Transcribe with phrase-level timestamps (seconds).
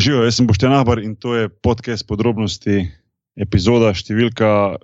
[0.00, 2.86] Živijo, jaz sem Boštjan Ahbar in to je podcast podrobnosti,
[3.36, 4.78] epizoda, številka.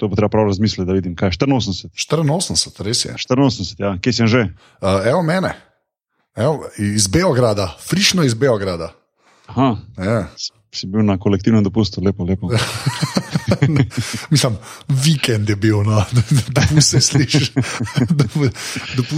[0.00, 2.24] To bo treba prav razmisliti, da vidim, kaj je 84.
[2.24, 3.12] 84, res je.
[3.20, 4.46] 84, ja, kje sem že?
[4.80, 5.52] Uh, evo mene,
[6.32, 8.94] evo, iz Beograda, frišno iz Beograda.
[9.52, 10.20] Aha, Ja.
[10.74, 12.50] Si bil na kolektivnem dopustu, lepo, lepo.
[14.30, 14.56] Mislim,
[14.88, 16.02] vikend je bil, no,
[16.56, 17.50] da se slišiš,
[18.10, 18.24] da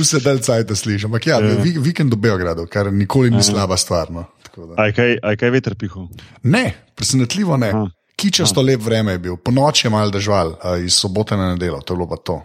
[0.05, 1.05] se del cajt slišiš.
[1.05, 1.57] Ampak ja, Ja.
[1.63, 4.11] vi- vikend v Beogradu, kar nikoli ni slaba stvar.
[4.11, 4.25] No.
[4.57, 6.09] Da- Aj kaj, aj kaj veter pihal?
[6.43, 6.65] Ne,
[6.97, 7.69] presenetljivo ne.
[7.71, 7.87] Aha.
[8.17, 11.93] Kičasto lep vreme je bil, po noči je mal dežval, iz sobote na nedeljo, to
[11.93, 12.37] je bilo pa to.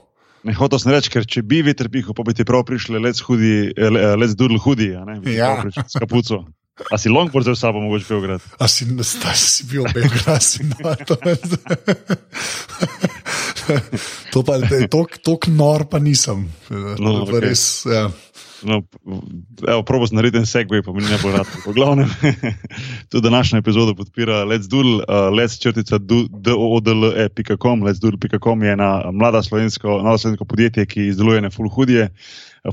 [0.43, 3.21] Ne hotel sem reči, ker če bi veter pihal, pa bi ti prav prišli let's
[3.23, 4.89] hudi, le- let's doodle hudi,
[5.31, 5.63] Ja.
[5.87, 6.41] S kapuco.
[6.91, 8.41] A si longboard za sabo mogoče Beograd?
[8.59, 11.15] A si, sta, si bil v Beogradu, si na to.
[14.31, 16.47] to pa je tako nor, pa nisem.
[16.71, 17.43] No, To pa okej.
[17.43, 18.07] res, ja.
[18.63, 18.83] No,
[19.67, 21.49] evo, probo sem narediti en segway, pa mi ne bo rad.
[21.65, 22.09] V glavnem,
[23.11, 27.83] tudi današnjo epizodo podpira Let's Doodle, uh, Let's črtica doodle.com.
[27.83, 32.09] Let's Doodle.com je ena mlada slovensko, mlado slovensko podjetje, ki izdeluje ne full hudije.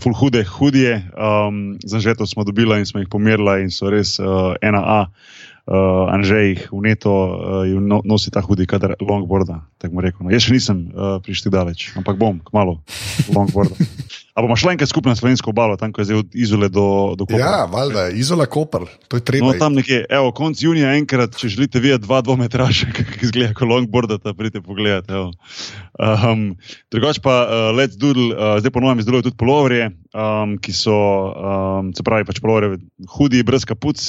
[0.03, 4.19] Full hude, hudije, um, za žeto smo dobila in smo jih pomerila, in so res
[4.19, 4.27] uh,
[4.61, 5.06] ena A.
[5.69, 9.61] Uh, Anžej jih vneto uh, no, nosi ta hudi, kadar longboarda.
[9.83, 10.25] rekel.
[10.25, 12.80] No, jaz še nisem uh, prišel daleč, ampak bom, kmalo,
[13.28, 13.77] longboarda.
[14.39, 17.14] A bomo šli enkrat skupaj na slovensko obalo, tam ko je zdaj od Izole do,
[17.19, 17.41] do Kopra?
[17.42, 19.48] ja, valjda, izola Koper, to je treba.
[19.48, 23.67] No, tam nekje, evo, konc junija, enkrat, če želite videti dva dvometraža, kako izgleda, ko
[23.67, 25.11] longboarda, ta pridite pogledat.
[25.11, 25.33] evo.
[25.98, 26.53] Um,
[26.95, 30.95] drugač pa uh, Let's Doodle, uh, zdaj ponovno izdeluje tudi polovrje, um, ki so,
[31.34, 32.78] um, se pravi, pač polovrje
[33.19, 34.06] hudi, brez kapuc,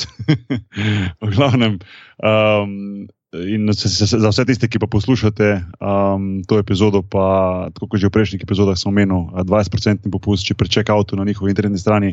[1.26, 1.82] v glavnem.
[2.22, 8.10] Um, In za vse tiste, ki pa poslušate um, to epizodo, pa tako kot že
[8.10, 12.10] v prejšnjih epizodah sem omenil, a 20% popust, če pri check-outu na njihovi internetni strani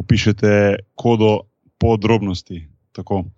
[0.00, 1.44] upišete kodo
[1.76, 2.64] podrobnosti.
[2.96, 3.28] Tako.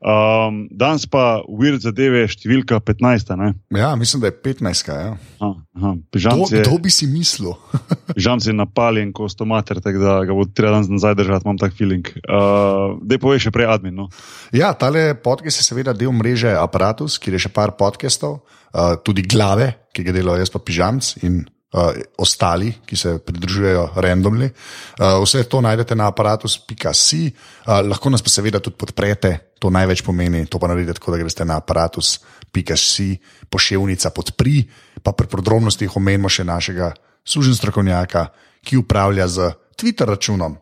[0.00, 3.34] Um, danes pa Weird zadeve številka 15.
[3.36, 3.50] Ne?
[3.76, 4.88] Ja, mislim, da je 15.
[4.88, 5.10] Ja.
[5.44, 5.92] Aha, aha.
[6.08, 7.52] Pižamc je, kdo bi si mislil?
[8.16, 11.60] pižamc je napaljen, ko sto mater, tako da ga bo treba danes nazaj držati, imam
[11.60, 12.08] tak feeling.
[12.24, 13.92] Uh, Dej povej še prej admin.
[14.00, 14.08] No?
[14.56, 18.40] Ja, tale podcast je seveda del mreže Apparatus, kjer je še par podcastov,
[18.72, 21.42] uh, tudi glave, ki ga delajo jaz pa pižamc in
[21.72, 24.50] uh, ostali, ki se pridružujejo randomly.
[24.98, 30.02] Uh, vse to najdete na aparatus.si, uh, lahko nas pa seveda tudi podprete, to največ
[30.02, 33.10] pomeni, to pa naredite tako, da greste na aparatus.si,
[33.50, 34.64] poševnica podpri,
[35.02, 36.92] pa pri podrobnostih omenimo še našega
[37.24, 38.26] služen strokovnjaka,
[38.64, 40.58] ki upravlja z Twitter računom.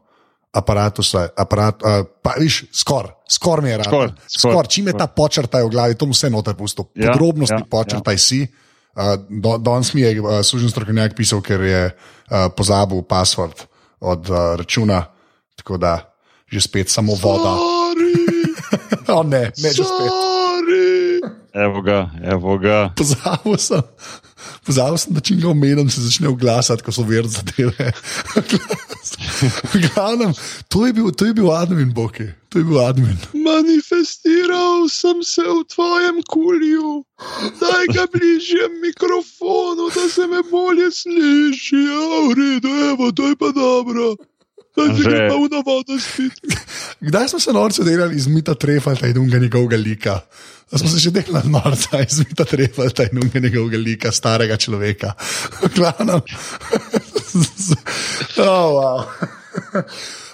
[0.48, 3.90] Aparatusa, aparat, uh, pa viš, skoraj, skoraj mi je rado.
[3.90, 6.88] Skoraj, skoraj, Skor, čim je ta počrtaj v glavi, to mu vse noter pusto.
[6.96, 8.18] Ja, Podrobnosti ja, ja, počrtaj ja.
[8.18, 8.40] si.
[8.96, 13.66] Uh, danes mi je uh, služen strokovnjak pisal, ker je uh, pozabil password
[14.00, 15.04] od uh, računa,
[15.56, 16.14] tako da
[16.48, 17.54] že spet samo voda.
[19.18, 20.12] o ne, ne že spet.
[21.52, 22.92] Evo ga, evo ga.
[22.96, 23.82] Pozabil sem,
[24.66, 27.92] pozabil sem, da če ga omenim, se začne oglasati, ko so verjeli zadeve.
[29.86, 30.34] Glavnem,
[30.68, 33.16] to je bil, to je bil admin, boki, to je bil admin.
[33.34, 37.02] Manifestiral sem se v tvojem kulju,
[37.60, 41.84] daj ga bližje mikrofonu, da se me bolje sliši.
[41.88, 44.16] Ja, v redu, evo, to je pa dobro.
[44.78, 46.38] Zdaj se gre pa v navado spet.
[47.08, 50.20] Kdaj smo se norce delali iz Mita Trefalta in unga njegovega lika?
[50.70, 55.12] Da smo se že delali norca iz Mita Trefalta in unga njegovega lika, starega človeka.
[55.76, 56.14] Glavno.
[58.38, 59.04] oh, wow.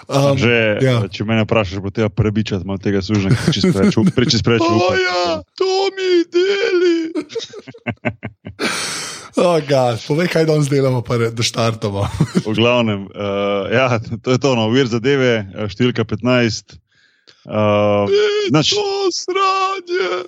[0.05, 0.55] Um, Že,
[0.85, 0.95] ja.
[1.09, 3.97] Če me vprašaš, bo treba prebičati malo tega suženja, če spreč,
[4.31, 4.61] če spreč.
[4.61, 6.97] ja, to mi deli.
[9.35, 12.07] Oh, God, povej, kaj danes delamo, pa da štartamo.
[12.47, 16.77] V glavnem, uh, ja, to je to, no, vir zadeve, eh, številka 15.
[17.43, 18.07] Uh,
[18.55, 20.23] nač, To sranje.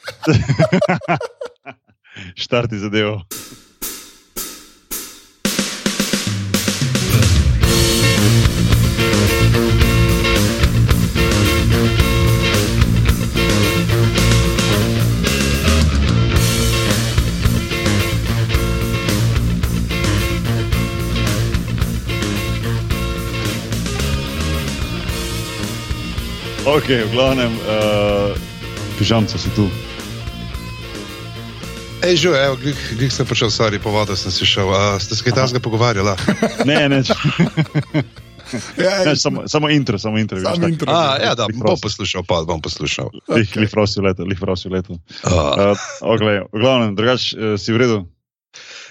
[2.44, 3.24] štarti zadevo.
[26.68, 28.36] Ok, v glavnem, uh,
[29.00, 29.72] pižamca si tu.
[32.04, 34.70] Ej, že, evo, glih, glih sem počel, sorry, po vodo sem si šel.
[34.76, 36.14] A, ste se kaj tasga pogovarjali?
[36.70, 37.02] Ne, ne,
[38.78, 40.40] Ja, ne samo, samo intro, samo intro.
[40.42, 40.92] Sam veš, intro.
[40.92, 43.10] A, ja, da, Lih bom poslušal, pa bom poslušal.
[43.36, 45.00] Lih, lih prosil leto, lih prosil leto.
[45.24, 47.98] A, Uh, okay, v glavnem, drugač uh, si v redu.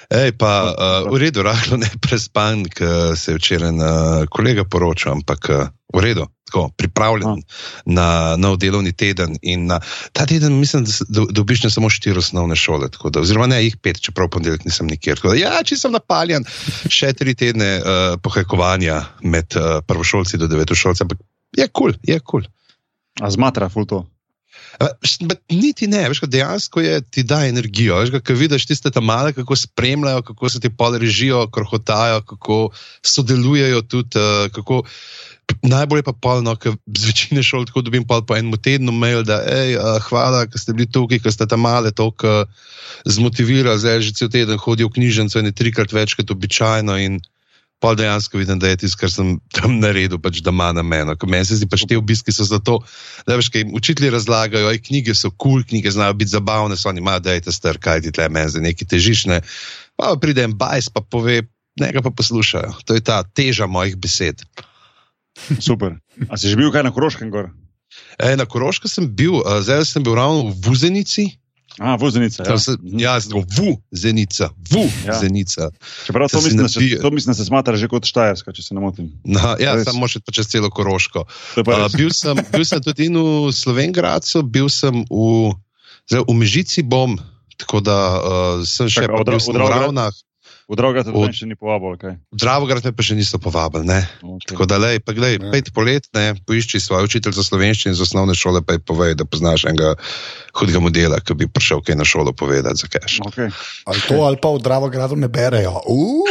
[0.07, 3.91] Ej, pa uh, v redu, rahlo ne prespan, ker se je včeraj na
[4.31, 7.43] kolega poročal, ampak uh, v redu, tako pripravljen
[7.91, 9.35] na nov delovni teden.
[9.43, 9.81] In na
[10.15, 13.99] ta teden mislim, da, dobiš ne samo štiri osnovne šole, da, oziroma ne jih pet,
[14.03, 15.19] čeprav ponedeljek nisem nikjer.
[15.23, 16.47] Da, ja, če sem napaljen,
[16.87, 21.19] še tri tedne uh, pohajkovanja med uh, prvošolci do devetošolci, ampak
[21.57, 22.47] je kul, cool, je kul.
[22.47, 22.53] Cool.
[23.21, 24.05] A zmatra, ful to.
[24.81, 24.89] Uh,
[25.51, 27.99] niti ne, veš, dejansko je, ti da energijo.
[28.03, 32.59] Veš, kaj vidiš tiste tam male, kako spremljajo, kako se ti pol režijo, krohotajo, kako
[33.03, 34.19] sodelujejo tudi.
[34.19, 34.83] Uh, kako,
[35.63, 39.39] najbolje pa polno, ker z večine šol tako dobim pol po enem tednu mail, da
[39.47, 42.67] ej, uh, hvala, ker ste bili tukaj, ker ste tam male toliko uh,
[43.07, 46.99] zmotivirali, zdaj že cel teden hodijo v knjižnico in je trikrat več kot običajno.
[46.99, 47.21] In,
[47.83, 51.13] Pa dejansko vidim, da je tisto, kar sem tam naredil, pač da ima na meni.
[51.29, 52.79] Meni se zdi, pač te obiski so zato,
[53.29, 56.79] da veš, kaj jim učitelji razlagajo, aj knjige so kul, cool, knjige znajo biti zabavne,
[56.81, 59.43] so oni ima, da je ta star, kaj ti tle meni za neki težišne.
[60.01, 61.43] Pa pride en bajs, pa pove,
[61.81, 62.73] nekaj pa poslušajo.
[62.89, 64.41] To je ta teža mojih besed.
[65.61, 66.01] Super.
[66.33, 67.53] A si že bil kaj na Koroškem gor?
[68.17, 71.37] E, na Koroškem sem bil, zdaj sem bil ravno v Vuzenici.
[71.77, 72.41] A, vozenica.
[72.41, 72.49] Ja.
[72.55, 75.21] Tam sem, ja, sem v Zenica, v Ja.
[75.21, 75.69] Zenica.
[76.09, 78.73] Čeprav to si mislim, se, to mislim, da se smatra že kot Štajerska, če se
[78.73, 79.13] ne motim.
[79.29, 81.29] Na, ja, samo še čez celo Koroško.
[81.61, 85.53] Uh, bil, sem, bil sem tudi v Slovengradcu, bil sem v,
[86.09, 87.21] zdaj, v Mežici, bom,
[87.61, 89.61] tako da uh, sem še Čakaj, pa v sem
[90.67, 91.07] v Dravograd?
[91.07, 92.15] To še ni povabil, kaj?
[92.35, 93.87] V Dravograd me pa še niso povabili.
[93.87, 94.03] Ne?
[94.19, 94.51] Okay.
[94.51, 95.51] Tako da, lej, pa glej, Ja.
[95.55, 99.23] pet polet, ne, poišči svoj učitelj za slovenščino iz osnovne šole, pa ji povej, da
[99.23, 99.95] poznaš enega
[100.59, 103.23] hudega modela, ki bi prišel kaj na šolo povedati za cash.
[103.31, 103.53] Okay.
[103.87, 105.79] Ali to, ali pa v Dravogradu ne berejo.
[105.87, 106.27] Uh,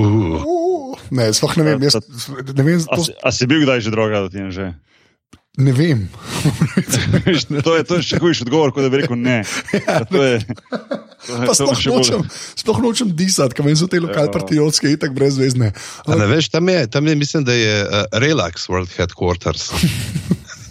[0.00, 1.78] uh, ne, sploh ne vem.
[1.84, 2.00] Jaz,
[2.56, 4.66] ne vem, A, to, si, a si bil kdaj že droga, da ti je že?
[5.56, 6.08] Ne vem.
[7.64, 9.42] to, je, to je še hujši odgovor, kot da bi rekel ne.
[9.86, 10.40] Ja, to je,
[11.26, 12.24] to je, to sploh nočem,
[12.62, 15.70] sploh nočem disati, ker so te lokalpatriotske itak brezvezne.
[16.06, 19.70] A ne veš, tam je, tam je, mislim, da je uh, Relax World Headquarters.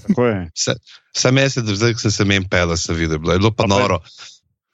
[0.03, 0.75] Vse,
[1.15, 4.01] vse mesec, zdaj ko sem se menil, pela sem videl, bilo je bilo pa noro.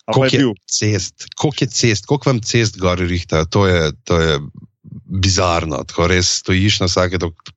[0.09, 4.39] Koliko je cest, koliko je cest, koliko vam cest gori rihta, to je, to je
[5.05, 5.83] bizarno.
[5.85, 7.53] Tako res stojiš na vsake, dok,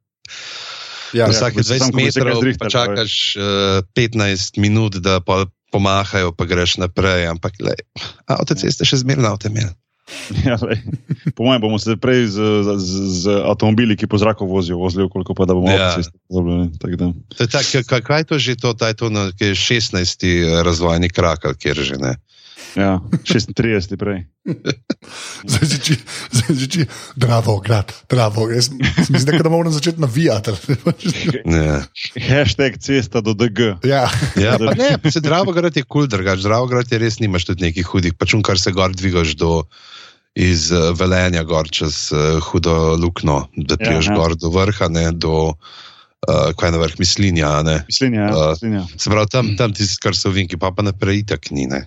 [1.13, 3.43] Ja, ja, vsake se 20 samo, ko bi se kaj metrov, zrihtalo, pa čakaš uh,
[3.97, 7.27] 15 minut, da pa pomahajo, pa greš naprej.
[7.33, 7.81] Ampak lej,
[8.29, 9.73] avtoceste še zmerno avto imeli.
[10.45, 10.83] Ja, lej.
[11.37, 12.37] po mojem bomo se prej z,
[12.77, 12.91] z,
[13.23, 15.95] z, avtomobili, ki po zraku vozijo, vozili, koliko pa da bomo Ja.
[15.95, 16.19] avtoceste
[16.99, 17.09] da.
[17.87, 20.63] Kaj, je to že to, ta je to na kaj je 16.
[20.67, 22.19] razvojni krak, kjer že ne.
[22.77, 24.25] Ja, 36 prej.
[25.51, 25.97] Zdaj si,
[26.33, 26.87] zdaj si,
[27.17, 28.51] dravo, grad, dravo.
[28.51, 28.71] Jaz
[29.09, 30.51] mislim, da moram začeti navijati.
[31.45, 31.83] ne.
[32.29, 33.59] Hashtag cesta do DG.
[33.85, 36.43] ja, Ja, pa ne, pa se Dravograd je kul, cool, drugač.
[36.43, 39.65] Dravograd je res nimaš tudi nekih hudih, pač un, kar se gor dvigaš do.
[40.33, 44.15] Iz uh, Velenja, gor čez uh, hudo lukno, da priješ ja.
[44.17, 47.51] gor do vrha, ne do, uh, kaj na vrh, mislinja.
[47.67, 47.75] Ne.
[47.85, 48.31] Mislim, ja.
[48.33, 48.85] Uh, mislim, ja.
[48.97, 51.69] Se pravi, tam, tam tisti, kar so vinki, pa pa naprej itak ni.
[51.69, 51.83] Ne.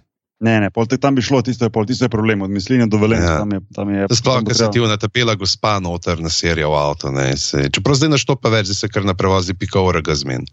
[0.45, 2.99] Ne, ne, pol, tam bi šlo, tisto je, pol, tisto je problem, od Mislinja do
[3.01, 3.25] Velenja.
[3.25, 3.37] Ja.
[3.41, 7.09] Tam je, tam je, Sploh, ker se ti unatapela gospa noter na serijo v avto.
[7.15, 10.13] Ne, se, čeprav zdaj našto pa več, zdaj se kar na prevozi pika ura ga
[10.17, 10.45] zmen.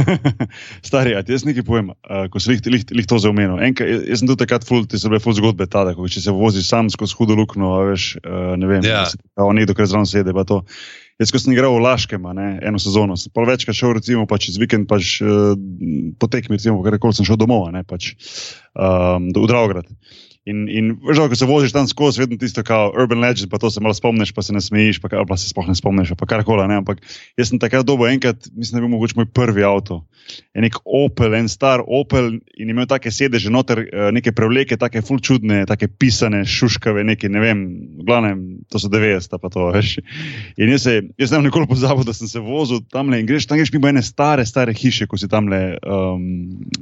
[0.88, 3.60] Stari, a ti jaz nekaj povem, uh, ko si lih, lih, lih to zaumenil.
[3.60, 6.34] Enka, jaz sem tudi takrat ful, ti so bile ful zgodbe tada, ko če se
[6.34, 9.04] voziš sam skozi hudo luknjo, a veš, uh, ne vem, Ja.
[9.52, 10.64] nekdo, ki zraven sede, pa to.
[11.20, 14.38] Jaz, ko sem igral v Laškem, ne, eno sezono, sem pol večkrat šel, recimo, pa
[14.40, 15.52] čez vikend, pač uh,
[16.16, 18.14] po tekmi, recimo, kar koli sem šel domov, ne, pač
[18.72, 19.90] um, v Dravograd.
[20.48, 23.68] In, in veš, ko se voziš tam skozi, vedno tisto, kao urban legend, pa to
[23.70, 26.64] se malo spomniš, pa se ne smejiš, pa, pa se sploh ne spomniš, pa karkoli,
[26.68, 27.02] ne, ampak
[27.36, 30.00] jaz sem takrat dobil enkrat, mislim, da je bil mogoče moj prvi avto.
[30.54, 35.02] Je nek Opel, en star Opel in imel take sedeže, noter eh, neke prevleke, take
[35.04, 37.62] ful čudne, take pisane, šuškave, neki, ne vem,
[38.06, 38.40] glavnem,
[38.72, 39.98] to so 90, pa to, veš.
[40.56, 43.60] In jaz, se, jaz sem nikoli pozabil, da sem se vozil tam in greš tam,
[43.60, 46.24] greš mimo ene stare, stare hiše, ko si tam le um,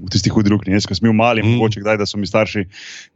[0.04, 0.78] v tistih hudih ruknih.
[0.78, 1.58] Jaz, ko sem bil mali, mm.
[1.58, 2.66] mogoče kdaj, da so mi starši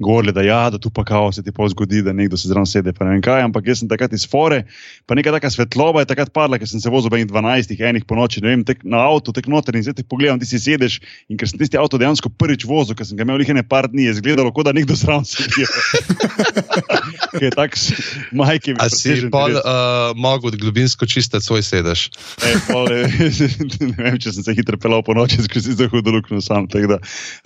[0.03, 2.67] govorili, da ja, da tu pa kao se ti pa zgodi, da nekdo se zraven
[2.67, 4.65] sede, pa ne vem kaj, ampak jaz sem takrat iz fore,
[5.07, 8.19] pa neka taka svetloba je takrat padla, ker sem se vozil v 12, enih po
[8.19, 11.01] noči, ne vem, tek na avto, tek noter in zdaj te pogledam, ti si sedeš
[11.29, 14.09] in ker sem tisti avto dejansko prvič vozil, ker sem ga imel lihene par dni,
[14.09, 15.67] je izgledalo, kot da nekdo zraven sedi.
[17.33, 17.97] Ker je tak s-
[18.31, 18.77] majke.
[18.77, 22.12] mi A si pol uh, mogel globinsko čistiti svoj sedež?
[22.45, 23.09] E, pol, eh,
[23.81, 26.69] ne vem, če sem se hitro pelal po noči, ker si zahod luknjo sam.
[26.69, 26.99] tako Da,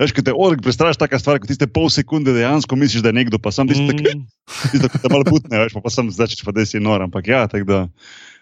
[0.02, 3.18] veš, ko te org prestraš taka stvar, ko tiste pol sekunde dejansko misliš, da je
[3.22, 3.94] nekdo, pa sam tisto, mm.
[3.94, 4.26] Mm.
[4.74, 6.98] tisto ko te malo putne, veš, pa, pa sem zdaj, pa da si nor.
[7.00, 7.80] Ampak ja, tako da.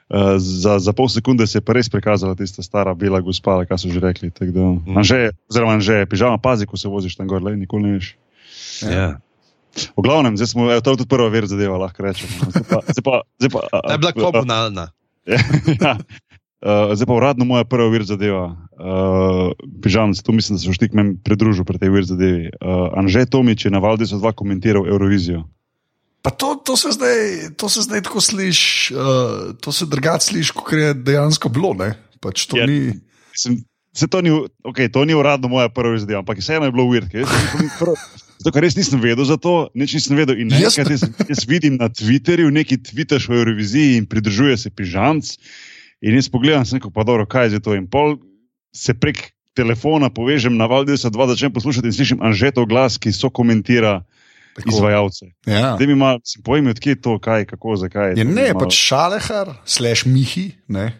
[0.04, 3.78] Uh, za, za pol sekunde se je pa res prikazala tista stara bela gospa, kaj
[3.78, 4.28] so že rekli.
[4.28, 4.96] tako Da, Mm.
[5.00, 8.12] Anže, oziroma, že pižama, pazi, ko se voziš tam gor, le, nikoli ne veš.
[8.84, 9.16] Ja.
[9.74, 12.30] V glavnem, zdaj smo, evo, to je tudi prva ver zadeva, lahko rečemo.
[12.38, 12.50] no.
[12.50, 14.84] Zdaj pa, zdaj pa, zdaj pa, a, Ta je bila a, komunalna.
[15.80, 15.92] ja.
[16.60, 18.44] Uh, zdaj pa uradno moja prva vir zadeva.
[18.72, 22.48] Uh, Pižam, tu mislim, da se boš ti k meni pridružil pri tej vir zadevi.
[22.54, 25.44] Uh, Anže Tomič je na Valdi so dva komentiral Eurovizijo.
[26.20, 29.02] Pa to, to, se zdaj, to se zdaj tako sliši, uh,
[29.54, 31.74] to se drugače sliši, kot je dejansko bilo.
[31.74, 31.92] ne.
[32.16, 32.64] Pač to Ja.
[32.64, 32.96] ni.
[33.28, 33.60] Mislim,
[33.94, 34.30] se to, ni,
[34.64, 37.06] okay, to ni uradno moja prva zadeva, ampak vseeno je bilo uvid.
[38.38, 40.36] Zato, ker res nisem vedel za to, nič nisem vedel.
[40.36, 45.38] In enkrat jaz, jaz vidim na Twitterju neki tvitaš o Euroviziji in pridružuje se pižamc.
[46.02, 47.72] In jaz pogledam, sem rekel, pa dobro, kaj je to.
[47.72, 48.18] In pol
[48.74, 53.14] se prek telefona povežem na Valdi, so dva začnem poslušati in slišim Anžetov glas, ki
[53.14, 54.02] so komentira
[54.58, 54.68] Tako.
[54.68, 55.30] izvajalce.
[55.46, 55.78] Ja.
[55.78, 58.18] Zdaj mi malo, povem, odkje je to, kaj, kako, zakaj.
[58.18, 60.90] Je To mi ne, malo- pač šalehar, slash mihi, ne.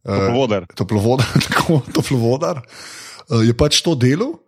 [0.00, 0.66] Uh, Toplovodar.
[0.74, 2.62] toplovodar, tako toplovodar.
[3.28, 4.38] Uh, je pač to delo.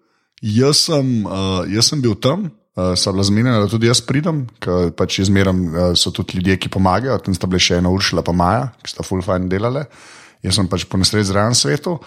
[0.43, 4.47] Jaz sem, uh, jaz sem bil tam, uh, sem bila zmenjena, da tudi jaz pridem,
[4.59, 7.21] ker pač izmeram uh, so tudi ljudje, ki pomagajo.
[7.23, 9.85] Tam sta bile še ena Uršila, pa Maja, ki sta full fajn delale.
[10.43, 11.99] Jaz sem pač po nesreči zraven svetu.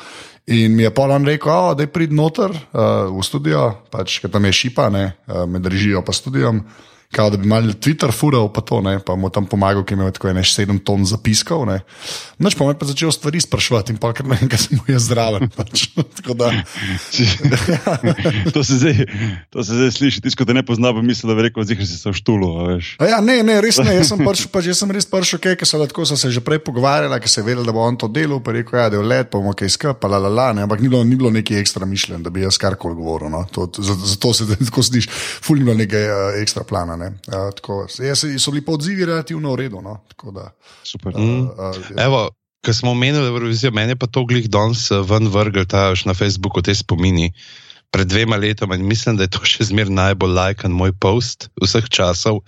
[0.52, 4.50] In mi je Polan rekel, da je prid noter uh, v studio, pač, ker tam
[4.50, 6.60] je šipa, ne, uh, med režijo pa studiom.
[7.14, 10.00] Kao, da bi mal Twitter fural, pa to, ne, pa mu tam pomagal, ki je
[10.00, 11.66] imel tako ene sedem ton zapiskov.
[11.70, 11.80] Ne.
[12.42, 15.08] Noč pa me je pa začel stvari sprašovati in pa kar nekaj sem mu jaz
[15.08, 15.48] zraven.
[15.58, 15.88] Pač.
[16.26, 16.50] Da,
[18.54, 19.06] to, se zdaj,
[19.54, 22.00] to se zdaj sliši, tisto, da ne pozna, pa misli, da bi rekel, zihar si
[22.00, 22.50] se v štulu.
[22.60, 22.96] a veš.
[23.00, 23.96] A ja, ne, ne, res ne.
[23.96, 26.60] Jaz sem, pač, pač, jaz sem res prišel, okay, ker tako so se že prej
[26.66, 28.42] pogovarjali, ker se je vedel, da bo on to delal.
[28.44, 30.66] Pa je rekel, ja, da je let, pa bomo kaj skupaj, la, la, la, ne,
[30.68, 33.32] ampak ni bilo, ni bilo neki ekstra mišljen, da bi jaz karkoli govoril.
[33.32, 33.46] No.
[33.56, 35.14] To, to, zato se zdaj tako sliši,
[35.46, 36.95] ful ni bilo nekaj uh, ekstra plana.
[36.98, 37.12] Ne.
[37.28, 39.82] Uh, tako, jaz, so bili pa odzivi relativno v redu.
[39.82, 40.00] No.
[40.14, 40.50] Tako da,
[40.84, 41.14] Super.
[41.18, 41.50] Mm.
[41.50, 42.30] uh, Evo,
[42.66, 46.14] ko smo omenili Eurovizijo, meni je pa to glih danes eh, ven vrgel, ta na
[46.14, 47.34] Facebooku te spomini.
[47.92, 51.86] Pred dvema letoma in mislim, da je to še zmeraj najbolj lajkan moj post vseh
[51.90, 52.42] časov.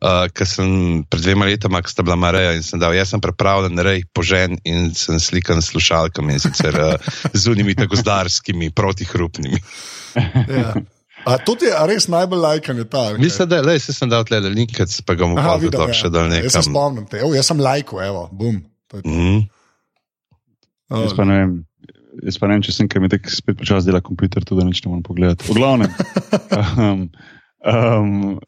[0.00, 3.20] Uh, ker sem pred dvema letoma, ko sta bila Mareja in sem dal, jaz sem
[3.20, 8.72] pripravljen rej požen in sem slikan s slušalkami in sicer uh, z unimi tako zdarskimi,
[8.72, 9.60] protihrupnimi.
[10.56, 10.72] ja.
[11.28, 13.10] A to je res najbolj lajkan, je ta.
[13.10, 13.24] ali kaj?
[13.24, 16.12] Mislim, da le, se sem dal tle link, pa ga bom Aha, pa tudi še
[16.12, 17.20] dal Jaz se spomnim te.
[17.20, 18.62] Evo, jaz sem lajko, evo, bum.
[18.90, 19.16] To je to.
[19.16, 19.42] Mm.
[20.90, 21.58] Jaz pa ne vem.
[22.26, 24.82] Jaz pa ne vem, če sem kaj mi tako spet počasi dela kompjuter, tudi nič
[24.84, 25.46] ne morem pogledati.
[25.46, 25.92] V glavnem.
[26.50, 27.04] Um,
[27.72, 28.40] um,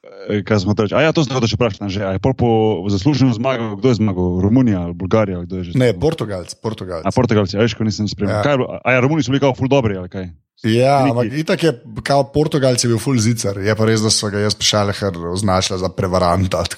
[0.48, 0.96] kaj smo reči?
[0.98, 1.92] A ja, to sem hotel še vprašati.
[1.94, 2.50] Že, a je pol po
[2.90, 4.42] zasluženem zmagal, kdo je zmagal?
[4.42, 5.44] Romunija ali Bolgarija?
[5.46, 5.78] Kdo je že?
[5.78, 7.06] Ne, Portugalc, Portugalc.
[7.06, 8.42] A Portugalci, a veš, ko nisem spremljal.
[8.42, 8.56] Ja.
[8.58, 8.66] Ja.
[8.66, 10.32] A, a ja, Romuni so bili kao ful dobri, ali kaj?
[10.62, 11.72] Ja, ampak itak je,
[12.06, 13.58] kao Portugalci bil full zicer.
[13.66, 16.62] Je pa res, da so ga jaz pešalehar označila za prevaranta.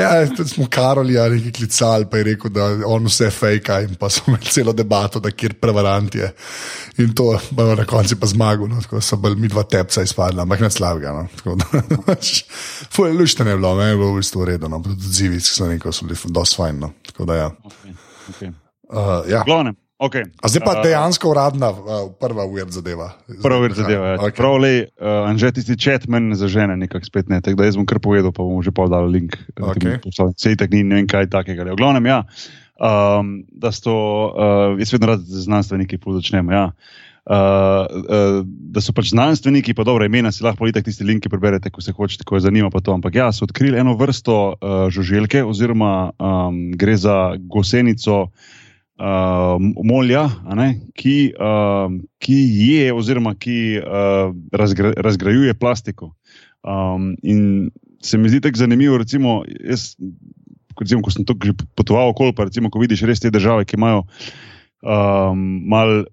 [0.00, 3.92] ja, tudi smo Karoli ali neki klicali, pa je rekel, da on vse fejka in
[4.00, 6.32] pa smo imeli celo debato, da kjer prevarant je.
[7.04, 7.36] In to
[7.76, 10.72] na koncu pa zmagal, no, tako so bili mi dva tepca izpadla, ampak ne.
[11.04, 11.64] No, tako da,
[12.08, 12.44] pač,
[12.88, 16.04] Fuj, luštene je bilo, meni je bilo v bistvu redno, no, tudi odzivi, so so
[16.08, 16.80] bili dosti fajn.
[16.80, 17.50] No, tako da, ja.
[17.68, 17.96] Okay,
[18.32, 18.52] okay.
[18.88, 19.44] Uh, ja.
[19.44, 19.83] Glavnem.
[19.94, 20.26] Okay.
[20.42, 23.12] A zdaj pa A, dejansko uradna, uh, prva uvir zadeva.
[23.42, 24.06] Prvo ver zadeva.
[24.06, 24.18] Ja.
[24.26, 24.34] Okay.
[24.42, 27.38] Prav, le, uh, Anže, tisti čet meni zažene nekako spet ne.
[27.38, 29.38] Tako da jaz bom kar povedal, pa bom že pa dal link.
[29.54, 30.02] Okej.
[30.34, 31.62] Sej tak ni ne vem kaj takega.
[31.70, 32.24] V glavnem, ja.
[32.74, 33.94] Um, da sto,
[34.34, 36.50] uh, jaz vedno rad z znanstveniki pol začnemo.
[36.50, 36.64] Ja.
[37.24, 38.42] Uh, uh,
[38.74, 41.94] da so pač znanstveniki, pa dobro, imena si lahko itak tisti linki preberete, ko se
[41.94, 42.66] hočete, ko je zanima.
[42.74, 42.98] To.
[42.98, 48.52] Ampak ja, so odkrili eno vrsto uh, žuželke, oziroma um, gre za gosenico uh,
[48.98, 51.90] molja, a ne, ki, uh,
[52.22, 56.12] ki je, oziroma ki uh, razgra, razgrajuje plastiko.
[56.62, 57.70] Um, in
[58.04, 59.96] se mi zdi tako zanimivo, recimo, jaz,
[60.80, 64.04] recimo, ko sem tukaj potoval okoli, pa recimo, ko vidiš res te države, ki imajo
[64.82, 66.04] um, mal.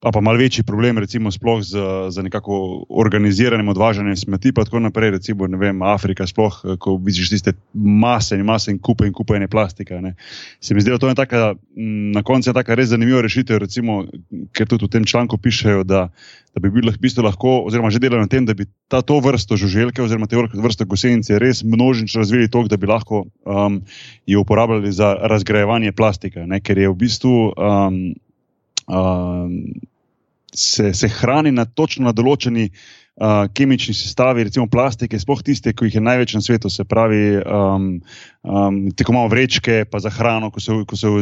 [0.00, 1.76] A pa malo večji problem, recimo, sploh z,
[2.08, 6.94] z nekako organiziranjem odvažanja smeti, pa tako naprej, recimo, ne vem, Afrika, sploh, eh, ko
[6.96, 9.98] vidiš tiste mase in mase in kupe in kupe ene plastike.
[10.00, 10.14] Ne.
[10.60, 13.60] Se mi zdi, da to je taka, m, na koncu je taka res zanimiva rešitev,
[13.60, 14.06] recimo,
[14.56, 16.06] ker tudi v tem članku pišejo, da,
[16.56, 19.20] da bi bilo v bistvu lahko, oziroma že delajo na tem, da bi ta to
[19.20, 23.82] vrsto žuželke oziroma te vrste gosenice res množično razvili tako, da bi lahko um,
[24.24, 27.36] jo uporabljali za razgrajevanje plastike, ne, ker je v bistvu.
[27.52, 28.02] Um,
[28.88, 29.89] um,
[30.54, 35.88] se, se hrani na točno na določeni uh, kemični sestavi, recimo plastike, sploh tiste, ki
[35.88, 37.88] jih je največ na svetu, se pravi, um,
[38.42, 41.12] um, tako malo vrečke, pa za hrano, ko se, ko se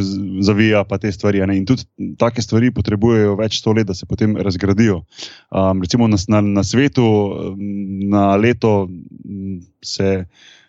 [0.45, 1.43] zavija, pa te stvari.
[1.45, 1.57] ne.
[1.57, 1.85] In tudi
[2.19, 5.03] take stvari potrebujejo več sto let, da se potem razgradijo.
[5.51, 7.59] Um, recimo na, na, na svetu um,
[8.09, 8.89] na leto
[9.83, 10.25] se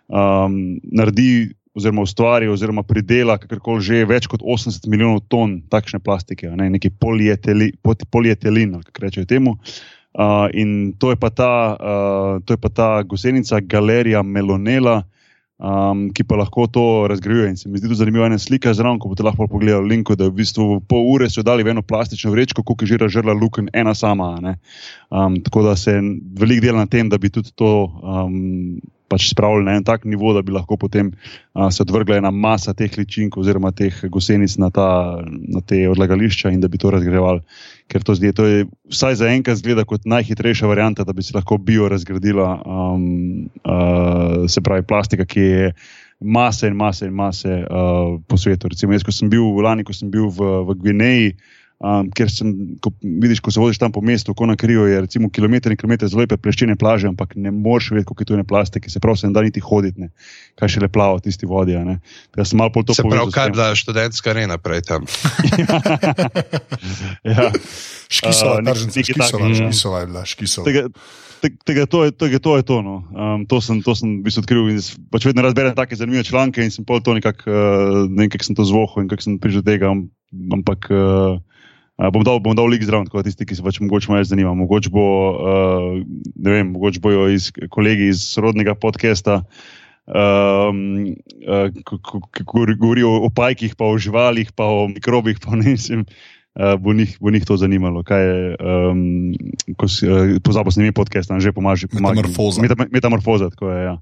[0.09, 6.50] um, naredi oziroma ustvari, oziroma pridela, kakorkoli že, več kot 80 milijonov ton takšne plastike,
[6.59, 7.77] ne, neki polietelin,
[8.11, 9.57] polietelin kako rečejo temu.
[10.11, 15.05] Uh, in to je, ta, uh, to je pa ta gosenica Galerija Melonela,
[15.62, 17.53] um, ki pa lahko to razgrajuje.
[17.53, 20.27] In se mi zdi to zanimivo, ena slika zraven, ko boste lahko pogledali link, da
[20.27, 23.71] v bistvu pol ure so dali v eno plastično vrečko, koliko je že razžrla luken,
[23.73, 24.35] ena sama.
[25.11, 25.95] Um, tako da se
[26.41, 27.87] veliko dela na tem, da bi tudi to.
[28.03, 31.11] Um, pač spravili na en tak nivo, da bi lahko potem
[31.52, 34.88] a, se odvrgla ena masa teh ličink oziroma teh gosenic na, ta,
[35.26, 37.43] na te odlagališča in da bi to razgrevali.
[37.90, 41.35] Ker to, zdi, to je vsaj za enkrat zgleda kot najhitrejša varianta, da bi se
[41.35, 45.73] lahko bio razgradila, um, uh, se pravi plastika, ki je.
[46.21, 48.69] Mase in mase in mase uh, po svetu.
[48.69, 52.11] Recimo, jaz, ko sem bil v Lani, ko sem bil v, v Gvineji, uh, Um,
[52.13, 52.51] ker sem,
[52.85, 55.79] ko, vidiš, ko se voziš tam po mestu, ko na krijo je recimo kilometr in
[55.81, 59.01] kilometr zelo lepe pleščene plaže, ampak ne moreš vedeti, kako je to ne plastike, se
[59.01, 60.11] pravi, se ne da niti hoditi, ne.
[60.61, 61.73] kaj še le plava v tisti vodi.
[61.73, 63.01] Ja, sem malo to povedal.
[63.01, 65.09] Se pravi, kaj je bila študentska arena prej tam?
[67.33, 67.49] ja.
[68.21, 70.69] Škisova, uh, držnica, škisova, škisova je bila, škisova.
[70.69, 70.87] Tega,
[71.41, 72.83] Tega, to, je, tega, to je to.
[72.85, 73.01] No.
[73.17, 74.67] Um, to sem, to sem v bistvu odkril.
[75.09, 78.45] Pač vedno razberem take zanimive članke in sem pol to nekako, uh, ne vem, kako
[78.45, 79.89] sem to zvohal in kako sem prišel do tega.
[80.53, 81.41] Ampak uh,
[82.09, 84.54] bom dal, bom dal lik zraven, tako da tisti, ki se pač mogoče malo zanima.
[84.57, 85.04] Mogoče, bo,
[85.37, 86.00] uh,
[86.40, 89.42] vem, mogoče bojo iz, kolegi iz sorodnega podcasta,
[90.09, 90.80] um,
[91.45, 91.69] uh,
[92.33, 92.47] ki
[92.80, 96.07] govorijo o pajkih, pa o živalih, pa o mikrobih, pa ne vem.
[96.50, 98.57] Uh, bo, njih, bo njih to zanimalo, kaj je.
[98.59, 99.02] Um,
[99.76, 101.87] uh, Pozabo snimi podcast, že pomaži.
[101.92, 102.64] Metamorfoza.
[102.90, 103.85] Metamorfoza, tako je.
[103.85, 103.95] Ja.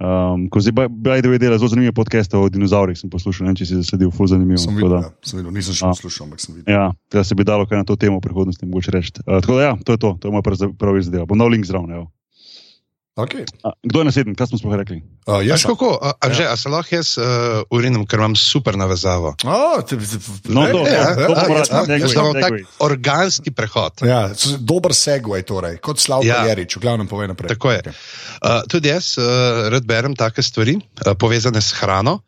[0.00, 3.52] Um, ko zdaj baj, da je delal zelo zanimive podcaste o dinozaurih, sem poslušal, ne,
[3.58, 4.56] če si zasledil, ful zanimivo.
[4.62, 6.72] Sem videl, da, ja, sem videl, nisem še poslušal, ampak sem videl.
[6.72, 9.12] Ja, da se bi dalo kaj na to temo v prihodnosti, mogoče reči.
[9.26, 10.44] Uh, tako da ja, to je to, to je moj
[10.80, 11.28] pravi zadeva.
[11.28, 12.08] Bom dal link zraven.
[13.20, 13.44] Okay.
[13.64, 15.00] A, kdo je naslednji, kaj smo sploh rekli?
[15.26, 16.34] Uh, jaz, kako, a, a, ja.
[16.34, 19.34] že, a se lahko jaz uh, urinim, ker imam super navezavo?
[19.44, 23.52] Oh, te, te, no, to, ja, to, to, to, to, to, to je tak organski
[23.54, 24.04] prehod.
[24.08, 24.22] Ja,
[24.58, 26.42] dober segway, torej, kot Slavko ja.
[26.48, 27.52] Jerič, v glavnem pove naprej.
[27.52, 27.94] Tako je.
[28.40, 32.20] Uh, tudi jaz uh, rad berem take stvari, uh, povezane s hrano.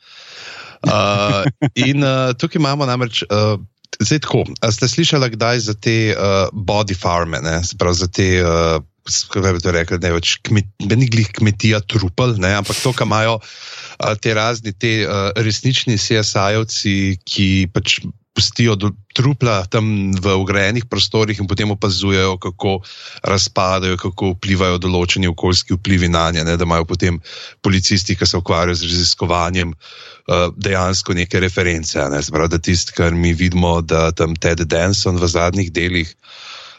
[0.82, 1.46] Uh,
[1.78, 3.24] in uh, tukaj imamo namreč.
[3.28, 3.60] Uh,
[4.00, 4.40] Zdaj, tako,
[4.72, 8.80] ste slišali, kdaj za te uh, body farme, ne, za te uh,
[9.32, 10.68] kako bi to rekel, ne več kmet,
[11.38, 13.38] kmetija trupel, ne, ampak to, kar imajo
[14.22, 14.92] te razni, te
[15.36, 18.00] resnični CSI-ovci, ki pač
[18.32, 22.80] pustijo do trupla tam v ugrajenih prostorih in potem opazujejo, kako
[23.28, 27.20] razpadajo, kako vplivajo določeni okoljski vplivi na nje, ne, da imajo potem
[27.60, 29.76] policisti, ki se ukvarjajo z raziskovanjem.
[30.56, 31.98] Dejansko neke reference.
[31.98, 32.20] Ne?
[32.22, 36.14] Zbrati, tisto, kar mi vidimo, da tam Ted Denson v zadnjih delih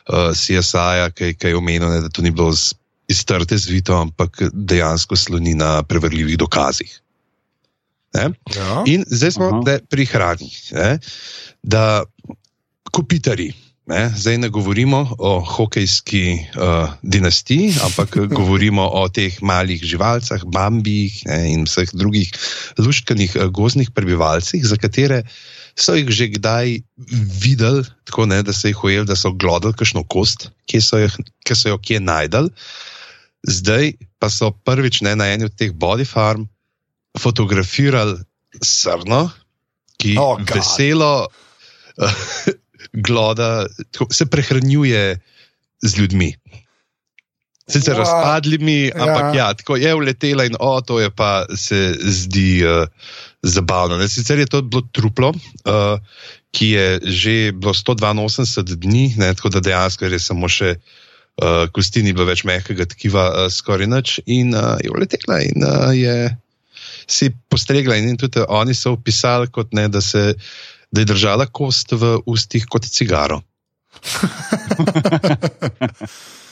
[0.09, 2.51] uh, CSI-ja, ki, je omenil, ne, da to ni bilo
[3.07, 6.99] iztrte zvito, ampak dejansko sloni na preverljivih dokazih.
[8.13, 8.29] Ja.
[8.85, 10.49] In zdaj smo pri hrani.
[10.71, 10.97] Ne,
[11.63, 12.03] da
[12.91, 13.53] kopitari.
[13.83, 21.17] Ne, zdaj ne govorimo o hokejski uh, dinastiji, ampak govorimo o teh malih živalcih, bambijih
[21.27, 22.31] ne, in vseh drugih
[22.79, 25.35] luškanih uh, gozdnih prebivalcih, za katere uh,
[25.79, 26.81] so jih že kdaj
[27.41, 30.99] videli, tako ne, da so jih ujeli, da so glodili kakšno kost, ki so,
[31.49, 32.49] so jo kje najdel.
[33.43, 36.47] Zdaj pa so prvič ne, na eni od teh body farm
[37.19, 38.21] fotografirali
[38.61, 39.27] srno,
[39.99, 41.27] ki oh, veselo
[43.05, 45.19] gloda, tako, se prehranjuje
[45.83, 46.33] z ljudmi.
[47.69, 49.37] Sicer razpadlimi, ampak ja.
[49.37, 52.65] ja, tako je uletela in o, to je pa se zdi.
[52.67, 52.89] Uh,
[53.43, 53.97] zabavno.
[53.97, 54.09] Ne?
[54.09, 55.99] Sicer je to bilo truplo, uh,
[56.55, 59.33] ki je že bilo 182 dni, ne?
[59.35, 63.87] tako da dejansko je samo še uh, kosti, ni bilo več mehkega tkiva, uh, skoraj
[63.91, 66.31] nič, in uh, je uletela in uh, je
[67.07, 67.99] si postregla.
[67.99, 70.33] In tudi oni so opisali, kot ne, da, se,
[70.91, 73.43] da je držala kost v ustih kot cigaro.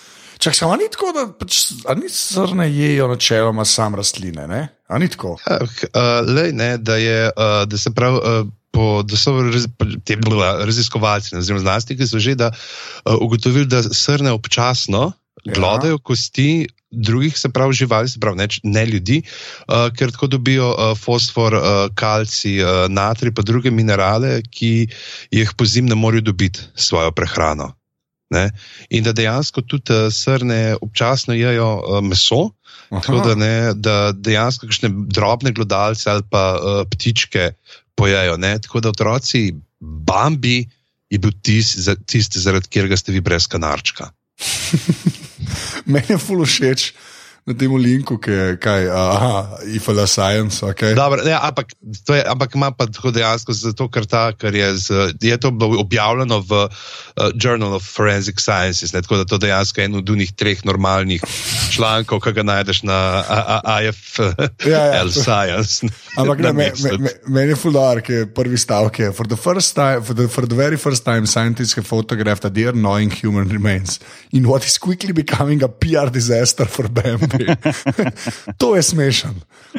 [0.41, 1.59] Čak, samo ni tako, da pač,
[2.01, 4.47] ni srne jejo načeloma sam rastline.
[4.49, 4.61] Ne?
[4.99, 5.35] Ni tako.
[5.45, 8.17] Ja, uh, lej, ne, da, je, uh, da se pravi.
[8.17, 9.65] Uh, Po, da so raz,
[10.07, 10.15] te
[10.63, 15.09] raziskovalci, oziroma znanstveniki, so že da, uh, ugotovili, da srne občasno
[15.43, 15.53] ja.
[15.57, 19.17] glodajo kosti drugih, se pravi, živali, se pravi, ne, ne ljudi,
[19.67, 24.87] uh, ker tako dobijo uh, fosfor, uh, kalci, uh, natri, pa druge minerale, ki
[25.35, 27.73] jih po zim ne morejo dobiti s svojo prehrano.
[28.31, 28.49] Ne?
[28.89, 32.53] In da dejansko tudi uh, srne občasno jedo uh, meso,
[32.89, 33.01] Aha.
[33.03, 37.51] tako da, ne, da dejansko kakšne drobne glodalce ali pa uh, ptičke
[37.95, 38.37] pojejo.
[38.39, 38.55] Ne?
[38.63, 40.63] Tako da otroci, Bambi
[41.11, 44.11] je bil tisti, tist, zaradi katerega ste vi brez kanarčka.
[45.91, 46.91] Meni je fulo všeč.
[47.45, 50.61] Na tem linku, ki je kaj, aha, IFL Science.
[50.61, 50.93] Okay.
[50.93, 51.73] Dobar, ne, ampak,
[52.05, 55.49] to je, ampak ima pa tako dejansko zato, ker ta, ker je, z, je to
[55.51, 56.69] bilo objavljeno v uh,
[57.33, 61.25] Journal of Forensic Sciences, ne, tako da to dejansko je en od unih treh normalnih
[61.73, 62.99] člankov, ki ga najdeš na
[63.81, 64.37] IFL
[64.69, 65.87] Ja, ja, Science.
[66.17, 68.99] Ampak ne, me, me, me, meni je fular, ki je prvi stavek.
[68.99, 72.45] je, For the, first time, for, the, for the very first time, scientists have photographed
[72.45, 73.99] a deer gnawing human remains
[74.31, 76.87] in what is quickly becoming a PR disaster for
[77.31, 77.45] Bambi.
[78.61, 79.35] to je smešen.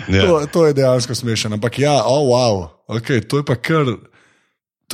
[0.09, 0.27] Ja.
[0.27, 1.53] To, to je dejansko smešen.
[1.53, 3.87] Ampak ja, oh, wow, okay, to je pa kar.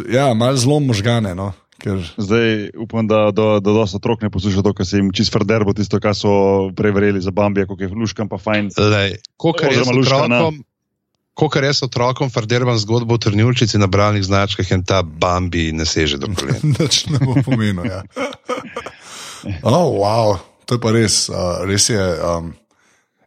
[0.08, 1.34] Ja, malo zelo možgane.
[1.34, 5.12] No, ker, Zdaj upam, da do, do dosta otrok ne posluša to, kar se jim
[5.12, 8.70] čist frderbo, tisto, kar so preverili za Bambija, kako je luškam pa fajn.
[9.94, 10.36] Luška, ne.
[10.36, 10.64] otrokom,
[11.38, 16.18] kokar jaz otrokom farderbam zgodbo o trnilčici na bralnih značkah in ta Bambi ne seže
[16.18, 16.74] do kolen.
[16.78, 17.86] Nič ne bo pomenil.
[17.86, 18.02] Ja.
[19.62, 20.34] Oh, wow,
[20.68, 22.00] to je pa res, uh, res je.
[22.20, 22.52] Um,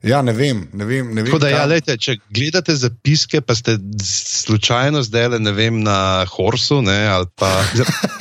[0.05, 1.09] ja, ne vem, ne vem.
[1.13, 3.75] Ne vem da, ja, lejte, če gledate zapiske, pa ste
[4.05, 7.49] slučajno zdaj le, ne vem, na Horsu, ne, ali pa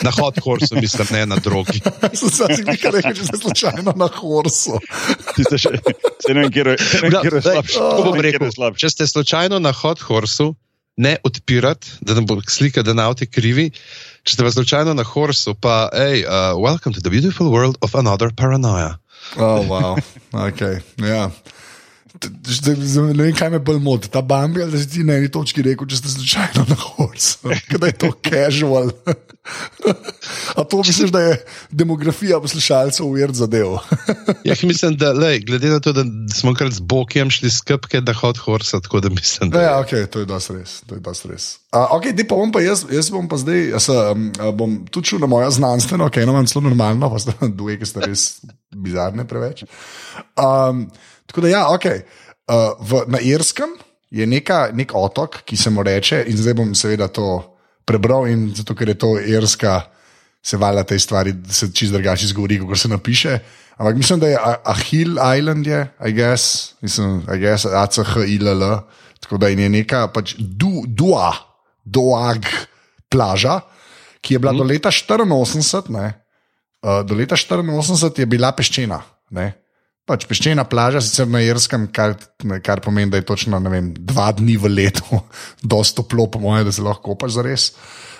[0.04, 1.80] na Hot Horsu, mislim, ne na drogi.
[2.16, 4.80] Sem si nekaj rekel, če ste slučajno na horsu.
[5.52, 6.78] Se ne vem, kje je,
[7.12, 7.84] Da, slabše.
[8.08, 10.54] Bom rekel, če ste slučajno na Hot Horsu,
[11.00, 13.70] ne odpirati, da ne bo slika, da na avti krivi.
[14.24, 17.96] Če ste pa slučajno na Horsu, pa, hej, uh, welcome to the beautiful world of
[17.96, 18.98] another paranoia.
[19.36, 19.94] Oh, wow.
[20.32, 21.30] okay, ja.
[22.44, 25.14] Zdaj- zdaj Ne vem, kaj me bolj moti, ta Bambi ali da si ti na
[25.16, 27.38] eni točki rekel, če ste slučajno na horsu.
[27.80, 28.90] Da je to casual.
[30.60, 33.66] A to misliš, da je demografija poslušalcev uvir zadev?
[34.44, 38.12] Ja, mislim, da, lej, glede na to, da smo krat z Bokijem šli skrbke na
[38.12, 40.80] Hot Horse, tako da mislim, No, da ja, okay, to je dosti res.
[40.86, 41.58] To je dosti res.
[41.72, 45.12] Uh, okay, pa bom pa jaz, jaz bom pa zdaj, jaz um, a, bom tudi
[45.12, 48.04] šel na mojo znanstveno, ki okay, eno imam zelo normalno, pa sta dve, ki sta
[48.04, 48.24] res
[48.74, 49.64] bizarne preveč.
[50.36, 50.86] Um,
[51.26, 51.86] tako da ja, ok.
[52.50, 53.72] Uh, v, na Irskem
[54.10, 57.38] je neka, nek otok, ki se mu reče, in zdaj bom seveda to
[57.88, 59.80] prebral, in zato ker je to Irska,
[60.42, 63.38] se valjda te stvari, da se čist drugače izgovori, kot se napiše.
[63.76, 68.80] Ampak mislim, da je Ahil Island, je, I guess, mislim, I guess, ACHILL,
[69.20, 71.32] tako da je neka pač du, Dua,
[71.84, 72.44] Doag
[73.08, 73.60] plaža,
[74.20, 76.12] ki je bila do leta 84, ne,
[76.84, 79.00] uh, do leta 84 je bila peščena.
[79.30, 79.52] Ne.
[80.04, 82.16] Pač peščena plaža, sicer na Irskem, kar,
[82.64, 85.22] kar pomeni, da je točno vem, dva dni v letu,
[85.72, 87.70] dosta toplo, po mojem, da se lahko kopaš za res.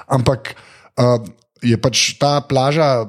[0.09, 0.55] Ampak
[0.97, 1.21] uh,
[1.63, 3.07] je pač ta plaža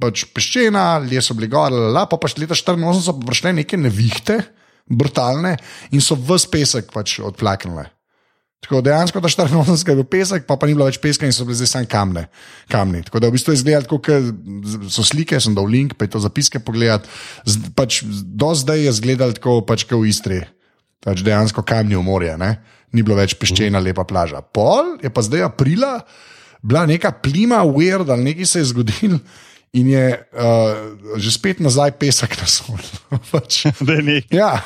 [0.00, 4.40] pač peščena, ljudje so bili gor, la, pa pač leta 84 so prišle neke nevihte,
[4.86, 5.56] brutalne
[5.90, 7.88] in so vse pesek pač odplaknile.
[8.66, 11.44] Tako dejansko ta 84 je bil pesek, pa, pa ni bilo več peska in so
[11.46, 12.24] bili zdaj samo kamne,
[12.72, 13.02] kamni.
[13.06, 16.22] Tako da v bistvu je izgledalo, kot so slike, sem dal link, pa je to
[16.24, 17.06] zapiske pogledati.
[17.46, 20.40] Z- Pač, do zdaj je izgledalo tako, pač kot v Istri,
[21.04, 22.56] pač dejansko kamni v morje, ne?
[22.96, 24.40] ni bilo več peščena, lepa plaža.
[24.40, 26.00] Pol je pa zdaj aprila,
[26.66, 29.18] bila neka plima, weird ali nekaj se je zgodilo.
[29.76, 32.96] In je uh, že spet nazaj pesek na soncu.
[33.32, 34.30] pač, Da je nek.
[34.32, 34.62] Ja,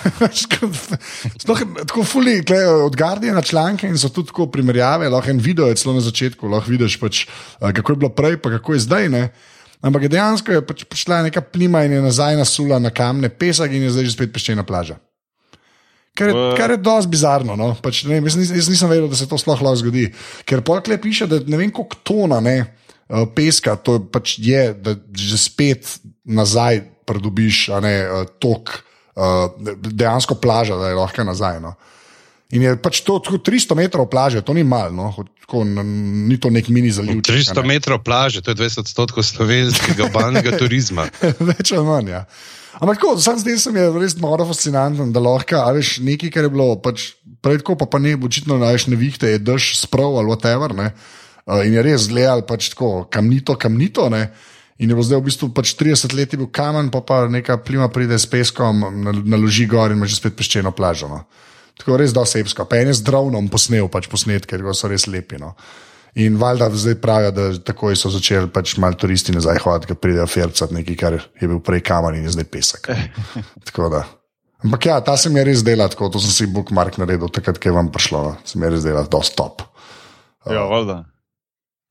[1.42, 5.66] sploh, tako fuli, tle, od Guardiana članke in so tudi tako primerjave, lahko en video
[5.66, 8.84] je celo na začetku, lahko vidiš, pač, eh, kako je bilo prej, pa kako je
[8.86, 9.08] zdaj.
[9.10, 9.24] Ne?
[9.82, 13.72] Ampak je dejansko je pač prišla neka plima in je nazaj nasula na kamne pesek
[13.72, 15.00] in je zdaj že spet peščena plaža.
[16.20, 17.56] Kar je, kar je dosti bizarno.
[17.56, 17.70] No?
[17.80, 20.06] Pač, ne vem, jaz, nis, jaz nisem vedel, da se to sploh lahko zgodi.
[20.48, 22.56] Ker polkle piše, da ne vem, koliko tona ne,
[23.09, 25.88] eh, peska to pač je, da že spet
[26.28, 28.76] nazaj pridobiš ne, eh, tok,
[29.16, 31.62] eh, dejansko plaža, da je lahko nazaj.
[31.64, 31.74] No?
[32.50, 35.26] In je pač to tako 300 metrov plaže, to ni malo, no?
[35.46, 37.22] Tako, ni to nek mini zaliv.
[37.22, 41.06] 300 metrov plaže, to je 20 odstotkov slovenskega obalnega turizma.
[41.50, 42.11] Več ali manj.
[42.11, 42.24] Ja.
[42.78, 46.30] Ampak tako, sam zdaj se mi je res noro fascinantno, da lahko, a veš, nekaj,
[46.30, 47.11] kar je bilo pač
[47.42, 50.76] prej tako, pa, pa ne, očitno najš nevihte, je dež, sprav ali whatever.
[50.76, 50.92] Ne?
[51.48, 54.06] Uh, in je res gledal pač tako, kamnito, kamnito.
[54.12, 54.28] Ne?
[54.80, 57.90] In je bilo zdaj v bistvu pač 30 let bil kamen, pa pa neka plima
[57.92, 61.11] pride s peskom, nal- naloži gor in ima že spet peščeno plažo.
[61.11, 61.24] No.
[61.80, 62.64] Tako res dosebsko.
[62.64, 65.40] Pa en je z dronom posnel pač posnetke, ker so res lepi.
[65.40, 65.56] No.
[66.14, 70.27] In valjda zdaj pravijo, da takoj so začeli pač malo turisti nazaj hoditi, ker pridejo
[70.27, 72.88] fercati nekaj, kar je bil prej kamen in je zdaj pesek.
[74.64, 77.57] Ampak ja, ta se mi je res dela tako, to sem si bookmark naredil, takrat,
[77.57, 78.33] ko je vam prišlo, no.
[78.44, 79.62] se mi je res dela, da je stop.
[80.44, 80.99] Ja, valjda.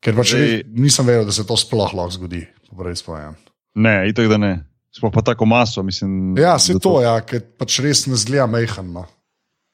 [0.00, 2.44] Ker pač Zdaj- nisem vedel, da se to sploh lahko zgodi.
[2.78, 3.34] Res povem.
[3.74, 4.52] Ne, itek da ne.
[4.94, 6.36] Sploh pa tako maso, mislim.
[6.38, 9.02] Ja, se da to, ja, ker pač res ne zgleda mehano.
[9.02, 9.06] No.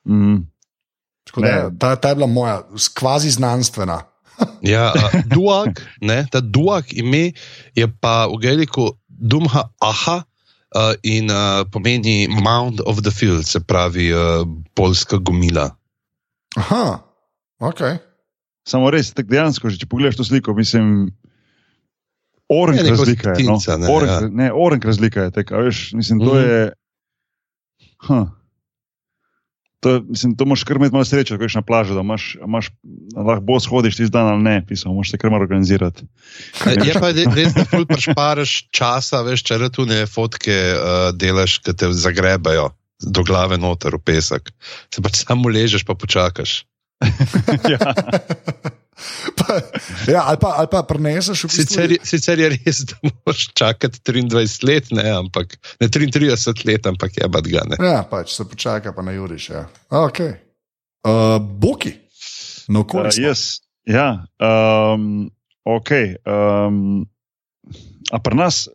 [0.09, 0.41] Mm.
[1.29, 1.79] Tako da, Ne.
[1.79, 2.63] ta, ta je bila moja,
[2.97, 4.01] kvazi znanstvena.
[4.63, 7.33] Ja, uh, duak, ne, ta duak ime
[7.75, 13.61] je pa v gaeliku Dumha Aha, uh, in uh, pomeni Mound of the Field, se
[13.61, 14.45] pravi uh,
[14.75, 15.71] polska gomila.
[16.57, 17.01] Aha,
[17.61, 17.81] ok.
[18.67, 21.13] Samo res, tako dejansko, če pogledaš to sliko, mislim,
[22.51, 23.45] Je neko razlika je.
[23.45, 23.59] No?
[23.59, 24.29] stetinca, ne, Oranž, ja.
[24.31, 25.31] ne, oranž razlika je.
[25.31, 26.43] Tak, a veš, mislim, to Mhm.
[26.45, 26.73] je.
[28.07, 28.29] Huh.
[29.85, 32.71] To, mislim, to moraš kar imeti malo sreče, ko greš na plažo, da imaš, imaš,
[33.17, 36.07] lahko bo shodiš tisti dan ali ne, pisal, moraš se kar malo organizirati.
[36.87, 41.77] Je pa re- res, da ful prešparaš časa, veš, če retune fotke uh, delaš, ki
[41.77, 42.71] te zagrebajo
[43.05, 44.49] do glave noter v pesek.
[44.89, 46.63] Se pač samo ležeš, pa počakaš.
[47.73, 47.93] ja.
[49.47, 49.57] Pa,
[50.13, 51.63] ja, ali pa, ali pa preneseš v bistvu.
[51.63, 56.87] Sicer, je- sicer je res, da moraš čakati 23 let, ne, ampak, ne 33 let,
[56.87, 57.77] ampak je bad ga ne.
[57.81, 59.51] Ja, pač se počaka, pa na juriš.
[59.51, 59.67] Ja.
[59.91, 60.37] Okay.
[61.07, 61.95] Uh, Boki,
[62.69, 65.31] no, Uh, koliko uh, jaz, ja, um,
[65.63, 65.91] ok.
[66.27, 67.07] Um,
[68.11, 68.67] a pri nas,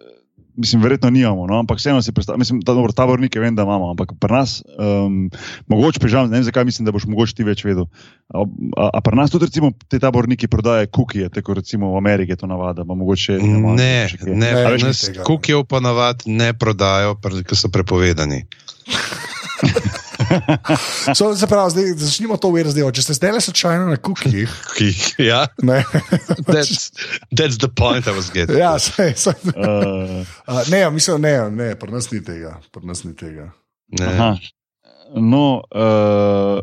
[0.62, 3.92] mislim, verjetno nimamo, no, ampak vseeno si predstavljam, mislim, da dobro, tabornike vem, da imamo,
[3.92, 5.30] ampak pri nas, um,
[5.68, 7.88] mogoče pežam, ne vem zakaj, mislim, da boš mogoče ti več vedel.
[8.34, 8.46] A,
[8.78, 12.42] a, a pri nas tudi, recimo, te taborniki prodajajo kukije, tako recimo v Ameriki je
[12.44, 16.54] to navada, pa mogoče imamo Ne, še ne, Ne, ne nas kukijev pa navad ne
[16.54, 18.46] prodajo, ker so prepovedani.
[21.18, 22.84] so, se pravi, zdaj, začnimo to uveriti.
[22.94, 24.94] Če ste zdaj le slučajno na kukih, Ki-
[25.32, 25.82] Ja, ne,
[26.52, 26.92] that's,
[27.32, 28.58] that's the point I was getting.
[28.60, 32.58] ja, sej, sej, Uh, uh, ne, mislim, ne, ne, pri nas ni tega.
[32.72, 33.52] Pri nas ni tega.
[34.00, 34.08] Ne.
[34.08, 34.32] Aha.
[35.16, 36.62] No, uh,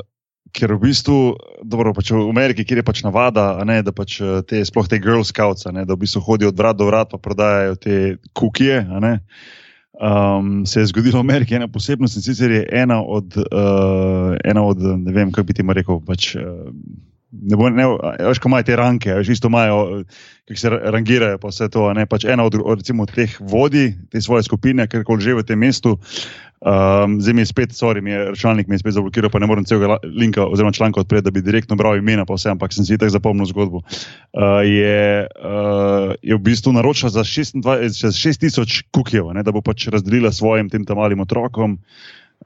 [0.56, 4.16] ker v bistvu, dobro, pač v Ameriki, kjer je pač navada, a ne, da pač
[4.24, 6.88] eh, te, sploh te Girl Scouts, a ne, da v bistvu hodijo od vrat do
[6.88, 8.80] vrat, pa prodajajo te kukije.
[8.88, 9.12] a ne,
[9.98, 14.62] Um, se je zgodilo v Ameriki ena posebnost in sicer je ena od, uh, ena
[14.62, 15.98] od ne vem, kako bi ti rekel.
[16.06, 16.70] Pač, uh,
[17.28, 17.84] Ne bo, ne,
[18.24, 19.98] veš, ko imajo te ranke, veš, isto imajo,
[20.48, 21.82] ki se ra- rangirajo, pa vse to.
[22.08, 25.60] pač ena od, od recimo, teh vodij, te svoje skupine, kar koli že v tem
[25.60, 25.98] mestu,
[26.58, 29.46] Um, zdaj mi je spet, sorry, mi je računalnik mi je spet zablokiral, pa ne
[29.46, 32.84] morem celega linka oziroma članka odpreti, da bi direktno bral imena, pa vse, ampak sem
[32.84, 33.78] si tako zapomnil zgodbo.
[33.78, 39.86] Uh, je, uh, je v bistvu naročila za 26 za 6000 kukijev, da bo pač
[39.86, 41.78] razdelila svojim tem tam malim otrokom,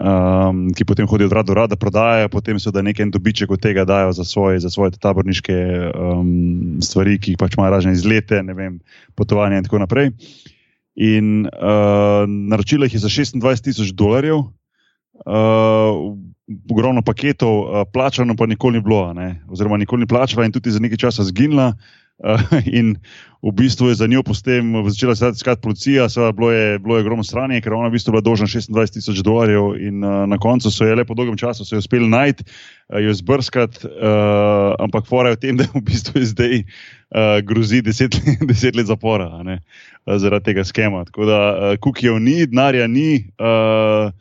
[0.01, 3.61] um, ki potem hodijo od rada do rada, prodajajo, potem so da nekaj dobiček od
[3.61, 5.57] tega dajo za svoje, za svoje taborniške
[5.95, 8.81] um, stvari, ki jih pač imajo razne izlete, ne vem,
[9.17, 10.13] potovanja in tako naprej.
[10.95, 14.53] In uh, naročila jih je za 26 tisoč dolarjev, uh,
[16.71, 19.41] ogromno paketov, uh, plačano pa nikoli ni bilo, ne?
[19.49, 21.73] oziroma nikoli ni plačala in tudi za nekaj časa zginila.
[22.79, 22.97] In
[23.43, 27.01] v bistvu je za njo potem začela se iskati policija, seveda bilo je, bilo je
[27.01, 30.71] ogromno stranje, ker ona v bistvu bila dolžna 26 tisoč dolarjev in uh, na koncu
[30.71, 35.37] so jo le po dolgem času uspeli najti, uh, jo zbrskati, uh, ampak fora je
[35.37, 39.59] v tem, da v bistvu zdaj uh, grozi 10 let, 10 let zapora ne,
[40.07, 41.05] uh, zaradi tega skema.
[41.05, 43.27] Tako da uh, kukijev ni, denarja ni.
[43.43, 44.15] Uh,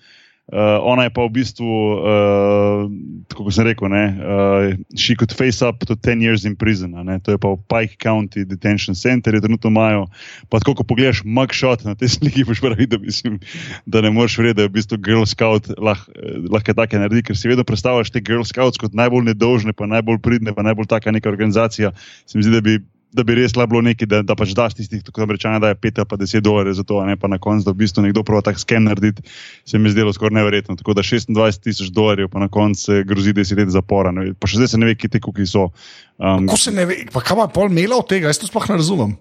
[0.51, 2.83] Uh, ona je pa v bistvu, uh,
[3.31, 4.65] tako kot sem rekel, ne, uh,
[4.99, 6.91] she could face up to 10 years in prison.
[6.91, 10.11] Ne, to je pa v Pike County Detention Center, je trenutno imajo.
[10.51, 13.39] Pa tako, ko pogledaš mugshot na te sliki, boš pravi, da, mislim,
[13.87, 16.03] da ne moreš verjeti, da je v bistvu Girl Scout lah,
[16.51, 20.19] lahko take naredi, ker si vedno predstavljaš te Girl Scouts kot najbolj nedolžne, pa najbolj
[20.19, 21.95] pridne, pa najbolj taka neka organizacija.
[22.27, 22.81] Se mi zdi, da bi.
[23.11, 25.99] Da bi res bilo nekaj, da, da pač daš tistih, tako rečeno, da je 5
[25.99, 28.39] ali pa 10 dolarjev za to, ne pa na koncu, da v bistvu nekdo prav
[28.47, 29.25] tak skem narediti,
[29.67, 30.77] se mi je zdelo skoraj neverjetno.
[30.79, 34.15] Tako da 26 tisoč dolarjev, pa na koncu grozi 10 let zapora.
[34.15, 35.67] Ne, pa še zdaj se ne ve, kje te kuki so.
[36.15, 38.69] Um, Ko se ne ve, pa kaj ima pol imela od tega, jaz to sploh
[38.71, 39.17] ne razumem.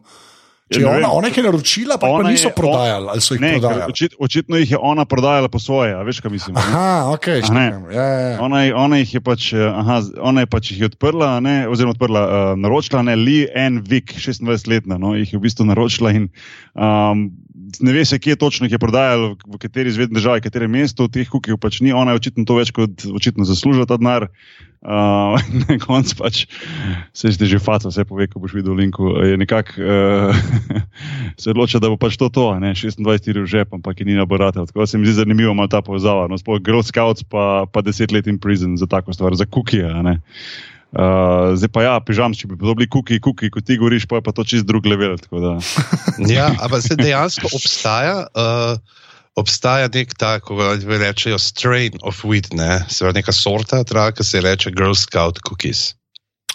[0.70, 1.10] Če je ne ona, vem.
[1.10, 3.88] ona nekaj naročila, pa, pa Ona niso je- prodajali, ali so jih ne, prodajali.
[3.88, 6.54] očit, očitno jih je ona prodajala po svoje, a veš, kaj mislim.
[6.56, 7.26] Aha, ok.
[7.26, 7.42] Ja,
[7.90, 8.38] ja, ja.
[8.40, 11.66] Ona, je- ona jih je pač, eh, aha, ona je pač jih je odprla, ne,
[11.66, 16.12] oziroma odprla, uh, naročila, ne, Lee Ann Vick, 26-letna, no, jih je v bistvu naročila
[16.12, 16.30] in
[16.72, 17.32] um,
[17.76, 21.26] ne ve se, kje točno jih je prodajala, v kateri zvezdni državi, katerem mestu, teh
[21.26, 24.30] kukijev pač ni, ona je očitno to več kot očitno zaslužila ta denar.
[24.80, 25.36] Uh,
[25.68, 26.48] na koncu pač
[27.12, 29.12] se je že faca, vse pove, ko boš videl linku.
[29.20, 30.32] Je nekako uh,
[31.40, 34.64] se odločila, da bo pač to to, ne 26 tirov žep, ampak je ni laborator.
[34.64, 36.24] Tako se mi zdi zanimivo malo ta povezava.
[36.32, 39.84] No, sploh Girl Scouts pa, pa 10 let in prison za tako stvar, za kukije.
[40.90, 44.24] Uh, zdaj pa ja, pižam, če bi bili kuki, kuki, kot ti govoriš, pa je
[44.26, 45.20] pa to čist drug level.
[46.32, 48.32] Ja, ampak se dejansko obstaja.
[48.32, 48.80] Uh,
[49.38, 52.82] Obstaja nek tak, ko ga rečejo strain of wheat, ne?
[52.88, 55.94] se pravi neka sorta, trava, ki se reče Girl Scout cookies.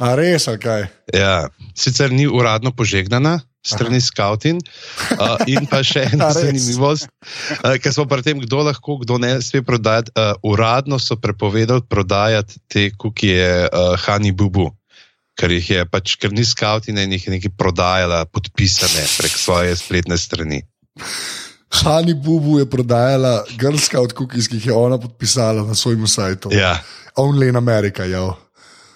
[0.04, 0.88] A res, ali kaj?
[1.16, 4.62] Ja, sicer ni uradno požegnana strani skautin.
[5.18, 9.36] Uh, in pa še ena zanimivost, uh, ker smo pri tem, kdo lahko, kdo ne
[9.42, 10.14] sme prodajati.
[10.14, 14.70] Uh, uradno so prepovedali prodajati te kukije uh, Hani Bubu.
[15.36, 19.74] Ker jih je pač, ker ni skautina in jih je nekaj prodajala, podpisane prek svoje
[19.76, 20.62] spletne strani.
[21.68, 26.50] Hani Bubu je prodajala grska od cookies, ki jih je ona podpisala na svojem sajtu.
[26.52, 26.80] Ja,
[27.16, 28.34] Only in America, ja.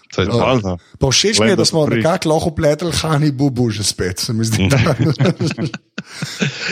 [0.09, 0.33] to je No.
[0.33, 0.39] to.
[0.39, 0.77] Valjda.
[0.99, 4.45] Pa všeč mi je, da smo nekako lahko pleteli Hani Bubu že spet, se mi
[4.45, 4.69] zdi.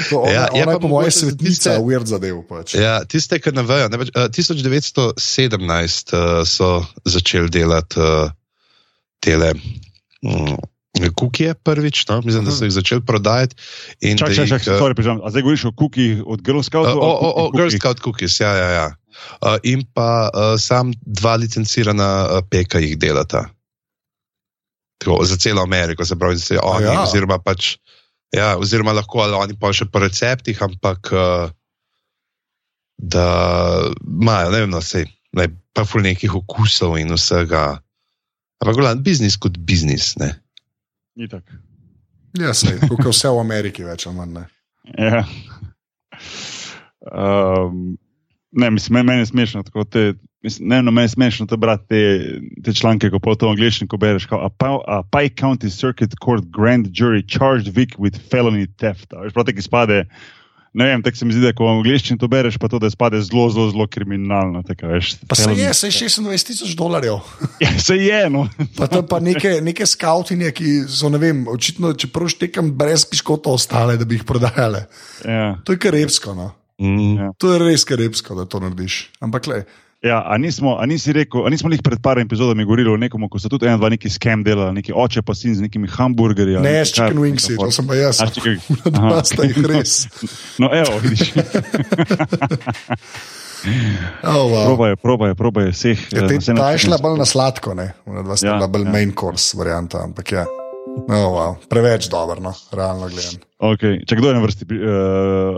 [0.10, 2.42] to, ona, Ja, je ona je pa mogoče za svetnica, tiste- weird zadev.
[2.44, 2.74] Pač.
[2.76, 3.90] Ja, tiste, ki ne vejo.
[3.90, 6.70] Ne, pač, uh, 1917 uh, so
[7.06, 8.32] začeli delati uh,
[9.20, 9.54] tele.
[10.22, 10.58] Um,
[11.16, 12.22] Kukije prvič, no?
[12.26, 13.56] mislim, da so jih začeli prodajati.
[14.02, 15.20] Čak, da čak, jih, čak, eh, sorry.
[15.24, 16.98] A zdaj govoriš o kukih od Girl Uh, Scoutov?
[17.00, 18.70] o, o, o Girl Scout cookies, ja, ja.
[18.70, 18.88] ja.
[19.42, 23.50] Uh, in pa uh, sam dva licencirana uh, peka jih delata.
[24.98, 26.94] Tako, za celo Ameriko, se pravi, da se oni, ja.
[26.94, 27.04] ja.
[27.04, 27.78] oziroma, pač,
[28.34, 31.50] ja, oziroma lahko ali oni pa še po receptih, ampak uh,
[32.98, 33.28] da
[34.02, 35.06] imajo, ne vem, no, sej,
[35.38, 37.78] ne, pa ful nekih okusov in vsega.
[38.58, 40.16] Ampak, gledaj, biznis kot biznis.
[40.18, 40.34] Ne.
[41.18, 41.44] Itak.
[42.38, 44.36] Ja, sej, kot je vse v Ameriki, več ali manj.
[44.38, 44.46] Ne.
[44.98, 45.24] Ja.
[47.08, 47.98] Um,
[48.52, 49.64] ne, mislim, meni, meni je smešno.
[49.64, 52.02] tako Te, mislim, ne, no, meni je smešno to brati te,
[52.64, 54.28] te članke, ko to v angliščini bereš.
[54.30, 59.14] Kao, a, Pa- a Pike County Circuit Court grand jury charged Vic with felony theft.
[59.14, 60.04] Veš, prav tako izpade.
[60.78, 62.90] Ne vem, tako se mi zdi, da ko v angliščini to bereš, pa to, da
[62.92, 64.62] izpade zelo, zelo, zelo kriminalno.
[64.62, 66.20] Tako, veš, Pa se je, se je theft.
[66.22, 67.18] 26 tisoč dolarjev.
[67.64, 68.44] Ja, se je, no.
[68.78, 73.50] Pa to pa neke, neke skautinje, ki so, ne vem, očitno, čeprav štekam brez piškota
[73.50, 74.86] ostale, da bi jih prodajale.
[75.26, 75.56] Ja.
[75.66, 76.52] To je karepsko, no.
[76.78, 77.18] Mm.
[77.18, 77.32] Ja.
[77.42, 79.00] To je res karepsko, da to narediš.
[79.26, 79.64] Ampak, le,
[80.06, 83.24] Ja, a nismo, a nisi rekel, a nismo jih pred par epizodami govorili o nekom,
[83.26, 86.60] ko so tudi ena, dva neki skem delali, neki oče pa sin z nekimi hamburgerji.
[86.62, 88.20] ne, ali s chicken wings, nekaj to sem pa jaz.
[88.22, 88.62] A, chicken-
[88.94, 89.96] Dva sta jih res.
[90.62, 91.34] No, evo, vidiš.
[94.24, 94.66] Oh, wow.
[94.66, 96.00] Proba je, proba je, proba je vseh.
[96.14, 97.88] Ja, eh, te, ta je šla bolj na sladko, ne?
[98.06, 98.92] Ona dva sta Ja, bila bolj ja.
[98.94, 100.44] main course varianta, ampak ja.
[101.10, 101.58] Oh, wow.
[101.68, 103.42] Preveč dobro, no, realno gledano.
[103.58, 104.06] Okay.
[104.06, 104.64] Če kdo je na vrsti?
[104.70, 105.58] Uh,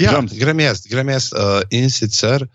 [0.00, 1.28] Ja, grem jaz, grem jaz.
[1.32, 2.48] Uh, in sicer uh,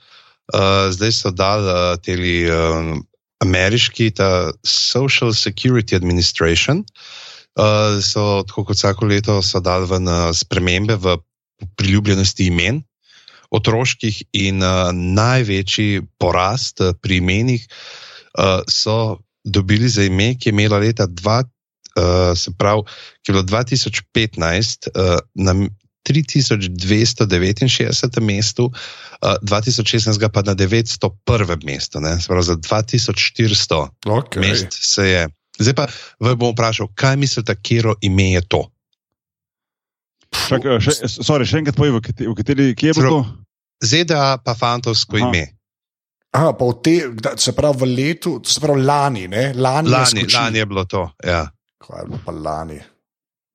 [0.91, 3.01] zdaj so dali uh, teli um,
[3.41, 6.85] ameriški, ta Social Security Administration.
[7.59, 11.17] Uh, so, tako kot vsako leto, so dali ven uh, spremembe v
[11.75, 12.81] priljubljenosti imen
[13.51, 17.65] otroških in uh, največji porast uh, pri imenih
[18.39, 22.85] uh, so dobili za ime, ki je imela leta 2, uh, se pravi,
[23.21, 25.55] ki je bilo 2015 uh, na
[26.03, 28.21] 3269.
[28.21, 28.73] mestu, uh,
[29.41, 31.65] 2016 pa na 901.
[31.65, 32.21] mestu, ne?
[32.21, 34.39] se pravi za 2400 Okay.
[34.39, 35.29] mest se je.
[35.59, 35.87] Zdaj pa
[36.19, 38.71] vas bom vprašal, kaj mislite, kje ime je to?
[40.31, 43.25] Čak, eh, še, sorry, še enkrat povej, v kateri, je bilo to?
[43.83, 45.27] ZDA pa fantovsko Aha.
[45.27, 45.43] ime.
[46.31, 46.95] Aha, pa v te,
[47.35, 49.51] se pravi v letu, se pravi lani, ne?
[49.51, 51.03] Lani, Lani, je lani je bilo to.
[51.27, 51.43] Ja.
[51.81, 52.79] Kaj je bilo pa lani?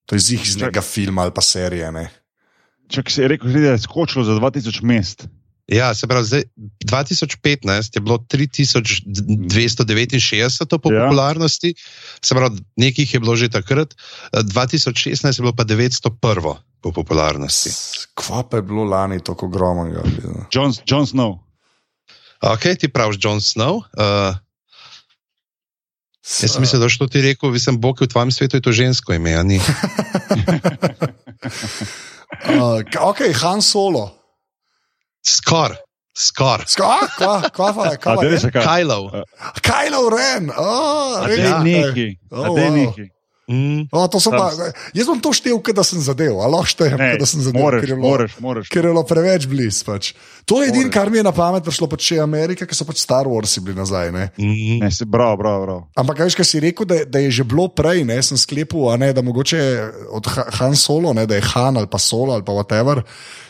[0.07, 2.05] To je iz nekega filma ali pa serije, ne?
[2.89, 5.27] Čak si je rekel, da je skočilo za 2000 mest.
[5.67, 6.43] Ja, se pravi, zdaj,
[6.87, 11.03] 2015 je bilo 3269 po Ja.
[11.03, 11.75] popularnosti,
[12.23, 13.95] se pravi, nekih je bilo že takrat,
[14.33, 17.71] eh, 2016 je bilo pa 901 po popularnosti.
[18.15, 20.03] Kva pa je bilo lani tako ogromnega?
[20.55, 21.39] John, John Snow.
[22.41, 23.77] Ok, ti praviš John Snow.
[23.77, 23.83] Uh,
[26.23, 28.63] jaz sem mislil, da si to ti rekel, vi sem Bog v tvojem svetu, je
[28.63, 29.59] to žensko ime, a ni.
[32.57, 34.11] Uh, ok, Han Solo.
[35.27, 35.75] Skor,
[36.17, 36.63] skor.
[36.67, 38.31] Ska, kva, kva Kva da je?
[38.31, 38.63] res je kaj?
[38.63, 39.25] Kylo.
[39.61, 40.51] Kylo Ren!
[40.55, 42.07] Oh, A da je neki.
[42.31, 42.71] Oh, wow.
[42.71, 43.11] neki.
[43.47, 43.87] Mm.
[43.91, 44.51] To sem pa,
[44.91, 47.63] jaz bom to štel, da sem zadev, ali lahko štejem, Ne, da sem zadev.
[47.63, 48.67] moraš, ker je bilo- moraš, moraš.
[48.69, 49.85] Ker je bilo preveč blizu.
[49.87, 50.15] Pač.
[50.47, 53.01] To je edino, kar mi je na pamet prišlo, pač še Amerika, ki so pač
[53.03, 54.13] Star Warsi bili nazaj.
[54.15, 54.29] Ne?
[54.39, 54.79] Mm.
[54.85, 55.81] Ne, se, bravo, bravo, bravo.
[55.99, 58.93] Ampak, kaj veš, kaj si rekel, da, da je že bilo prej, ne, sem sklepal,
[58.93, 59.59] a ne, da mogoče
[60.15, 63.03] od Ha- Han Solo, ne, da je Han ali pa Solo ali pa whatever.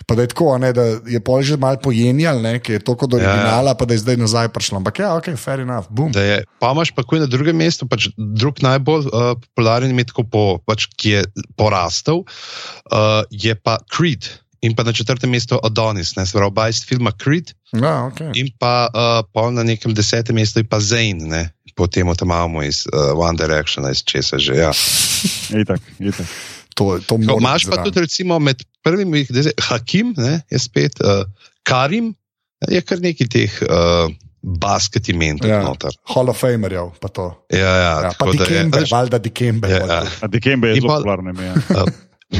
[0.08, 2.84] Pa da je tako, a ne, da je pol že malo pojenjal, ne, ki je
[2.86, 4.80] to kot originala, pa da je zdaj nazaj prišlo.
[4.80, 6.14] Ampak ja, ok, fair enough, boom.
[6.16, 10.06] Da je, pa imaš pa kuj na drugem mestu, pač drug najbolj uh, popularen ime,
[10.08, 11.22] tako po, pač, ki je
[11.58, 14.30] porastel, uh, je pa Creed.
[14.60, 18.30] In pa na četrtem mestu Adonis, ne, se pravi, oba iz filma Creed, Ja, okay.
[18.34, 21.42] in pa uh, pol na nekem desetem mestu je pa Zane, ne,
[21.74, 24.54] potem tam imamo iz uh, One Direction, iz česa že.
[24.54, 24.70] Ja.
[25.60, 26.26] Itak, itak.
[26.74, 27.84] To, to Ko, mora Imaš pa zraven.
[27.84, 31.24] tudi recimo med prvimi, zdaj, Hakim, ne, je spet uh,
[31.62, 32.14] Karim,
[32.62, 34.08] je kar nekaj teh uh,
[34.42, 35.62] basket imen Ja.
[35.62, 35.90] noter.
[36.06, 37.28] Hall of Famerjev, pa to.
[37.50, 39.68] Ja, ja, Ja, pa tako da je- Dikembe, valjda Dikembe.
[39.68, 40.28] Ja, ja.
[40.28, 41.44] Dikembe je zelo popularno ime.
[41.46, 41.84] Ja.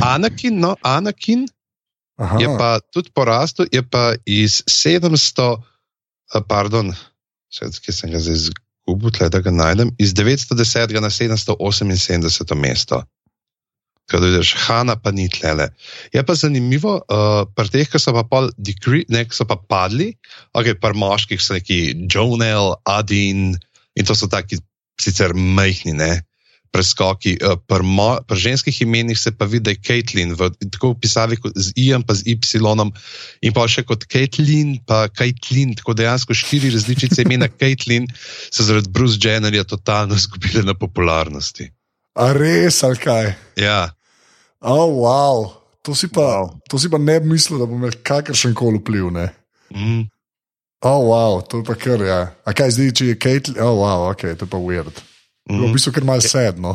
[0.01, 1.47] Anakin, no, Anakin
[2.17, 2.39] Aha.
[2.41, 5.57] je pa tudi porastel, je pa iz 700,
[6.35, 6.95] eh, pardon,
[7.53, 13.03] kje sem ga zdaj izgubil, da ga najdem, iz 910 na 778 mesto.
[14.07, 15.67] Da vidiš, Hanna pa ni tlele.
[16.15, 19.57] Je pa zanimivo, uh, pri teh, ki so pa, pol degree, ne, ki so pa
[19.59, 20.13] padli,
[20.55, 23.57] okay, pri moških so neki Jonel, Adin
[23.99, 24.61] in to so taki
[25.03, 26.13] sicer majhni, ne.
[26.75, 27.37] Preskoki.
[27.41, 31.01] Uh, pri, mo, pri ženskih imenih se pa vidi, da je Caitlin, v, tako v
[31.05, 32.91] pisavi kot z I, pa z Y,
[33.43, 38.09] in pa še kot Caitlin, pa Caitlin, tako dejansko štiri različice imena Caitlin
[38.51, 41.71] so zaradi Bruce Jennerja totalno izgubile na popularnosti.
[42.17, 43.35] A res, ali kaj?
[43.61, 43.97] Ja,
[44.61, 45.53] Oh, wow.
[45.83, 49.11] To si pa, to si pa ne bi mislil, da bo imel kakršen koli vpliv.
[49.15, 49.31] Ne?
[49.71, 50.11] mm,
[50.85, 52.03] Oh, wow, to je pa kar.
[52.03, 52.35] Ja.
[52.45, 53.61] A kaj zdaj, če je Caitlyn?
[53.63, 54.93] Oh, wow, ok, to je pa weird.
[55.47, 55.61] Mm.
[55.63, 55.73] V mm.
[55.73, 56.75] bistvu kar malo sedno.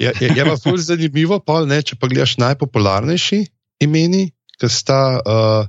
[0.00, 3.42] Je, je, je pa ful zanimivo, pol, ne, če pa gledaš najpopularnejši
[3.84, 4.30] imeni,
[4.60, 5.68] ki sta, uh,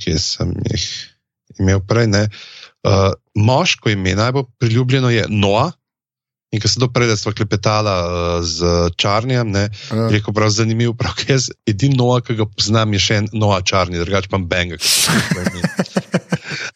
[0.00, 0.86] kje sem jih
[1.60, 2.26] imel prej, ne.
[2.86, 5.70] Uh, moško ime, najbolj priljubljeno je Noa.
[6.54, 10.08] In ko sem to prej, da smo klepetala uh, z Črnjem, Ja.
[10.12, 14.00] rekel prav zanimiv, prav, jaz edini Noa, ki ga poznam, je še en Noa Črni,
[14.00, 14.80] drugače pa Benga.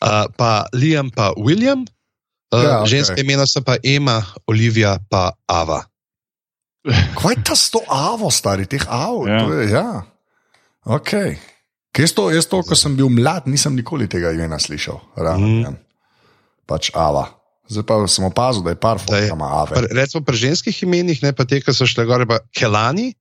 [0.00, 1.86] Uh, pa Liam, pa William,
[2.53, 2.90] uh, Ja, ja, okay.
[2.90, 5.82] ženske imena so pa Ema, Olivia, pa Ava.
[7.14, 9.26] Kaj je ta sto avo, stari, teh avo?
[9.28, 9.44] Ja.
[9.44, 9.64] Ja.
[9.68, 9.88] ja.
[10.86, 11.11] Ok.
[11.92, 14.96] Kaj jaz to, jaz to, ko sem bil mlad, nisem nikoli tega imena slišal.
[15.16, 15.66] Ravno, Mm.
[15.66, 15.76] mm.
[16.66, 17.26] Pač ava.
[17.68, 19.74] Zdaj pa sem opazil, da je par je- ki ima ave.
[19.76, 23.14] Pri- Recimo pri ženskih imenih, ne pa te, ki so šle gore, pa Kelani.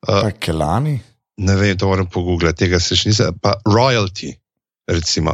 [0.00, 0.98] Pa Kelani?
[1.38, 3.38] Ne vem, to moram pogooglati, tega se še nisem.
[3.40, 4.34] Pa royalty,
[4.88, 5.30] recimo.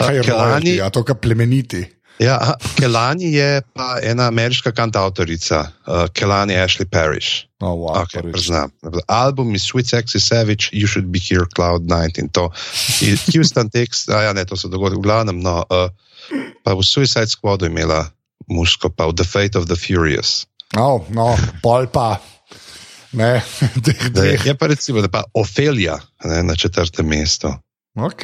[0.00, 0.44] Uh, Kaj je Kelani,
[0.78, 0.80] royalty?
[0.80, 1.82] A to, kar plemeniti.
[2.18, 7.46] Ja, Kelani je pa ena ameriška kantautorica, uh, Kelani Ashley Parrish.
[7.60, 8.70] Oh, wow, Okay, priznam.
[9.08, 12.28] Album je Sweet Sexy Savage, You Should Be Here, Cloud 19.
[12.32, 12.50] To
[13.00, 14.98] je Houston Text, a ja, ne, to so dogodki.
[14.98, 15.88] V glavnem, no, uh,
[16.64, 18.10] pa v Suicide Squadu imela
[18.46, 20.46] muško, pa v The Fate of the Furious.
[20.76, 22.20] No, no, pol pa.
[23.14, 23.42] Ne,
[23.84, 27.54] teh Da je, pa recimo, da pa Ophelia ne, na četrtem mestu.
[27.94, 28.22] Ok.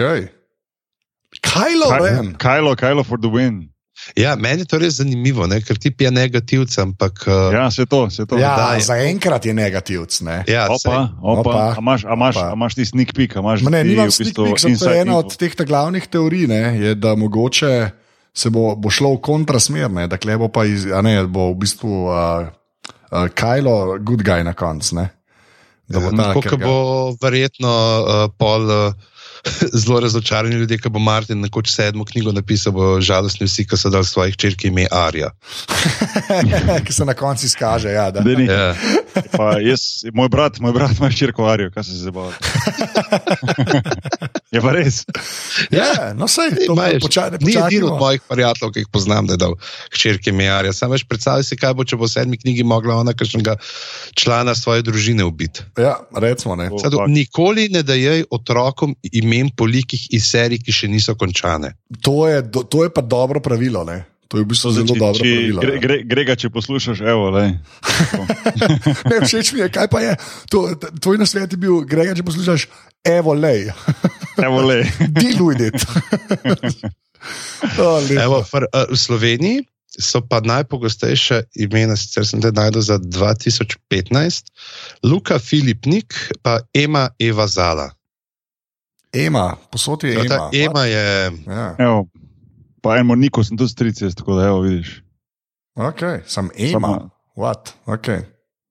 [1.40, 2.34] Kylo Ren.
[2.34, 3.70] Kajlo, Kajlo for the win.
[4.16, 7.24] Ja, meni je to res zanimivo, ne, ker ti je negativc, ampak.
[7.26, 8.38] Uh, Ja, se to, se to.
[8.38, 8.80] Ja, daje.
[8.80, 10.20] zaenkrat je negativc.
[10.20, 10.44] Ne?
[10.46, 11.64] ja sej, Opa, opa, Opa.
[11.70, 12.46] a imaš, a imaš, Opa.
[12.46, 14.46] a imaš ti sneak peek, a imaš Ma Ne, ti v bistvu
[14.76, 17.90] to je ena od teh glavnih teorij, ne, je, da mogoče
[18.34, 21.58] se bo, bo šlo v kontrasmer, ne, da bo pa iz, a ne, bo v
[21.58, 22.46] bistvu uh,
[23.10, 24.94] uh, Kylo good guy na koncu.
[24.96, 25.06] ne.
[25.90, 26.76] Da bo ta, Tako ker da ga- bo
[27.18, 28.94] verjetno uh, pol uh,
[29.82, 33.90] zelo razočarani ljudje, ki bo Martin nekoč sedmo knjigo napisal, bo žalostni vsi, ki so
[33.90, 35.30] dali svojih črki ime Arja.
[36.86, 37.88] ki se na koncu izkaže.
[37.88, 38.20] Ja, da.
[38.20, 38.30] Da.
[38.42, 38.74] Ja.
[39.32, 42.32] Pa jaz, moj brat, moj brat ima ščirko Arijo, kaj se zabava.
[44.54, 45.02] je pa res.
[45.72, 49.34] Ja, no, sej, to Imaš- počakaj, Ni edini od mojih prijateljev, ki jih poznam, da
[49.34, 49.56] je dal
[49.94, 50.72] hčerke Mejarja.
[50.76, 53.56] Sam veš, predstavljaj si, kaj bo, če bo v sedmi knjigi mogla ona kakšnega
[54.18, 55.64] člana svoje družine ubiti.
[55.78, 56.70] Ja, recimo, ne.
[56.82, 58.94] Sad, nikoli ne dajej otrokom
[59.30, 61.76] imen po likih iz serij, ki še niso končane.
[62.02, 63.84] To je, do- to je pa dobro pravilo.
[63.84, 64.02] Ne.
[64.26, 65.60] To je v bistvu zelo Če- dobro če- pravilo.
[65.60, 65.80] Gre, ja.
[65.80, 67.50] gre, Grega, če poslušaš, evo, lej.
[69.10, 70.12] Ne, všeč mi je, kaj pa je.
[70.48, 72.66] To, tvoj nasvet je bil, Grega, če poslušaš,
[73.04, 73.70] evo, lej,
[74.46, 74.86] evo lej.
[75.16, 75.78] deal with it.
[77.76, 78.20] oh, lepo.
[78.20, 79.58] Evo, fr, uh, v Sloveniji
[79.90, 84.46] so pa najpogostejša imena, sicer sem te najdel za 2015,
[85.02, 87.90] Luka Filipnik, pa Ema Eva Zala.
[89.12, 90.84] Ema, posod je Ja, Ema.
[90.84, 91.32] je.
[91.46, 92.06] Ja, Evo,
[92.80, 95.02] pa eno Niko sem tudi stric, tako da evo, vidiš.
[95.74, 96.88] ok, sem Ema.
[96.88, 97.72] Samo- What?
[97.86, 98.20] Okay.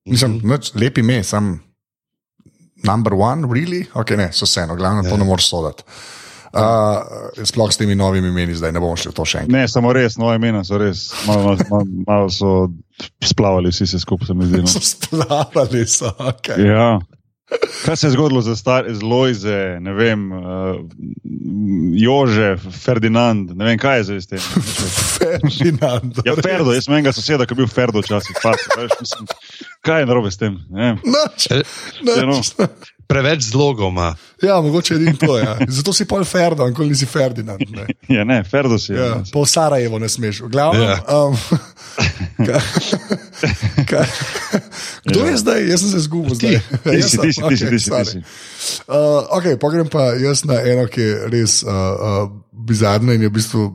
[0.04, 1.60] Nisem, nič, lep ime, sem
[2.84, 3.86] number one, really?
[3.94, 5.16] Ok, ne, so vseeno, glavno to Ja.
[5.16, 5.82] ne moreš soditi.
[6.52, 7.04] Uh,
[7.44, 9.52] sploh s temi novimi imeni, zdaj ne bomo šli v to še enkrat.
[9.52, 12.68] Ne, samo res, nove imena so res, malo, malo, malo so
[13.22, 14.58] splavali vsi se skupaj, se mi zdi.
[14.58, 14.66] No.
[14.66, 16.48] So splavali, so, ok.
[16.58, 16.98] Ja.
[17.80, 20.40] Kaj se je zgodilo za stare, z Lojze, ne vem, uh,
[21.94, 24.38] Jože, Ferdinand, ne vem, kaj je zdaj s tem.
[25.18, 26.20] Ferdinand.
[26.24, 28.36] Ja, Ferdo, jaz sem enega soseda, ki je bil Ferdo včasih.
[28.76, 29.26] veš, mislim,
[29.80, 30.58] Kaj je narobe s tem?
[30.70, 31.00] Vem.
[31.02, 31.62] Nič, Eh,
[32.26, 32.52] nič.
[33.10, 34.12] Preveč zlogov ima.
[34.38, 35.34] Ja, mogoče je to.
[35.36, 35.56] Ja.
[35.68, 37.58] Zato si pol Ferdinand, kot nisi Ferdinand.
[37.68, 37.86] Ne.
[38.16, 38.92] Ja, ne, Ferdo si.
[38.92, 39.22] Ja, Ja.
[39.28, 40.40] po Sarajevo ne smeš.
[40.40, 40.98] V glavnem, Ja.
[41.08, 41.34] um,
[42.46, 42.58] ka,
[43.84, 44.00] ka,
[45.04, 45.30] kdo Ja.
[45.30, 45.60] je zdaj?
[45.66, 46.34] Jaz sem se zgubil.
[46.34, 46.96] Ti, zdaj.
[46.96, 48.18] ti si, ti si, ti si, Okej, ti si, ti si.
[48.86, 53.30] Uh, okay, pogrem pa jaz na eno, ki je res uh, uh, bizarna in je
[53.30, 53.72] v bistvu uh,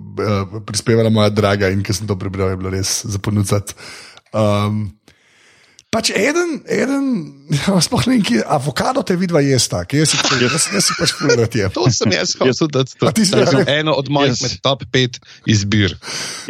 [0.63, 3.75] prispevala moja draga in ki sem to prebral, je bilo res za ponuditi.
[4.35, 4.91] Um,
[5.95, 7.05] Pač eden, eden,
[7.55, 10.95] ja, sploh ne vem, kje- avokado te vidva jesta, ki jaz si, jaz, jaz si
[10.99, 11.71] pač fluorat jem.
[11.71, 12.97] To sem jaz hotel dati.
[12.99, 13.63] To A ti si to je rekel?
[13.79, 15.95] eno od mojih Jaz- med top 5 izbir.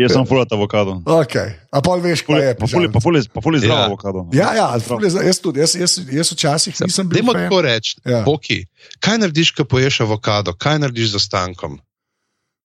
[0.02, 0.98] Jaz sem fulat avokado.
[1.06, 1.54] Okay.
[1.70, 2.52] A pol veš, kaj je.
[2.58, 3.86] Pa ful je- Pa ful je- pa ful je zdrav Ja.
[3.86, 4.20] avokado.
[4.34, 7.22] Ja, ja, ful je za- jaz tudi, jaz, jaz, jaz včasih nisem bil.
[7.22, 8.24] Dajmo tako reči, Ja.
[8.26, 8.66] Boki,
[8.98, 11.78] kaj narediš, ko poješ avokado, kaj narediš z ostankom,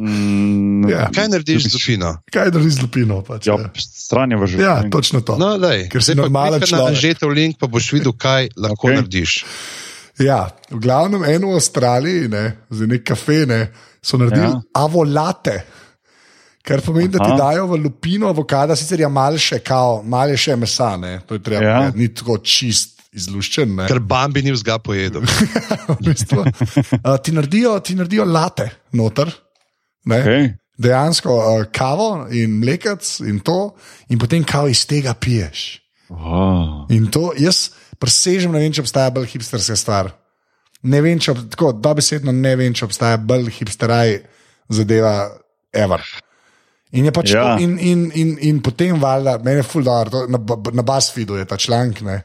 [0.00, 1.08] Mm, Ja.
[1.12, 2.14] kaj narediš z lupino.
[2.32, 3.20] Kaj drži z lupino?
[3.22, 4.64] Pač, Ja, ja, stran je v življenju.
[4.64, 5.36] ja, točno to.
[5.36, 6.96] No, daj, Ker si normalen klikaj na človek.
[6.96, 8.96] Anžetov link, pa boš videl, kaj lahko okay.
[8.96, 9.44] narediš.
[10.18, 10.40] Ja,
[10.70, 13.60] v glavnem eno v Avstraliji, ne, za nek kafe, ne,
[14.02, 14.56] so naredili ja.
[14.56, 14.62] Ja.
[14.74, 15.64] avolate.
[16.60, 17.36] Kar pomeni, da ti Aha.
[17.40, 21.42] dajo v lupino avokada, sicer je malo še, kao, malo še mesa, ne, to je
[21.42, 21.78] treba, Ja.
[21.88, 21.92] ja.
[21.94, 23.72] ni tako čist izluščen.
[23.74, 23.86] Ne.
[23.88, 25.24] Ker Bambi ni vzga pojedel.
[25.88, 29.32] v bistvu, uh, ti, naredijo, ti naredijo late noter.
[30.04, 30.48] Ne, Okay.
[30.80, 33.74] Dejansko uh, kavo in mlekec in to,
[34.08, 35.80] in potem kavo iz tega piješ.
[36.08, 36.86] Wow.
[36.90, 37.68] In to jaz
[38.00, 40.08] presežem, ne vem, če obstaja bolj hipsterska stvar.
[40.88, 44.22] Ne vem, če tako dobesedno ne vem, če obstaja bolj hipsteraj
[44.72, 45.28] zadeva
[45.76, 46.00] ever.
[46.96, 47.42] In, je pač Ja.
[47.58, 51.44] to, in, in, in, in potem, valjda, meni je fuldar, na, ba- na BuzzFeedu je
[51.44, 52.00] ta članek.
[52.00, 52.22] Ne.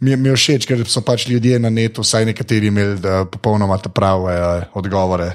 [0.00, 3.80] Mi, mi je všeč, ker so pač ljudje na netu, vsaj nekateri imeli da, popolnoma
[3.82, 5.32] te prave eh, odgovore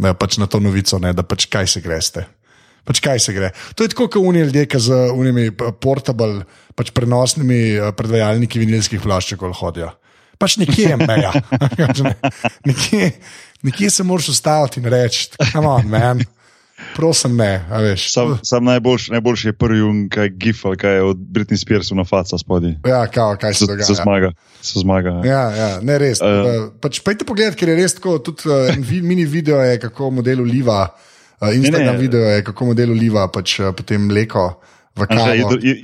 [0.00, 2.26] ne, pač na to novico, ne, da pač kaj se greste.
[2.88, 3.52] Pač kaj se gre.
[3.76, 8.62] To je tako, kot unije ljudje, ki z unimi p- portable, pač prenosnimi eh, predvajalniki
[8.62, 9.92] vinilskih ploščkov hodijo.
[10.40, 11.34] Pač nekje je meja.
[12.68, 13.12] nekje,
[13.62, 16.24] nekje se moraš ustaviti in reči, come on, man.
[17.00, 17.64] Prosim, ne.
[17.96, 22.04] Sam, sam najboljši, najboljši je prvi un, kaj gif kaj je od Britney Spearsa na
[22.04, 22.74] faca spodaj.
[22.86, 23.86] Ja, kao, kaj se dogaja.
[23.86, 24.32] se zmaga.
[24.62, 25.08] Se zmaga.
[25.08, 25.30] Ja.
[25.32, 26.20] Ja, ja, ne res.
[26.20, 28.18] Uh, pač Pojdite pogledat, ker je res tako.
[28.20, 30.82] Tudi uh, mini video je, kako model uliva,
[31.40, 34.50] uh, Instagram Ne, ne, video je, kako model uliva pač, uh, potem mleko.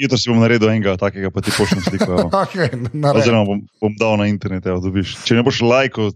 [0.00, 2.26] Jutro, si bom naredil enega takega, pa ti pošljem sliko.
[2.46, 2.68] Okay.
[2.92, 5.14] Oziroma bom, bom dal na internet, evo, dobiš.
[5.24, 6.10] Če ne boš lajkal,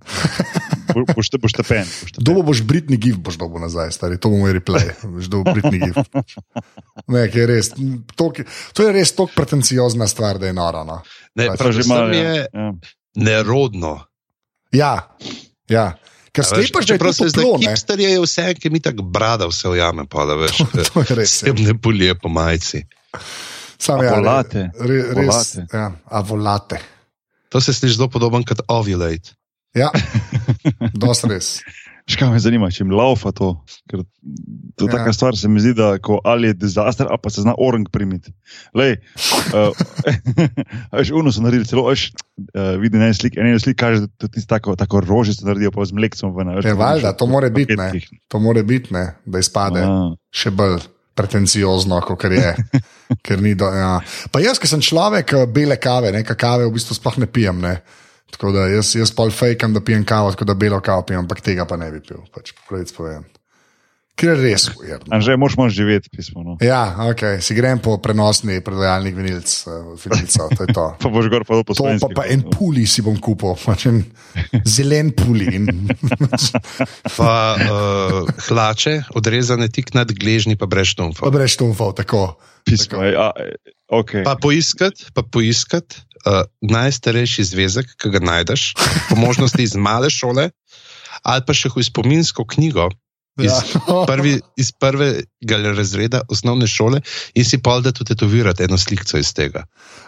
[0.93, 1.87] bo- boš te boš tepen.
[1.87, 2.25] boš tepen.
[2.27, 4.91] Dobo boš Britni gif, boš dobo nazaj, stari, to bo moj replay.
[5.03, 5.97] Boš dobo Britni gif.
[7.11, 7.73] Ne, je res,
[8.15, 8.43] tok,
[8.77, 10.85] to je res tako pretenciozna stvar, da je noro.
[10.85, 11.01] No.
[11.35, 12.13] Ne, Pač Prav že malo.
[12.13, 12.47] je.
[12.47, 12.69] Ja.
[13.17, 13.95] nerodno.
[14.71, 15.09] Ja,
[15.67, 15.95] ja.
[16.31, 17.67] Ker A sklepaš, da je to toplo, ne?
[17.67, 20.61] hipster je vse, ki mi tako brada vse ujame, pa da veš.
[20.93, 21.43] To je res.
[21.43, 21.51] ja.
[21.51, 22.85] Vsem ne polije po majici.
[23.81, 24.71] Sam, ja, Avolate.
[24.79, 25.67] Re, res, Avolate.
[25.73, 26.79] ja, avolate.
[27.51, 29.35] To se sliši zelo podoben kot ovulate.
[29.75, 29.91] Ja,
[31.03, 31.49] dosti res.
[32.11, 33.53] Škaj me zanima, če jim laufa to.
[33.91, 34.91] Ker to je Ja.
[34.91, 34.97] ja.
[34.99, 37.87] taka stvar, se mi zdi, da ko ali je dizaster, ali pa se zna orang
[37.93, 38.33] primiti.
[38.75, 38.97] Lej,
[39.55, 39.71] uh,
[40.93, 44.29] veš, uno so naredili celo, veš, uh, vidi na eni sliki, ena slika kaže, da
[44.29, 46.55] ti tako, tako rožico naredijo, pa z mlekcem ven.
[46.63, 47.93] tako valjda, to more biti, ne.
[48.29, 50.01] To more biti, ne, da izpade Ja.
[50.35, 50.81] še bolj
[51.15, 52.55] pretenciozno, kot je.
[53.27, 54.01] Ker ni do, ja.
[54.33, 57.61] Pa jaz, ki sem človek eh, bele kave, ne, kave v bistvu sploh ne pijem.
[57.61, 57.81] Ne.
[58.31, 61.43] Tako da jaz, jaz pol fejkam, da pijem kavo, tako da belo kavo pijem, ampak
[61.45, 62.23] tega pa ne bi pil.
[62.35, 63.27] Pač, pravic povem.
[64.21, 65.09] Ker je res ujerno.
[65.17, 66.43] Anže, moš moš živeti, pismo.
[66.45, 66.57] No.
[66.61, 70.85] Ja, ok, si grem po prenosni predvajalnik vinilc, uh, vinilcev, to je to.
[71.01, 74.03] Pa boš gor pa po To pa, pa en puli si bom kupil, pač en
[74.69, 75.49] zelen puli.
[75.57, 75.71] In,
[77.19, 81.33] Pa uh, hlače, odrezane tik nad gležnji, pa brez pa štumfa.
[81.33, 82.35] brez štumfov, tako.
[82.69, 83.57] Pismo, ej, a, ej,
[83.89, 84.21] okay.
[84.27, 88.75] Pa poiskati, pa poiskati uh, najstarejši zvezek, ki ga najdeš,
[89.09, 90.51] po možnosti iz male šole,
[91.23, 92.89] ali pa še iz spominsko knjigo.
[92.89, 92.99] Iz,
[93.41, 93.57] Ja.
[94.11, 95.25] prvi, iz prvega
[95.73, 96.99] razreda osnovne šole
[97.33, 99.63] in si pa da tudi tetovirati eno sliko iz tega.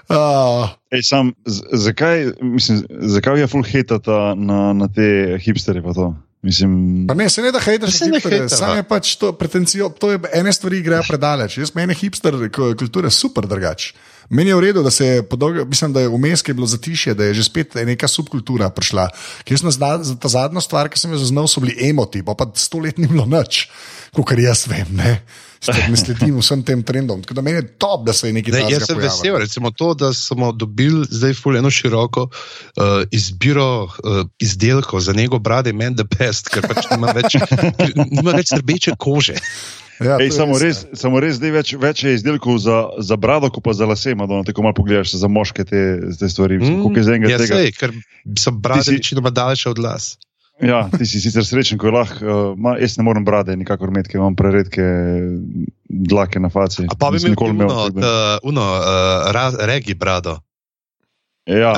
[0.04, 1.30] Uh, Ej, sam,
[1.72, 5.06] zakaj, mislim, zakaj je full hatata na, na te
[5.38, 5.80] hipsterje?
[5.80, 6.10] pa to?
[6.42, 8.48] Mislim, Pa ne, se ne da hejtaš, Se ne hejtava.
[8.50, 11.56] sam je pač to pretencijo, to je ene stvari grejo predaleč.
[11.56, 13.92] Jaz meni hipster k- kultura super drugač.
[14.30, 16.66] Meni je v redu, da se je podolgo, mislim, da je vmes ki je bilo
[16.66, 19.08] zatišje, da je že spet neka subkultura prišla.
[19.44, 22.46] Ker na zna- ta zadnjo stvar, ki sem jo zaznal, so bili emoti, pa pa
[22.54, 23.68] sto let ni bilo nič,
[24.14, 24.86] kot jaz vem.
[24.90, 25.22] Ne,
[25.88, 27.22] ne sledim vsem tem trendom.
[27.22, 29.70] Tako da meni je top, da se je nekaj Ne, takega jaz sem vesel, recimo
[29.70, 33.90] to, da smo dobili zdaj ful eno široko uh, izbiro uh,
[34.38, 37.36] izdelkov za njegov brade, men the best, ker pač nima več,
[38.16, 39.38] nima več srbeče kože.
[40.00, 40.64] Ja, Ej, samo, ja.
[40.66, 44.16] res, samo res zdaj več, več je izdelkov za, za brado, kot pa za lase.
[44.18, 45.82] Madonna, tako malo pogledaš za moške te,
[46.18, 46.58] te stvari.
[46.58, 47.60] Mm, Koliko je zdaj enega ja, tega?
[47.60, 47.94] sej, ker
[48.34, 50.16] so brade si- večinoma daljše od las.
[50.62, 52.18] Ja, ti si sicer srečen, ko je lahko.
[52.20, 54.84] Uh, ma, jaz ne morem brade, nikakor imeti, ker imam preredke
[55.84, 56.84] dlake na faci.
[56.84, 58.06] A pa bi imel nikoli uno, tako da-
[58.36, 58.86] uh, uno uh,
[59.28, 60.38] ra, regi brado.
[61.42, 61.74] Ja,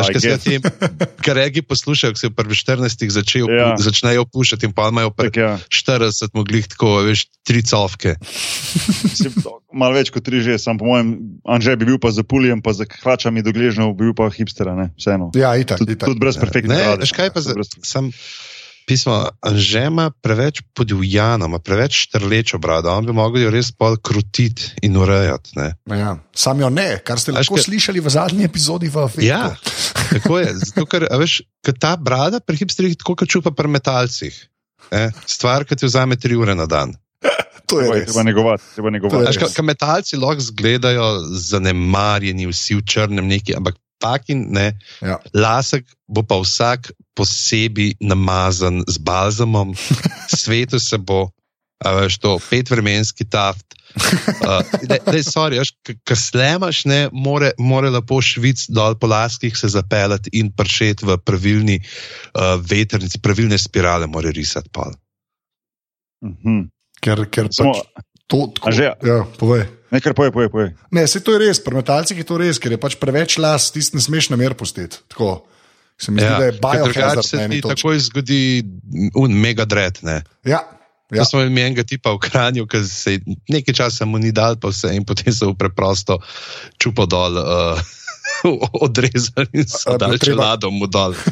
[1.18, 3.56] kar regi poslušajo, ko se je prvi 14 začel, Ja.
[3.56, 3.76] ja.
[3.78, 5.56] začnejo pušati in pa imajo pri ja.
[5.66, 8.12] 40 moglih tako, veš, tri covke.
[9.72, 12.70] Malo več kot tri že, sam po mojem, Anže bi bil pa za puljem, pa
[12.70, 15.32] za hlačami do gležnjev, bi bil pa hipstera, ne, vseeno.
[15.34, 16.06] Ja, itak, Tudi, itak.
[16.06, 17.00] tudi brez perfektne Ne, brade.
[17.00, 18.12] veš kaj pa za, Brez- sem
[18.86, 24.70] pismo, Anžema preveč podivjana, ima preveč štrlečo brado, on bi mogel jo res pol krutiti
[24.82, 25.56] in urejati.
[25.56, 25.72] Ne?
[25.90, 26.16] Ja.
[26.34, 29.26] Sam jo ne, kar ste lahko kaj- slišali v zadnji epizodi v Afeku.
[29.26, 29.54] Ja,
[30.12, 30.52] tako je.
[30.60, 34.34] Zato, ker, a veš, ker ta brada pri hipsterjih tako kot čupa pri metalcih.
[34.92, 35.08] Ne?
[35.26, 36.92] Stvar, ki ti vzame tri ure na dan.
[37.68, 39.26] to je Treba, je treba negovati, treba To negovati.
[39.26, 44.72] Veš, ka, ka metalci lahko izgledajo zanemarjeni, vsi v črnem neki, ampak taki ne.
[45.00, 45.16] Ja.
[45.32, 49.72] Lasek bo pa vsak posebej namazan z balzamom,
[50.40, 51.30] svetu se bo,
[51.80, 53.64] a veš, to petvremenski taft.
[54.44, 55.60] Uh, Dej, sorry,
[56.02, 61.14] Ker slemaš, ne, more, more lepo švic dol po laskih se zapeljati in pršeti v
[61.22, 64.90] pravilni uh, veternici, pravilne spirale, more risati pol.
[66.26, 66.66] Mhm.
[67.00, 68.68] Ker, ker Samo, pač to tako.
[68.68, 69.68] Anže, Ja, povej.
[69.94, 70.68] Ne, kar poje, poje, poje.
[70.90, 73.70] Ne, se to je res, pri metalcih je to res, ker je pač preveč las,
[73.74, 75.00] tisti ne smeš na mer pustiti.
[75.14, 75.44] Tako.
[75.94, 77.76] Se mi zdi, ja, da je drugače biohazard se ti točki.
[77.76, 78.40] takoj zgodi
[79.14, 80.02] un mega dred.
[80.02, 80.24] Ne.
[80.42, 80.64] Ja,
[81.10, 81.18] Ja.
[81.18, 81.22] Ja.
[81.22, 84.56] To smo imeli enega tipa v Kranju, ki se je nekaj časa mu ni dal,
[84.56, 86.16] pa vse in potem so preprosto
[86.80, 87.36] čupo dol.
[87.38, 87.78] Uh,
[88.86, 91.14] Odrezali in so dali treba- čelado mu dol.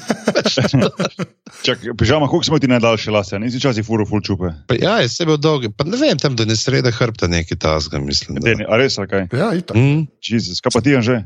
[1.99, 4.51] Pižama, koliko smo ti najdaljše lase, nisi včasih furo full čupe.
[4.67, 8.01] Pa ja, je sebe dolg, pa ne vem, tam da ne sreda hrbta neki tasga,
[8.01, 8.39] mislim.
[8.41, 8.49] Da.
[8.51, 9.29] Deni, a res, kaj?
[9.33, 9.77] ja itak.
[9.77, 11.23] Mm, Jezus, kaj pa ti, Anže?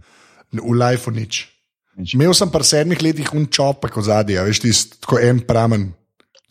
[0.53, 1.47] V lifeu nič.
[1.97, 2.15] Nič.
[2.15, 5.93] Imel sem pri sedmih letih un čopek od zadnja, veš, tisti, tako en pramen.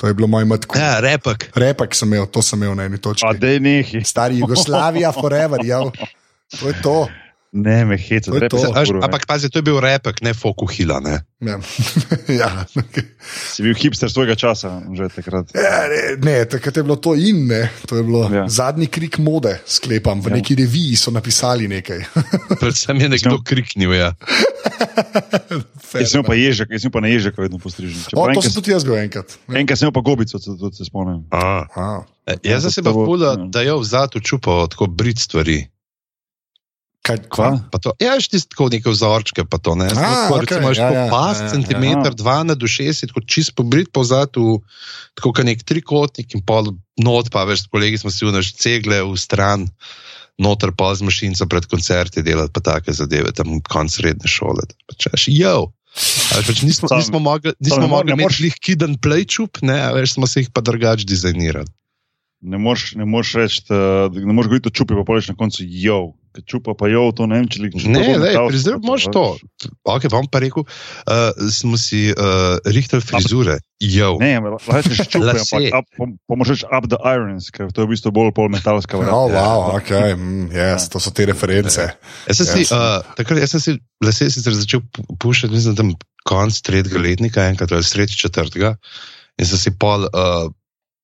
[0.02, 0.76] To je bilo moj matko.
[0.76, 1.54] ja, repek.
[1.56, 3.24] Repek sem imel, to sem imel na eni točki.
[3.24, 4.02] A dej nehi.
[4.04, 5.80] Stari Jugoslavija, forever, ja.
[6.60, 6.98] To je to.
[7.56, 8.36] Ne, me heca,
[9.00, 11.00] ampak pazi, to je bil repek, ne fokuhila.
[11.00, 11.24] Ne?
[11.40, 11.56] Ja.
[12.44, 12.50] ja.
[13.48, 15.56] Si bil hipster svojega časa, že takrat.
[15.56, 17.72] Ja, ne, ne, takrat je bilo to in ne.
[17.88, 18.44] To je bilo Ja.
[18.44, 18.46] ja.
[18.52, 20.20] zadnji krik mode, sklepam.
[20.20, 20.36] V Ja.
[20.36, 20.36] ja.
[20.44, 22.04] neki reviji so napisali nekaj.
[22.62, 23.96] Predvsem je nekdo kriknil.
[23.96, 24.12] Ja.
[25.96, 28.04] Jaz sem pa ježek, jaz sem pa na ježek vedno postrižen.
[28.20, 29.40] O, to sem tudi jaz bil enkrat.
[29.48, 29.64] Ja.
[29.64, 31.24] enkrat sem pa gobico, se tudi se spomnim.
[31.32, 31.64] A.
[31.72, 31.88] A,
[32.26, 33.36] E, Jaz sem se pa ja.
[33.54, 35.68] da je vzad v čupo tako brit stvari.
[37.06, 37.50] Kaj, Kva?
[37.70, 39.88] Pa to, ja, veš, tisti tako neke vzorčke, pa to ne.
[39.88, 41.52] A, Tako, okej, recimo, imaš ja, ja, pas, ja, ja.
[41.54, 44.58] centimeter, dva na dušesi, tako čist pobrit povzad v
[45.14, 49.70] tako nek trikotnik in pol not, pa veš, kolegi smo si vnaš cegle v stran,
[50.42, 54.66] noter pa z mašinco pred koncerti delati, pa take zadeve, tam konc srednje šole.
[54.90, 55.72] Pa češ, jo.
[56.36, 59.78] Ali Pač nismo, Sam- nismo mogli, nismo mogli ne moreš- imeti jih kiden plejčup, ne,
[59.80, 61.70] a veš, smo se jih pa drugače dizajnirali.
[62.46, 66.14] Ne moreš reči, da ne moreš govoriti o čupi, pa poleš na koncu jo.
[66.44, 69.24] Čupa pa jo, to ne vem, če li če to Ne, ne, pa moš to.
[69.88, 74.10] Ok, bom pa rekel, uh, smo si uh, rihtali frizure, jo.
[74.20, 75.56] Ne, lahko rečeš čupe, Lase.
[75.56, 79.00] ampak up, pom- pomožeš up the irons, ker to je v bistvu bolj pol metalska
[79.00, 80.12] Oh, wow, okay.
[80.18, 81.80] mm, yes, to so te reference.
[82.28, 83.72] Jaz sem si, uh, takrat, jaz sem si
[84.04, 85.96] lase sicer začel pu- puščati, mislim, tam
[86.28, 88.76] konc tretjega letnika, enkrat ali sredi četrtega.
[89.40, 90.50] In sem si pol, uh,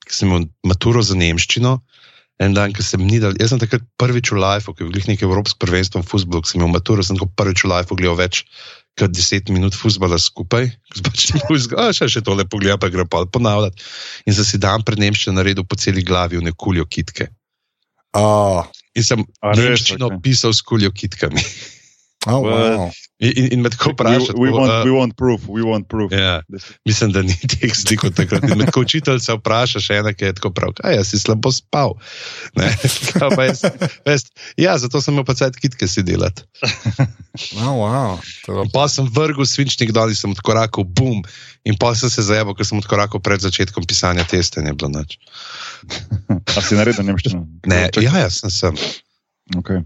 [0.10, 1.78] sem imel maturo za nemščino,
[2.42, 4.96] en dan, ki sem ni dal, jaz sem takrat prvič v lifeu, ki je bil
[4.98, 8.18] glih neki evropski prvenstvo v futbolu, sem imel maturo, sem tako prvič v lifeu gledal
[8.20, 8.44] več
[9.00, 10.68] kot 10 minut futbola skupaj,
[11.06, 11.30] pač
[11.78, 13.80] a, še, še tole pogleda, pa gre pa ponavljati.
[14.28, 17.30] In sem si dan pred nemščino naredil po celi glavi v nekuljo kitke.
[18.18, 20.22] Oh, In sem A res, nemščino okej.
[20.26, 21.40] pisal s kuljo kitkami.
[22.28, 22.92] oh, wow.
[23.22, 25.88] In, in, in me tako vprašati, We, we, want, uh, we want proof, we want
[25.88, 26.12] proof.
[26.12, 26.42] ja,
[26.86, 28.44] mislim, da ni teh slikov takrat.
[28.44, 31.20] In me tako učitelj se vpraša, še ena, ki je tako prav, kaj jaz si
[31.22, 31.94] slabo spal.
[33.42, 33.62] Jaz,
[34.06, 34.26] veš,
[34.58, 36.46] ja, zato sem imel pa cajt kitke si delati.
[37.64, 38.20] Oh, wow.
[38.44, 41.22] To, Pa sem vrgel svinčnik dol in sem odkorakal, bum.
[41.64, 45.16] In pa sem se zajeval, ker sem odkorakal pred začetkom pisanja testa, ne bilo nič.
[46.58, 47.46] A si naredil nemščino?
[47.72, 48.82] Ne, ja, jaz sem sem.
[49.56, 49.80] Okay.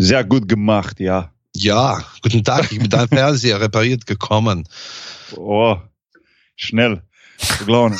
[0.00, 1.28] Sehr gut gemacht, ja.
[1.62, 4.66] Ja, guten Tag, ich bin dein Fernseher repariert gekommen.
[5.36, 5.78] O,
[6.56, 6.98] šnel,
[7.38, 7.98] v glavnem.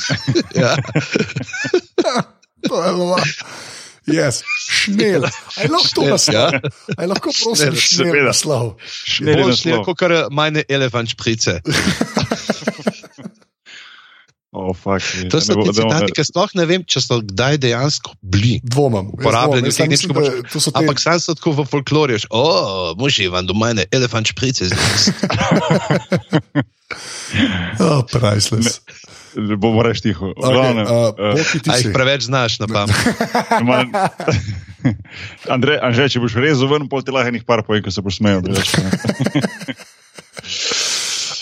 [0.54, 0.74] Ja.
[2.66, 3.16] to je bilo.
[4.10, 5.22] Yes, šnel.
[5.30, 6.50] Aj lahko to Šnel, naslov.
[6.98, 8.26] Aj lahko prosim, Šnel, šnel seveda.
[8.26, 8.64] naslov.
[8.82, 9.78] Šnel je Bolj schnell,
[14.52, 14.60] naslov.
[14.60, 14.60] kot kar meine Elefantšprice.
[14.60, 15.00] O, fuck.
[15.32, 18.60] To so ti citati, ki sploh ne vem, če so kdaj dejansko bili.
[18.60, 19.08] Dvomam.
[19.08, 22.28] Jaz Uporabljeni tehničnem mislim, da To so te, Ampak sam so tako v folklorju, že,
[22.28, 24.68] o, muži, vam do mene Elefantšprice.
[27.80, 28.84] oh, priceless.
[29.32, 30.36] Bomo reči tiho.
[30.36, 31.64] Okay, uh, si.
[31.64, 32.92] jih preveč znaš na pamet.
[35.54, 38.20] Andrej, Anže, če boš rezal ven, pol ti lahko enih par povej, ko se boš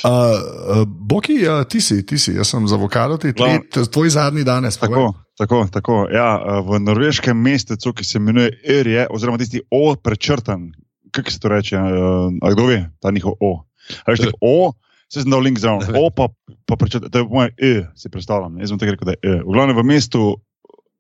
[0.05, 3.87] Uh, uh, Boki, uh, ti si, ti si, jaz sem za avokado, ti no.
[3.93, 4.79] tvoj zadnji danes.
[4.81, 6.07] Tako, tako, tako.
[6.13, 10.71] Ja, v norveškem mestecu, ki se imenuje Erje, oziroma tisti O prečrtan,
[11.11, 13.65] kako se to reče, uh, a kdo ve, ta njihov O.
[14.07, 14.73] A Veš, o,
[15.11, 16.03] se sem dal link zraven, Ne vem.
[16.05, 16.29] O pa,
[16.65, 19.21] pa prečrtan, to je po mojem E, si predstavljam, jaz sem tako rekel, da je
[19.23, 19.43] E.
[19.43, 20.37] V glavnem v mestu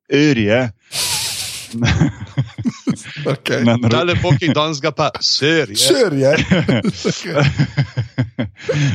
[0.09, 0.72] Erje,
[3.26, 3.64] Okay.
[3.64, 5.70] na, na, Ta lepo, ki danes ga pa ser.
[5.70, 5.76] je.
[5.76, 6.34] Sure, je.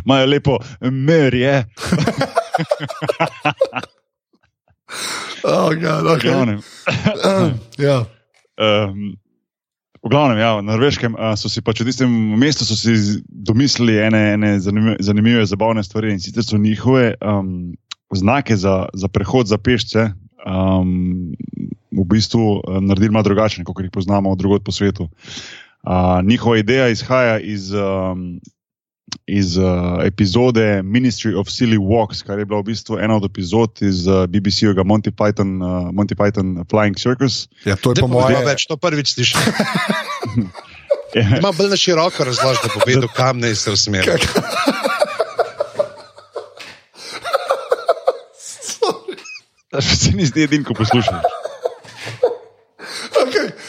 [0.05, 1.65] Imajo lepo merje.
[5.43, 6.29] Oh, God, V okay.
[6.31, 6.59] glavnem,
[7.87, 8.05] ja.
[8.57, 9.13] Um,
[10.01, 13.21] v glavnem, ja, na Norveškem uh, so si pač v tistem mestu so si z-
[13.29, 17.73] domislili ene, ene zanimive, zanimive, zabavne stvari in sicer so njihove um,
[18.13, 20.13] znake za, za prehod za pešce
[20.45, 21.33] um,
[21.91, 25.09] v bistvu uh, naredili malo drugačne, kot jih poznamo drugod po svetu.
[25.85, 27.73] Uh, njihova ideja izhaja iz.
[27.73, 28.39] Um,
[29.29, 33.81] Iz uh, epizode Ministry of Silly Walks, kar je bila v bistvu ena od epizod
[33.81, 37.47] iz uh, BBC-ovega Monty, Python, uh, Monty Python Flying Circus.
[37.65, 38.45] ja, to je po mojem.
[38.45, 39.41] več, to prvič slišim.
[41.15, 44.19] Ja, Ima bolj na široko razložbo, da povedo, kam naj se usmeri.
[49.81, 51.19] Se mi zdi edin, ko poslušam.
[53.23, 53.51] Okay.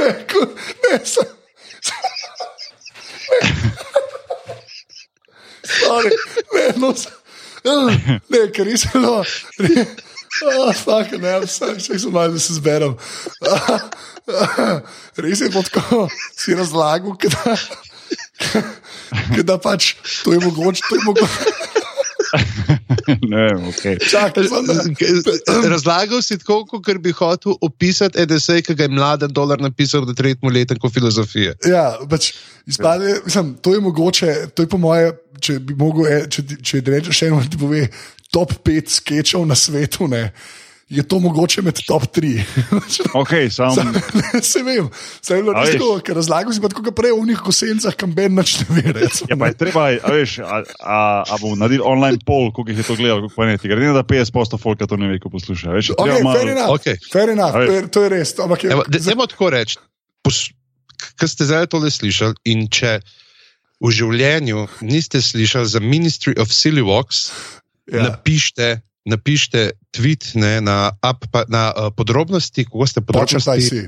[0.00, 0.40] Ne, ko,
[0.80, 1.29] ne, sem.
[5.90, 6.10] Sorry,
[6.54, 6.64] ne,
[7.66, 7.80] no,
[8.30, 9.24] ne, ker nisem no.
[10.46, 12.94] Oh, fuck, ne, vse, sem malo, da se zberem.
[15.18, 16.06] Res je tako,
[16.38, 17.56] si razlagal, da,
[19.42, 21.58] da pač to je mogoče, to je mogoče.
[23.26, 23.98] ne okay.
[25.46, 30.06] Da- Razlagal si tako, kot bi hotel opisati EDC, ki ga je mladen dolar napisal
[30.06, 31.56] v tretjem letniku filozofije.
[31.66, 32.32] Ja, pač
[32.70, 35.10] izpade, mislim, to je mogoče, to je po moje,
[35.40, 37.86] če bi mogel, e, če, ti- če rečeš eno, ti pove
[38.30, 40.30] top 5 sketchov na svetu, ne,
[40.90, 42.30] je to mogoče med top 3.
[43.14, 43.70] Okay, sam,
[44.42, 44.88] Se vem,
[45.20, 48.10] se je bilo tako, ker razlagal si pa tako kot prej v njih kosencah, kam
[48.10, 48.92] ben nič ne ve.
[48.98, 52.70] recimo, ja, pa je treba, a, veš, a, a, a bomo naredili online poll, koliko
[52.70, 53.54] jih je to gledalo, pa ne.
[53.54, 55.70] Ti gre ne, da 50% folka to ne ve, ko posluša.
[55.70, 56.96] Veš, Ok, treba malo- fair enough, Okej.
[57.06, 58.34] fair enough, to je, to je res.
[58.36, 59.78] Ampak je, Evo, da- Dajmo tako reči.
[61.16, 62.98] Ker ste zdaj tole slišali, in če
[63.80, 67.32] v življenju niste slišali za Ministry of Silly Walks,
[67.90, 68.06] Ja.
[68.06, 73.58] napišite, napišite tweet ne, na, up, pa, na uh, podrobnosti, kako ste podrobnosti.
[73.58, 73.80] si.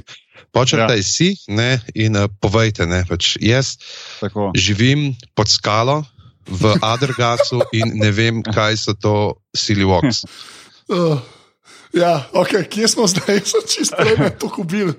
[0.51, 1.05] Počrtaj Ja.
[1.05, 1.07] ja.
[1.07, 3.79] si ne, in uh, povejte, ne, pač jaz
[4.19, 4.51] Tako.
[4.59, 6.03] živim pod skalo
[6.51, 10.27] v Adrgasu in ne vem, kaj so to Silly Walks.
[10.91, 11.23] Uh,
[11.93, 14.93] ja, ok, kje smo zdaj, so čisto prej to kubil.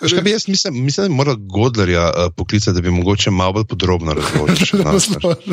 [0.00, 3.30] Veš, kaj bi Jaz mislim, mislim, da bi moral Godlerja uh, poklicati, da bi mogoče
[3.30, 4.66] malo bolj podrobno razložil.
[4.66, 5.46] še nas, pač.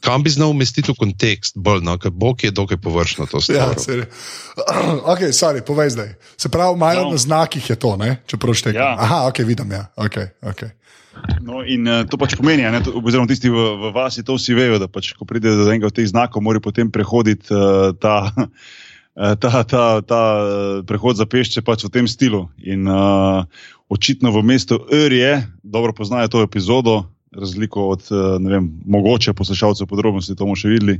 [0.00, 3.68] Kam bi znal umestiti v kontekst, bolj, no, ker Bog je dokaj površno to Ja,
[3.68, 3.78] stvar.
[3.78, 4.04] seri.
[5.04, 6.10] ok, sorry, povej zdaj.
[6.36, 7.10] Se pravi, imajo No.
[7.10, 8.22] na znakih je to, ne?
[8.26, 8.78] če prav štekam.
[8.78, 8.94] Ja.
[8.96, 9.86] Aha, ok, vidim, ja.
[9.96, 10.70] Okay, okay.
[11.40, 14.32] No, in uh, to pač pomeni, a ne, to, oziroma tisti v, v vasi to
[14.32, 17.92] vsi vejo, da pač, ko pride do enega od teh znakov, mora potem prehoditi uh,
[18.00, 18.32] ta,
[19.14, 22.48] ta, ta, ta eh, prehod za pešce pač v tem stilu.
[22.64, 23.44] In uh,
[23.92, 27.04] očitno v mestu Örje dobro poznajo to epizodo.
[27.32, 30.98] Razliko od, eh, ne vem, mogoče poslušalcev podrobnosti, to bomo še videli.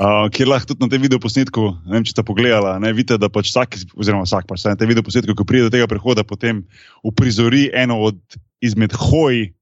[0.00, 3.28] Uh, kjer lahko tudi na tem videoposnetku, ne vem, če ste pogledali, ne vidite, da
[3.28, 6.64] pač vsak, oziroma vsak, pač na tem videoposnetku, ko pride do tega prehoda, potem
[7.04, 8.16] uprizori eno od
[8.64, 9.52] izmed hoj,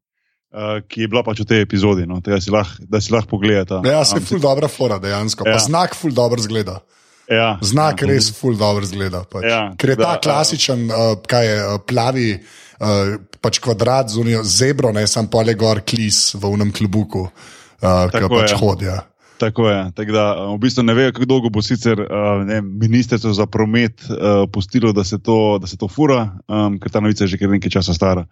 [0.54, 2.06] uh, ki je bila pač v tej epizodi.
[2.06, 3.82] No, tega si lahko, da si lahko pogledate.
[3.90, 5.42] Ja, se ful dobra fora dejansko.
[5.42, 5.66] Pa Ja.
[5.66, 6.86] znak ful dobro zgleda.
[7.30, 9.24] Ja, Znak res ful dobro zgleda.
[9.30, 9.48] Pač.
[9.48, 11.58] Ja, Ker je ta da, klasičen, uh, kaj je
[11.88, 12.30] plavi.
[12.76, 18.08] Uh, pač kvadrat z unijo zebro, ne samo pole gor klis v unem klubuku, uh,
[18.12, 18.98] ki pač hodijo.
[19.40, 19.80] Tako je.
[19.96, 22.00] Tako da, v bistvu ne vejo, kako dolgo bo sicer
[22.48, 26.92] ne ministrstvo za promet uh, pustilo, da se to, da se to fura, um, ker
[26.92, 28.24] ta novica je že kar nekaj časa stara.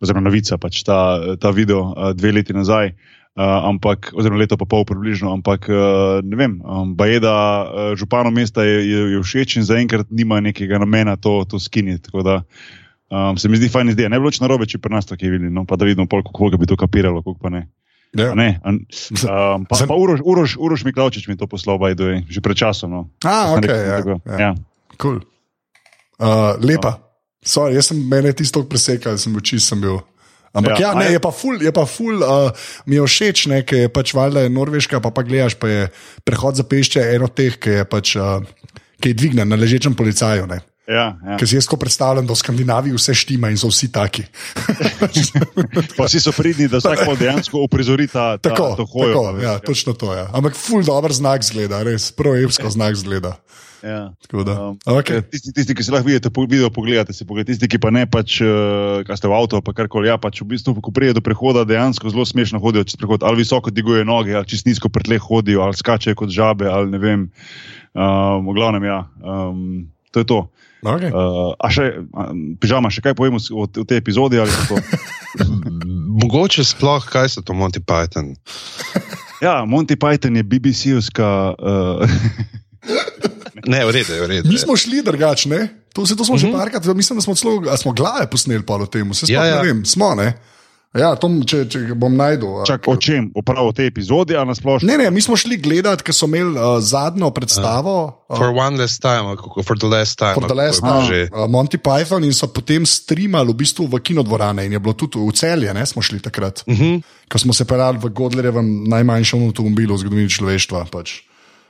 [0.00, 2.92] Oziroma, novica, pač ta, ta video uh, dve leti nazaj.
[2.92, 8.34] Uh, ampak, oziroma, leto pa pol približno, ampak uh, ne vem, um, Bajeda, uh, županom
[8.34, 12.10] mesta je, je, je všeč in zaenkrat nima nekega namena to, to skiniti.
[12.10, 12.34] Tako da
[13.08, 14.10] um, se mi zdi fajn ideja.
[14.10, 16.08] Ne bi bilo če narobe, če pri nas to kaj videli, no, pa da vidimo,
[16.10, 17.68] koliko koga bi to kapiralo, koliko pa ne.
[18.18, 18.32] Ja.
[18.32, 18.82] A Ne, an,
[19.22, 22.90] um, pa, pa Uroš, Uroš, Uroš Miklaučič mi je to poslal, bajdo, že pred časom.
[22.90, 23.00] No.
[23.22, 24.38] A, Sem ok, rekel, ja, tako, ja.
[24.38, 24.50] ja.
[24.98, 25.22] Cool.
[26.18, 26.98] Uh, lepa.
[27.40, 30.02] Sorry, jaz sem mene tisto presekal, sem čist, sem bil.
[30.52, 32.50] Ampak ja, Ja, ja ne, je- pa ful, je pa ful uh,
[32.86, 35.82] mi je všeč, ne, ker je pač valjda je Norveška, pa pa gledaš, pa je
[36.24, 38.42] prehod za pešče eno od teh, ki je pač, uh,
[38.98, 40.46] ki je dvignen na ležečem policaju.
[40.46, 40.58] Ne.
[40.90, 41.36] Ja, ja.
[41.38, 44.24] Ker si jaz tako predstavljam, da v Skandinaviji vse štima in so vsi taki.
[45.96, 49.06] Pa vsi so pridni, da vsak dejansko uprizori ta, ta Tako, to hojo.
[49.06, 50.26] tako a veš, ja, točno to je.
[50.32, 53.36] Ampak ful dober znak zgleda, res, proevsko znak zgleda.
[53.82, 54.12] Ja.
[54.22, 55.22] Tako da, Um, okej.
[55.32, 58.04] tisti, tisti, ki si lahko vidite, po, video pogledate si, pogled, tisti, ki pa ne,
[58.04, 61.24] pač, uh, kaj ste v avtu, pa karkoli, ja, pač v bistvu, ko pride do
[61.24, 65.08] prehoda, dejansko zelo smešno hodijo čez prehod, ali visoko dvigujejo noge, ali čist nizko pri
[65.08, 67.20] tleh hodijo, ali skačejo kot žabe, ali ne vem.
[67.96, 70.40] Um, v glavnem, ja, um, to je to.
[70.80, 71.12] Okay.
[71.12, 74.40] Uh, a še, a, pižama, še kaj povemo o, o tej epizodi?
[76.20, 78.32] Mogoče sploh, kaj so to Monty Python?
[79.44, 81.28] Ja, Monty Python je BBC-ovska.
[81.60, 82.04] Uh,
[83.66, 84.48] Ne, v redu, v redu.
[84.48, 86.46] Mi smo šli drugače, to, se- to smo mm -hmm.
[86.46, 89.40] že parkrat, mislim, da smo, celo, smo glave posneli pa o tem, se sploh Ja,
[89.40, 89.56] ja, ja.
[89.56, 89.62] ja.
[89.62, 90.32] ne vem, smo ne.
[90.90, 92.66] Ja, to, če, če bom najdel.
[92.66, 93.30] čak, o čem?
[93.30, 94.82] O prav o tej epizodi, ali na splošno?
[94.82, 98.26] Ne, ne, mi smo šli gledati, ker so imeli uh, zadnjo predstavo.
[98.28, 100.34] Uh, For one last time, kako, for the last time.
[100.34, 101.28] For the last kako time, že.
[101.30, 105.18] uh, Monty Python in so potem streamali v bistvu v kinodvorane in je bilo tudi
[105.18, 106.82] v celje, ne smo šli takrat, uh Mhm.
[106.84, 107.02] -huh.
[107.28, 110.86] ko smo se pelali v Godlerjevem najmanjšem avtomobilu v zgodovini človeštva.
[110.90, 111.22] Pač.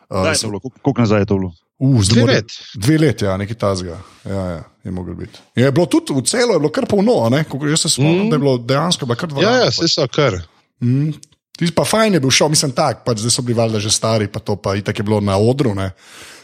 [0.09, 0.61] Uh, Kdaj je to bilo?
[0.83, 1.53] Koliko nazaj je to bilo?
[1.81, 2.53] Uh, Dve mora- let.
[2.77, 3.97] Dve leti, ja, nekaj tazga.
[4.25, 5.39] Ja, ja, je mogel biti.
[5.57, 8.31] Je bilo tudi v celo, je bilo kar polno, jaz se spomnim, mm.
[8.31, 9.63] da je bilo dejansko bila kar Ja, dvorana.
[9.65, 10.37] ja, vse so kar.
[10.85, 11.15] Mm.
[11.57, 14.29] Tisti pa fajn je bil šel, mislim tak, pač zdaj so bili valjda že stari,
[14.33, 15.91] pa to pa itak je bilo na odru, ne.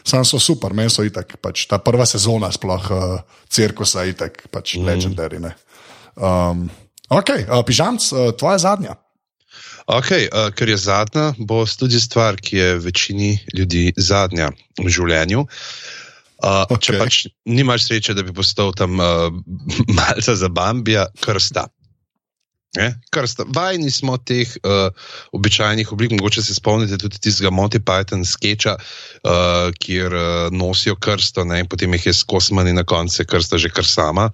[0.05, 4.75] Sam so super, meni so itak, pač ta prva sezona sploh uh, cirkusa itak, pač
[4.77, 4.85] mm.
[4.85, 5.53] legendary, ne.
[6.15, 6.65] Um,
[7.09, 8.97] ok, uh, pižamc, uh, tvoja zadnja.
[9.87, 14.51] Okay, uh, ker je zadnja, bo tudi stvar, ki je večini ljudi zadnja
[14.83, 15.45] v življenju.
[16.37, 16.81] Uh, okay.
[16.83, 19.31] Če pač nimaš sreče, da bi postal tam uh,
[19.97, 21.69] malce za Bambija, krsta.
[22.77, 22.89] Ne?
[23.13, 23.45] Krsta.
[23.55, 24.93] Vajni smo teh uh,
[25.35, 30.23] običajnih oblik, mogoče se spomnite tudi tistega Monty Python sketcha, uh, kjer uh,
[30.53, 31.59] nosijo krsto ne?
[31.63, 34.29] in potem jih je skosmani na koncu, krsta že kar sama.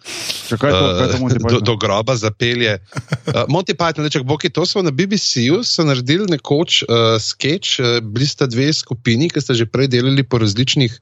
[0.49, 1.65] Če kaj je to, je to Monty do, Python?
[1.71, 2.77] do groba zapelje.
[3.27, 8.27] Uh, Monty Python, reček, Boki, to so na BBC-ju naredili nekoč uh, sketch, uh, bili
[8.27, 10.99] sta dve skupini, ki sta že prej delali po različnih.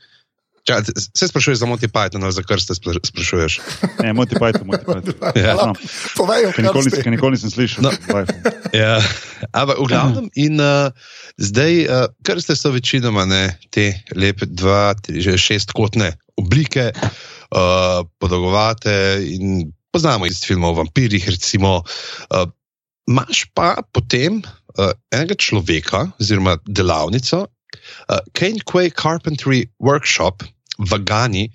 [0.61, 0.85] Ča,
[1.17, 3.59] se sprašuješ za Monty Python, ali za kar spra- sprašuješ?
[4.03, 5.33] Ne, Monty Python, Monty Python.
[5.33, 5.55] Ja.
[5.57, 5.75] Znam.
[6.13, 7.89] Povej, Ker nikoli, ker nikoli nisem slišal.
[7.89, 7.91] No.
[8.69, 9.01] Ja,
[9.57, 10.93] ampak v glavnem, in uh,
[11.41, 18.05] zdaj, uh, kar ste so večinoma ne, te lepe, dva, tri, že šestkotne oblike, uh,
[18.21, 21.81] podolgovate in poznamo iz filmov o vampirjih, recimo.
[22.29, 22.45] Uh,
[23.09, 27.49] Máš pa potem uh, enega človeka, oziroma delavnico,
[28.09, 30.43] uh, Kane Quay Carpentry Workshop
[30.77, 31.49] v Gani,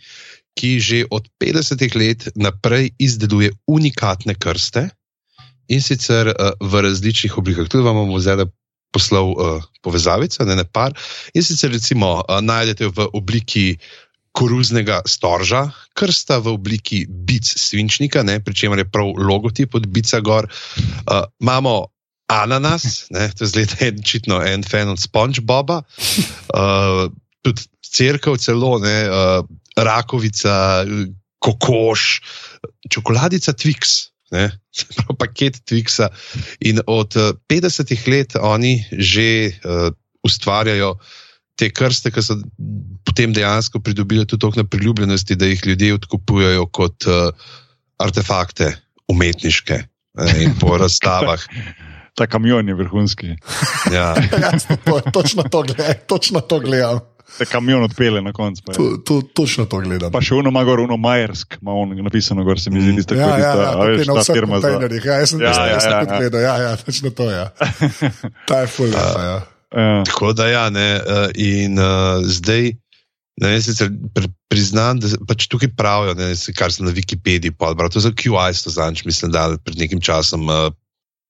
[0.56, 4.88] ki že od 50 let naprej izdeluje unikatne krste
[5.68, 7.68] in sicer uh, v različnih oblikah.
[7.68, 8.48] Tudi vam bomo zdaj
[8.94, 10.96] poslal uh, povezavico, ne, ne par.
[11.34, 13.76] In sicer recimo uh, najdete v obliki
[14.36, 20.44] koruznega storža, krsta v obliki bic svinčnika, pri čemer je prav logotip od bica gor.
[21.08, 21.88] Uh, imamo
[22.26, 27.06] ananas, ne, to je zgleda očitno en fan od SpongeBoba, uh,
[27.44, 29.46] tudi crkva, celo ne, uh,
[29.76, 30.84] rakovica,
[31.38, 32.20] kokoš,
[32.90, 34.10] čokoladica Twix.
[34.34, 34.50] Ne,
[35.20, 36.08] paket Twixa.
[36.66, 39.94] In od eh, 50 let oni že uh,
[40.26, 40.96] ustvarjajo
[41.54, 42.34] te krste, ki so
[43.06, 47.30] potem dejansko pridobili tudi toliko priljubljenosti, da jih ljudje odkupujejo kot uh,
[48.02, 48.74] artefakte
[49.08, 49.78] umetniške
[50.18, 51.46] ne, in po razstavah.
[52.16, 53.34] Ta kamion je vrhunski.
[53.92, 54.14] Ja.
[54.52, 57.00] Jasno, to, točno to gledam, točno to gledam.
[57.38, 58.62] Ta kamion odpele na koncu.
[58.72, 60.12] To, to, točno to gledam.
[60.14, 63.18] Pa še uno ima gor, uno Majersk, ima on napisano gor, se mi zdi, tista,
[63.18, 64.70] Ja, ja, tista, ja, a tukaj veš, ta firma za.
[64.70, 66.18] Ja, jaz sem Ja, ja, ja, ja.
[66.18, 66.40] gledal.
[66.40, 67.36] Ja, ja, točno to je.
[67.36, 67.50] Ja.
[68.48, 68.96] Ta je full.
[68.96, 69.36] Ja.
[69.76, 70.02] Ja.
[70.08, 72.72] Tako da ja, ne, eh, in uh, zdaj.
[73.36, 77.52] Ne, jaz sicer pri, priznam, da pač tukaj pravijo, ne, se- kar sem na Wikipediji
[77.52, 80.70] podbral, to je za QI, to zanč, mislim, da pred nekim časom uh,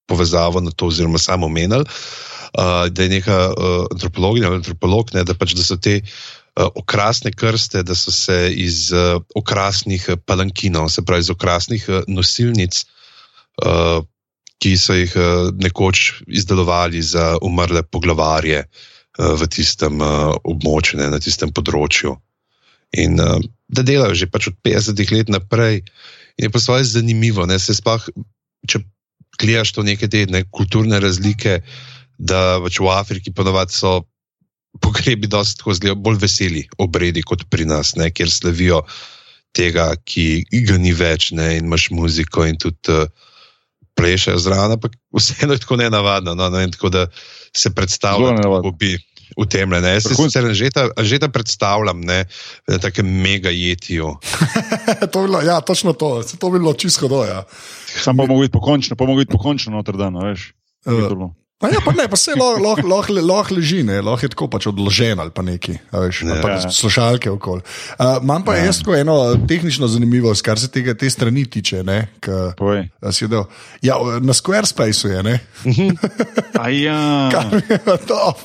[0.07, 5.23] povezavo na to, oziroma samo omenil, uh, da je neka uh, antropologinja ali antropolog, ne,
[5.27, 10.19] da pač da so te uh, okrasne krste, da so se iz uh, okrasnih uh,
[10.25, 12.85] palankinov, se pravi iz okrasnih uh, nosilnic,
[13.63, 13.99] uh,
[14.63, 21.11] ki so jih uh, nekoč izdelovali za umrle poglavarje uh, v tistem uh, območju, ne,
[21.13, 22.15] na tistem področju.
[22.97, 23.37] In uh,
[23.67, 25.83] da delajo že pač od 50 let naprej,
[26.37, 28.07] in je pa svoje zanimivo, ne, se sploh,
[28.69, 28.81] če
[29.39, 31.61] gledaš to neke te ne, kulturne razlike,
[32.17, 34.01] da pač v Afriki ponovadi so
[34.81, 38.83] pogrebi dosti bolj veseli obredi kot pri nas, ne, kjer slavijo
[39.57, 43.07] tega, ki ga ni več, ne, in imaš muziko in tudi uh,
[43.97, 46.35] plešajo zraven, ampak vseeno je tako nenavadno.
[46.37, 47.07] No, ne, tako da
[47.55, 48.61] se Zelo predstavlja, nenavadno.
[48.61, 48.97] kako bi
[49.37, 49.69] v tem.
[49.69, 49.81] ne.
[49.97, 50.23] Jaz Vrhunsko.
[50.29, 52.25] sicer Anžeta- Anžeta predstavljam, ne,
[52.67, 54.19] na takem mega jetijo.
[55.11, 57.25] to je bilo, ja, točno to, se to bi bilo čisto do.
[57.97, 60.53] Sam pa mogo biti pokončno, pa mogo biti pokončno noter dan, veš.
[60.85, 61.33] Bilo.
[61.57, 64.45] Pa ja, pa ne, pa se lahko lah, lah, lah leži, ne, lahko je tako
[64.45, 66.69] pač odložen ali pa neki, veš, ali pa Ja.
[66.69, 67.65] slušalke okoli.
[67.97, 68.69] Uh, imam pa ja.
[68.69, 69.15] jaz tako eno
[69.49, 71.81] tehnično zanimivost, kar se tega, te strani tiče.
[71.81, 72.53] Ne, k,
[73.81, 75.39] ja, na Squarespaceu je, ne?
[76.61, 77.29] A ja.
[77.33, 78.37] kar je top.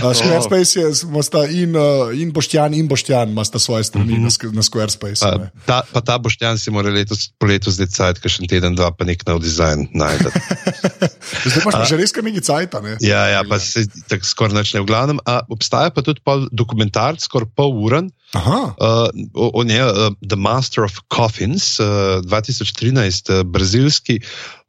[0.00, 0.88] Uh, Squarespace je,
[1.24, 5.28] sta in, uh, in Boštjan, in Boštjan, ima sta svoje strani na, sk- na Squarespaceu.
[5.28, 5.52] Pa ne.
[5.68, 9.04] ta, pa ta Boštjan si mora letos, po letu zdaj cajt, še teden, dva, pa
[9.04, 10.32] nek nov dizajn najti.
[11.48, 12.82] Zdaj pa že res kar nekaj cajta.
[12.84, 12.96] Ne?
[13.04, 14.82] Ja, ja, pa se tako skoraj načne.
[14.84, 19.64] V glavnem, a, obstaja pa tudi pol dokumentarc, skoraj pol uren, Aha, uh, o, o
[19.64, 24.20] njej, uh, The Master of Coffins, uh, 2013, uh, brazilski.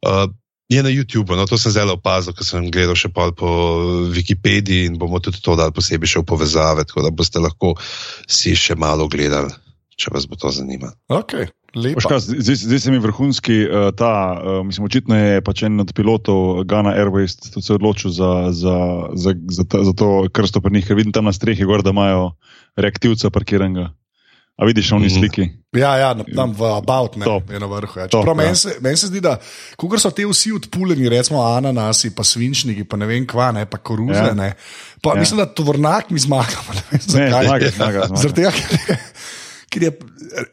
[0.04, 0.28] Uh,
[0.70, 3.48] Je na YouTubu, no to sem zelo opazil, ker sem gledal še pol po
[4.14, 7.72] Wikipediji in bomo tudi to dali posebej še v povezave, tako da boste lahko
[8.30, 9.50] si še malo gledali,
[9.98, 10.94] če vas bo to zanimalo.
[11.10, 15.80] ok, Kaj, Zdaj, zdaj se mi vrhunski, uh, ta, uh, mislim, očitno je pač en
[15.80, 18.76] od pilotov Ghana Airways tudi se odločil za, za,
[19.14, 21.90] za, za, ta, za to krsto pri njih, ker vidim tam na strehi, gor, da
[21.90, 22.32] imajo
[22.76, 23.92] reaktivca parkiranega.
[24.56, 25.14] A vidiš, oni Mhm.
[25.14, 25.44] sliki.
[25.72, 27.48] Ja, ja, na- tam v About ne, Top.
[27.48, 27.96] je na vrhu.
[27.96, 28.08] Ja.
[28.08, 28.34] Čeprav ja.
[28.34, 29.38] meni se, men se zdi, da
[29.76, 33.78] ko so te vsi odpuljeni, recimo ananasi, pa svinčniki, pa ne vem kva, ne, pa
[33.78, 34.12] koruze.
[34.12, 34.34] Ja.
[34.36, 34.52] Ja.
[35.00, 35.14] Pa, Ja.
[35.14, 35.20] ja.
[35.20, 36.60] Mislim, da tovornak mi zmaga.
[36.68, 38.16] Ne vem, Ne, zmaga, zmaga, zmaga.
[38.16, 38.98] Zaradi tega, ker je,
[39.70, 39.92] ker je,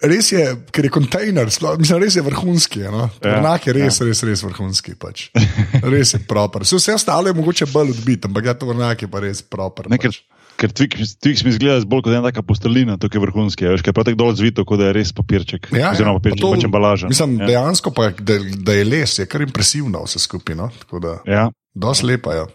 [0.06, 0.44] res je,
[0.74, 2.86] ker je kontejner, mislim, res je vrhunski.
[2.94, 3.08] No?
[3.18, 4.08] Tovornak je res, ja.
[4.08, 4.94] res, res vrhunski.
[5.00, 5.28] Pač.
[5.94, 6.66] Res je proper.
[6.68, 9.90] Vse, vse ostalo je mogoče bolj odbit, ampak ja, tovornak je pa res proper.
[9.92, 10.22] Ne, ker, pač.
[10.62, 13.94] ker Twix, Twix mi zgleda bolj kot ena taka postelina, tukaj je vrhunski, veš, ker
[13.94, 15.70] je pa tako dol zvito, kot da je res papirček.
[15.74, 17.12] Ja, oziroma ja, papirček, pa to- pač embalaža.
[17.12, 17.50] Mislim, ja.
[17.54, 18.40] dejansko pa, da,
[18.70, 20.58] da je les, je kar impresivno vse skupaj.
[20.58, 20.70] No?
[20.86, 21.48] Tako da, ja.
[21.74, 22.48] dosti lepa je.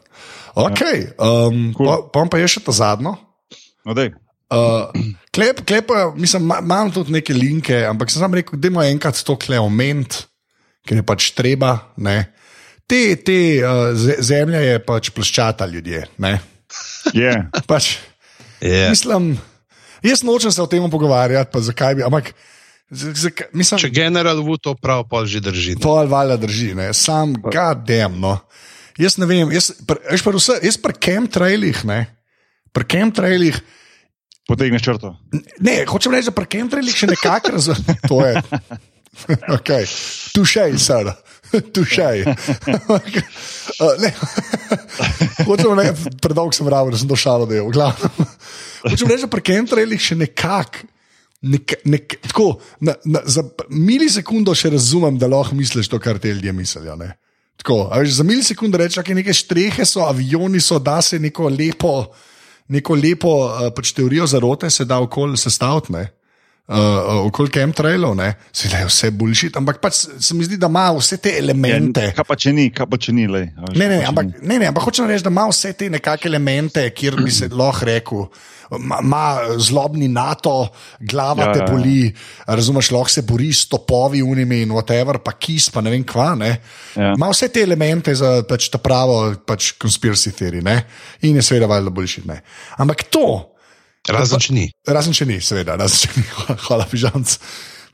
[0.53, 1.89] Okay, um, Cool.
[1.89, 3.17] pa, pa, pa je še ta zadnjo.
[3.83, 4.13] No, dej.
[4.53, 4.93] Uh,
[5.35, 9.17] klep, klepa, mislim, ma- imam tudi neke linke, ampak sem sam rekel, da ima enkrat
[9.25, 10.23] to kle oment,
[10.85, 11.73] ker je pač treba.
[11.97, 12.19] Ne.
[12.87, 16.05] Te, te uh, ze- zemlja je pač ploščata ljudje.
[16.21, 16.37] Ne.
[17.17, 17.33] Je.
[17.71, 17.97] Pač,
[18.63, 18.93] Yeah.
[18.95, 19.33] mislim,
[20.07, 22.05] jaz nočem se o tem pogovarjati, pa zakaj bi.
[22.07, 22.29] Ampak,
[22.95, 25.75] z- zakaj, mislim, Če general Wu to prav, pol že drži.
[25.83, 26.93] To ali valjda drži, ne?
[26.95, 28.21] sam gadem.
[28.23, 28.37] No.
[29.03, 30.95] Jaz ne vem, jaz, pr, jaz, pri vse, jaz pri
[31.91, 32.07] ne,
[32.71, 33.59] pri chemtrailih,
[34.49, 35.17] Potegneš črto.
[35.61, 37.99] ne, hočem reči, da pri chemtrailih še nekako razumem.
[38.11, 38.43] To je.
[39.61, 39.85] Okay.
[40.33, 41.13] Tušej, sar.
[41.53, 42.25] Tušej.
[42.25, 44.11] Uh, ne.
[45.49, 47.67] Hočem reči, predolgo sem rabo, da sem došel do tega.
[47.69, 48.31] v glavnem.
[48.91, 50.89] Hočem reči, da pri chemtrailih še nekako.
[51.43, 56.31] Nek, nek, tako, na, na, za milisekundo še razumem, da lahko misliš to, kar te
[56.31, 56.95] ljudje mislijo.
[56.95, 57.17] ne.
[57.59, 62.07] Tako, veš, za milisekundo rečeš, da neke strehe so, avioni so, da se neko lepo,
[62.73, 65.93] neko lepo uh, pač teorijo zarote se da okoli sestaviti.
[65.93, 66.09] ne.
[66.73, 69.93] Uh, okoli chemtrailov, ne, se da je vse bullshit, ampak pač
[70.25, 72.01] se mi zdi, da ima vse te elemente.
[72.01, 73.51] Ja, kaj pa če ni, kaj pa če ni, lej.
[73.59, 74.49] veš, Ne, ne, ampak, ni.
[74.49, 77.85] ne, ne, ampak hočem reči, da ima vse te nekakšne elemente, kjer bi se lahko
[77.85, 78.25] rekel.
[79.05, 80.71] ma- zlobni NATO,
[81.01, 81.73] glava Ja, ja, te ja, ja.
[81.75, 82.15] boli,
[82.47, 86.33] razumeš, lahko se bori s topovi unimi in whatever, pa kis, pa ne vem kva.
[86.35, 86.57] Ne.
[86.97, 87.13] Ja.
[87.13, 90.87] Ima vse te elemente za pač, ta pravo pač, conspiracy theory ne.
[91.21, 92.23] in je seveda valjda boljši.
[92.79, 93.52] Ampak to,
[94.05, 94.67] Razen če ni.
[94.85, 96.25] razen če ni, seveda, razen če ni,
[96.67, 97.39] hvala, pižamc.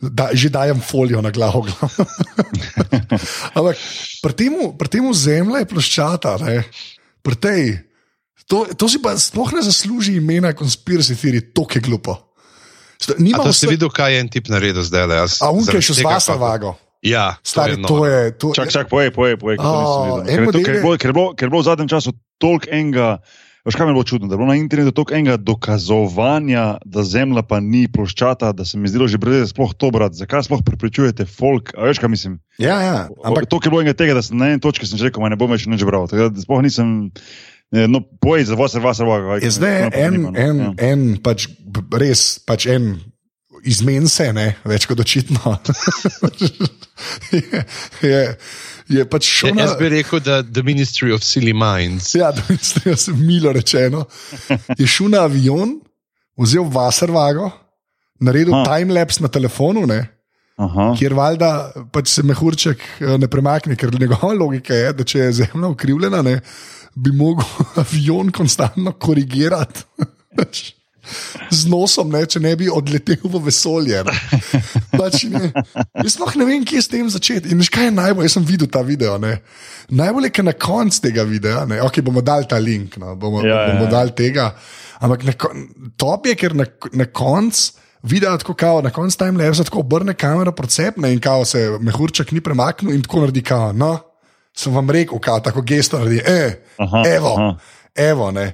[0.00, 1.66] Da, že dajem folijo na glavo.
[3.56, 3.76] Ampak
[4.20, 6.62] pri temu, pri temu zemlja je ploščata, ne?
[7.20, 7.62] pri tej.
[8.46, 12.16] To, to si pa sploh ne zasluži imena conspiracy theory, to je glupo.
[13.18, 15.04] Nima to si vse, videl, kaj je en tip naredil zdaj?
[15.04, 15.14] le?
[15.18, 16.70] Jaz a unke zaradi še z tega vasa pa- vago.
[17.00, 18.14] Ja, Stari, to to je.
[18.16, 18.30] je.
[18.34, 19.20] To, Čak, čak, ker to
[19.54, 21.62] nisem Oh, Ker je to- Ker je je- bilo- ker je bilo- ker je bilo
[21.62, 23.08] v zadnjem času toliko enega.
[23.68, 24.28] Veš, kaj mi je bilo čudno?
[24.28, 28.78] Da je bilo na internetu toliko enega dokazovanja, da Zemlja pa ni ploščata, da se
[28.80, 30.16] mi zdelo že brez sploh to brati.
[30.16, 31.74] Zakaj sploh prepričujete folk?
[31.76, 32.38] A veš, kaj mislim?
[32.58, 35.20] Ja, ja, Ampak to je bilo enega tega, da sem na eni točki sem rekel,
[35.28, 36.08] ne bom več nič bral.
[36.08, 37.12] Tako da sploh nisem.
[37.68, 39.42] No, povej za vas, vas, vas.
[39.44, 41.50] je zdaj en, en, en pač
[41.92, 42.94] res, pač en
[43.68, 45.58] izmen se, ne, več kot očitno.
[47.36, 47.64] je,
[48.08, 48.22] je,
[48.88, 49.62] je pač šel na.
[49.66, 52.14] Jaz bi rekel, da The Ministry of Silly Minds.
[52.14, 52.42] Ja, da
[52.84, 54.04] da sem milo rečeno.
[54.78, 55.76] Je šel na avion,
[56.38, 57.50] vzel vaservago,
[58.20, 58.64] naredil Ha.
[58.64, 60.00] timelapse na telefonu, ne,
[60.58, 60.90] Aha.
[60.98, 61.50] kjer valjda
[61.92, 66.22] pač se mehurček eh, ne premakne, ker njegova logika je, da če je zemlja ukrivljena,
[66.22, 66.40] ne,
[66.96, 67.46] bi mogel
[67.84, 69.84] avion konstantno korigirati.
[71.50, 74.02] z nosom, ne, če ne bi odletel v vesolje.
[74.92, 75.50] Pač, ne,
[76.02, 77.52] jaz sploh ne vem, kje s tem začeti.
[77.52, 79.16] In veš, kaj je najbolj, jaz sem videl ta video.
[79.22, 79.38] Ne.
[79.88, 83.42] Najbolj je, ker na koncu tega videa, ne, ok, bomo dali ta link, no, bomo,
[83.46, 83.92] Ja, ja, bomo ja.
[83.98, 84.50] dali tega.
[85.00, 85.24] Ampak
[85.96, 87.76] top je, ker na, na koncu.
[88.02, 92.30] Videla tako, kao, na koncu time lapse tako obrne kamero procepne in kao se mehurček
[92.32, 93.72] ni premaknil in tako naredi kao.
[93.74, 93.98] No,
[94.54, 96.22] sem vam rekel, kao, tako gesto naredi.
[96.22, 97.56] E, Aha, evo, aha.
[97.94, 98.52] evo, ne.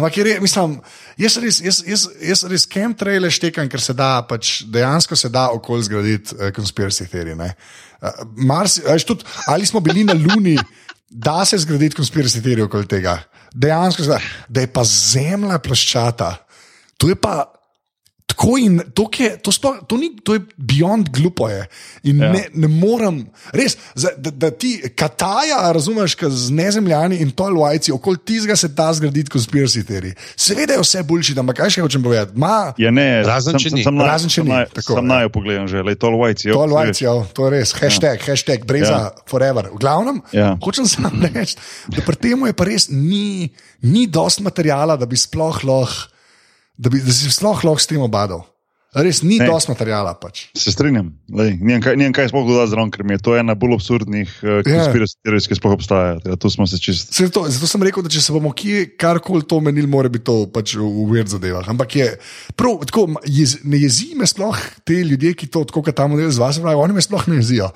[0.00, 0.78] Ampak je, mislim,
[1.20, 5.50] jaz res, jaz, jaz, jaz res chemtraile štekam, ker se da, pač dejansko se da
[5.52, 7.36] okolj zgraditi uh, conspiracy theory.
[7.36, 7.52] ne.
[8.00, 10.56] Uh, Mars, a veš, tudi, ali smo bili na Luni,
[11.28, 13.18] da se zgraditi conspiracy theory okoli tega.
[13.52, 16.34] Dejansko se da, da je pa zemlja ploščata.
[16.96, 17.42] To je pa.
[18.30, 21.48] Tako in to, je, to, sploh, to, ni, to je beyond glupo.
[21.48, 21.66] Je.
[22.04, 22.26] In Ja.
[22.26, 22.32] ja.
[22.32, 23.16] ne, ne morem,
[23.50, 23.74] res,
[24.16, 29.30] da, da ti kataja, razumeš, ka z nezemljani in tolvajci, okoli tizga se da zgraditi
[29.30, 30.14] conspiracy theory.
[30.36, 32.32] Seveda je vse boljši, ampak kaj še hočem povedati?
[32.34, 33.82] Ma, Ja, ne, Razen, če ni.
[33.82, 35.08] naj- Razen, če sam ni, naj- tako, Sam ja.
[35.10, 36.50] naj pogledam že, le to lvajci.
[36.50, 39.00] Tolvajci, ja, to je res, hashtag, hashtag, breza Ja.
[39.02, 39.26] ja.
[39.26, 39.68] forever.
[39.68, 40.54] V glavnem, Ja.
[40.56, 41.56] hočem samo reči,
[41.88, 43.50] da pri tem je pa res ni,
[43.82, 46.08] ni dost materijala, da bi sploh lahko,
[46.80, 48.46] da, bi, da si sploh lahko s tem obadal.
[48.90, 49.46] Res ni Ne.
[49.46, 50.48] dost materijala pač.
[50.58, 53.76] Se strinjam, nimam kaj, nimam kaj sploh dodati zraven, ker mi je to ena bolj
[53.76, 54.80] absurdnih uh, Ja.
[54.80, 56.16] konspiracy teorij, ki sploh obstajajo.
[56.24, 57.12] Tega, Tu smo se čist.
[57.14, 60.50] Zato, zato sem rekel, da če se bomo kje karkoli to menili, mora biti to
[60.50, 61.70] pač v uvir zadevah.
[61.70, 62.08] Ampak je
[62.58, 66.26] prav, tako, jez, ne jezi me sploh te ljudje, ki to tako kot ta model
[66.34, 67.70] z vas pravijo, oni me sploh ne jezijo.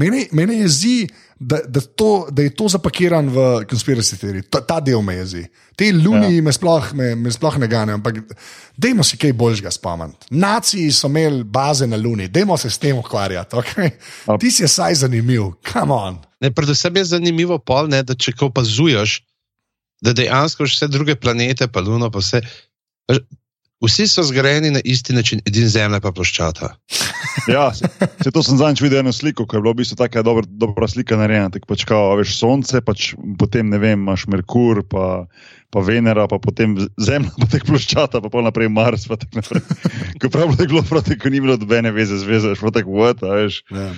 [0.00, 4.80] Mene, mene jezi, da, da, to, da je to zapakiran v conspiracy theory, ta, ta
[4.80, 5.44] del me jezi.
[5.76, 6.42] Te luni ja.
[6.42, 8.20] me, sploh, me, me sploh ne gane, ampak
[8.78, 10.30] dajmo si kaj boljšega spomniti.
[10.30, 13.56] Naciji so imeli baze na luni, dajmo se s tem ukvarjati.
[13.56, 13.90] Okay?
[14.40, 16.20] Ti si saj zanimiv, come on.
[16.40, 19.18] Ne, predvsem je zanimivo, pol, ne, da če ko opazuješ,
[20.04, 22.44] da dejansko vse druge planete, pa Luno, pa vse.
[23.84, 26.70] Vsi so zgrajeni na isti način, edini Zemlja pa ploščata.
[27.48, 27.88] Ja, se,
[28.22, 30.88] se to sem zadnjič videl eno sliko, ki je bila v bistvu tako dobra, dobra
[30.88, 31.50] slika narejena.
[31.52, 35.26] Tako pač kao, a veš, sonce, pač potem ne vem, imaš Merkur, pa,
[35.74, 39.08] pa Venera, pa potem Zemlja, pa tek ploščata, pa pol naprej Mars.
[39.10, 39.64] Pa tako naprej.
[40.22, 43.34] Ko pravi, da je bilo proti, ko ni bilo dobene veze, zveze, šlo tako a
[43.42, 43.64] veš.
[43.74, 43.90] Ja.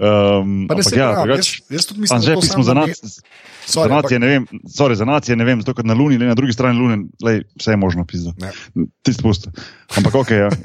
[0.00, 3.02] Um, ampak ja, drugač, jaz, jaz tudi mislim, Anže, pismo samo za na nas.
[3.02, 3.08] me-
[3.62, 6.26] Za Sorry, nacije ne vem, sorry, za nacije ne vem, zato ker na Luni, ali
[6.26, 8.40] na drugi strani Lune, lej, vse je možno pisati.
[8.40, 8.50] Ne.
[9.00, 9.46] Tisti pust.
[9.94, 10.48] Ampak ok, ja.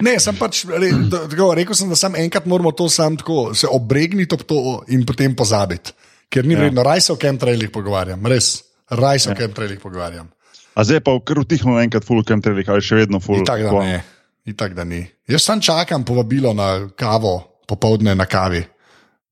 [0.00, 3.54] Ne, sem pač re, da- tako, rekel, sem, da sam enkrat moramo to sam tako
[3.54, 4.58] se obregniti ob to
[4.88, 5.92] in potem pozabiti.
[6.28, 6.60] Ker ni Ja.
[6.60, 10.28] vredno, raj se o chemtrailih pogovarjam, res, raj se o chemtrailih pogovarjam.
[10.74, 13.40] A zdaj pa kar utihnilo enkrat full chemtrailih, ali še vedno full.
[13.40, 14.02] Itak da ne,
[14.44, 15.06] itak da ni.
[15.26, 18.64] Jaz sam čakam povabilo na kavo, popovdne na kavi.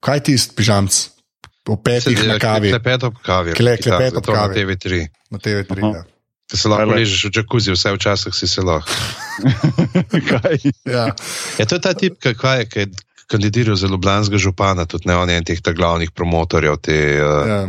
[0.01, 0.93] Kaj ti tisti pižamc?
[1.64, 3.55] O petih na kavi, Klepet ob kavi.
[3.57, 4.55] Kle- klepet ob to na kavi.
[4.55, 5.07] TV3.
[5.30, 5.72] na TV3.
[5.80, 5.93] Aha.
[5.95, 6.03] Ja.
[6.45, 8.93] Ki se lahko Kaj le- ležeš v džakuzi, vse včasih si se lahko.
[10.30, 10.59] Kaj?
[10.85, 11.07] Ja.
[11.57, 12.87] Ja, to je ta tip, ki kaj je, ki je
[13.26, 17.61] kandidiral za Ljubljanskega župana, tudi ne on je en teh glavnih promotorjev te uh, Ja.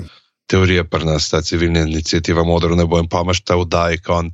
[0.47, 4.31] Teorije pri nas, ta civilna inicijativa Modro nebo in pa imaš ta vdaj, ko on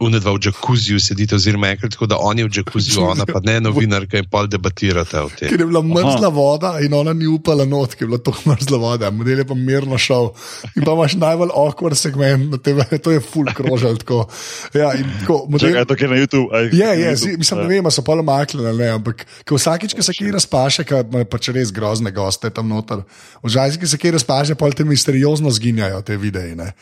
[0.00, 3.58] unedva v džakuziju sedite, oziroma enkrat tako, da on je v džakuziju, ona pa ne
[3.60, 5.50] novinarka in pol debatirate o tem.
[5.50, 8.78] Ker je bila mrzla voda in ona ni upala not, ker je bila to mrzla
[8.78, 10.30] voda, model je pa mirno šel.
[10.76, 13.98] In pa imaš najbolj awkward segment na TV, to je full krožal.
[13.98, 14.28] Tako.
[14.74, 16.48] Ja, in tako, model, Čakaj, to je na YouTube.
[16.54, 17.16] aj, Je, na je, YouTube.
[17.16, 20.32] zi, mislim, ne vem, a so pa ali ne, ampak ko vsakič, ko se kje
[20.38, 23.02] razpaše, ima pač res grozne goste tam noter,
[23.42, 24.84] včasih, ko se kje razpaše, pa te
[25.16, 26.54] misteriozno zginjajo te videi.
[26.54, 26.72] Ne.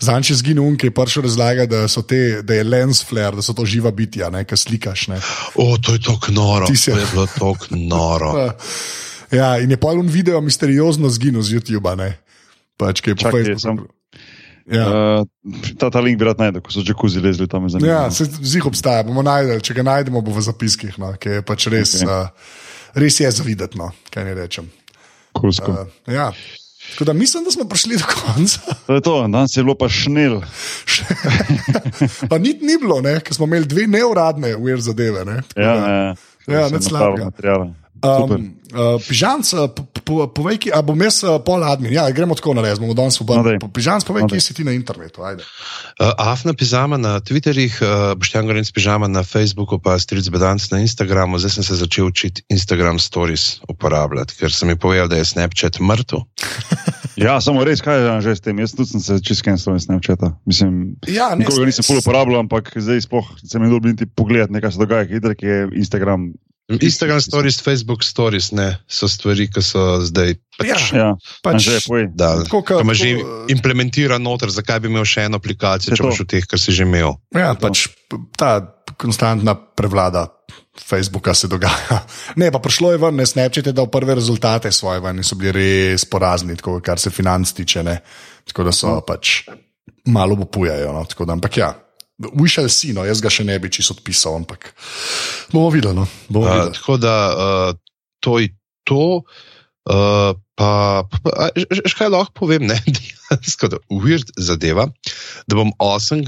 [0.00, 3.36] Zanč je zginil un, ki je prišel razlagati, da, so te, da je lens flare,
[3.36, 5.08] da so to živa bitja, ki slikaš.
[5.08, 5.18] Ne.
[5.54, 6.66] O, to je tako noro.
[6.66, 8.32] Ti si- To je bilo tako noro.
[9.30, 11.94] Ja, in je pa un video misteriozno zginil z YouTuba.
[11.94, 12.18] Ne.
[12.74, 13.86] Pač, ki je po Čakaj, Facebooku.
[14.66, 14.86] Ja.
[15.22, 17.86] Uh, ta, ta link bi rad najdel, ko so džakuzi lezli tam za njim.
[17.86, 21.46] Ja, se zih obstaja, bomo najdel, če ga najdemo, bo v zapiskih, no, ki je
[21.46, 22.02] pač res, Ok.
[22.02, 22.26] okay.
[22.26, 24.66] uh, res je zavideti, no, kaj ne rečem.
[25.30, 25.70] Kulsko.
[25.86, 26.32] Uh, ja.
[26.90, 28.60] Tako da mislim, da smo prišli do konca.
[28.86, 30.40] To je to, danes je bilo pa šnel.
[32.28, 35.24] pa niti ni bilo, ne, ker smo imeli dve neuradne uver zadeve.
[35.24, 36.14] Ne, tako Ja, da, ja,
[36.48, 37.24] Ja, Sem nič napravil slabega.
[37.24, 37.66] materiale.
[37.94, 38.36] Super.
[38.36, 41.90] Um, uh, Pižanc, uh, po- po- povej, ki, a bom jaz uh, pol admin.
[41.90, 43.56] Ja, gremo tako na res, bomo danes No, obrnili.
[43.56, 43.70] daj.
[43.70, 45.20] Pižanc, povej, No, kje si ti na internetu.
[45.20, 45.42] Ajde.
[45.96, 50.80] Uh, Afna pižama na Twitterjih, uh, Boštjan Gorenc pižama na Facebooku, pa Stric Bedanc na
[50.80, 51.36] Instagramu.
[51.36, 55.78] Zdaj sem se začel učiti Instagram stories uporabljati, ker sem mi povedal, da je Snapchat
[55.78, 56.24] mrtev.
[57.16, 58.56] Ja, samo res, kaj je že s tem.
[58.56, 60.40] Jaz tudi sem se čisken s tem Snapchata.
[60.42, 64.52] Mislim, Ja, ne, Nikogar nisem pol uporabljal, ampak zdaj sploh se mi dobro niti pogledati,
[64.52, 66.30] nekaj se dogaja, hitro, ki je Instagram
[66.72, 70.36] Instagram stories, Facebook stories, ne, so stvari, ki so zdaj.
[70.54, 72.06] Pač, Ja, Pač, že poj.
[72.12, 73.10] Da, Tako ko kot- imaš že
[73.48, 76.06] implementiran noter, zakaj bi imel še eno aplikacijo, če to.
[76.06, 77.16] boš v teh, kar si že imel.
[77.32, 78.60] Ja, pač p- ta
[78.94, 80.28] konstantna prevlada
[80.76, 82.04] Facebooka se dogaja.
[82.36, 85.50] Ne, pa prišlo je ven, ne Snapchat je dal prve rezultate svoje ven so bili
[85.50, 87.82] res porazni, tako, kar se financ tiče.
[87.82, 87.98] Ne.
[88.44, 89.48] Tako da so pač
[90.06, 90.92] malo popujajo.
[90.92, 91.72] No, tako da, ampak ja.
[92.20, 94.74] We shall see, no, jaz ga še ne bi čisto odpisal, ampak
[95.54, 95.96] bomo videli.
[95.96, 96.74] No, bomo Uh, videli.
[96.76, 97.70] tako da uh,
[98.20, 98.50] to je
[98.84, 99.22] to.
[99.88, 100.70] Uh, pa,
[101.08, 104.84] pa, a, ž kaj lahko povem, ne, dejansko, da weird zadeva,
[105.48, 106.20] da bom 8.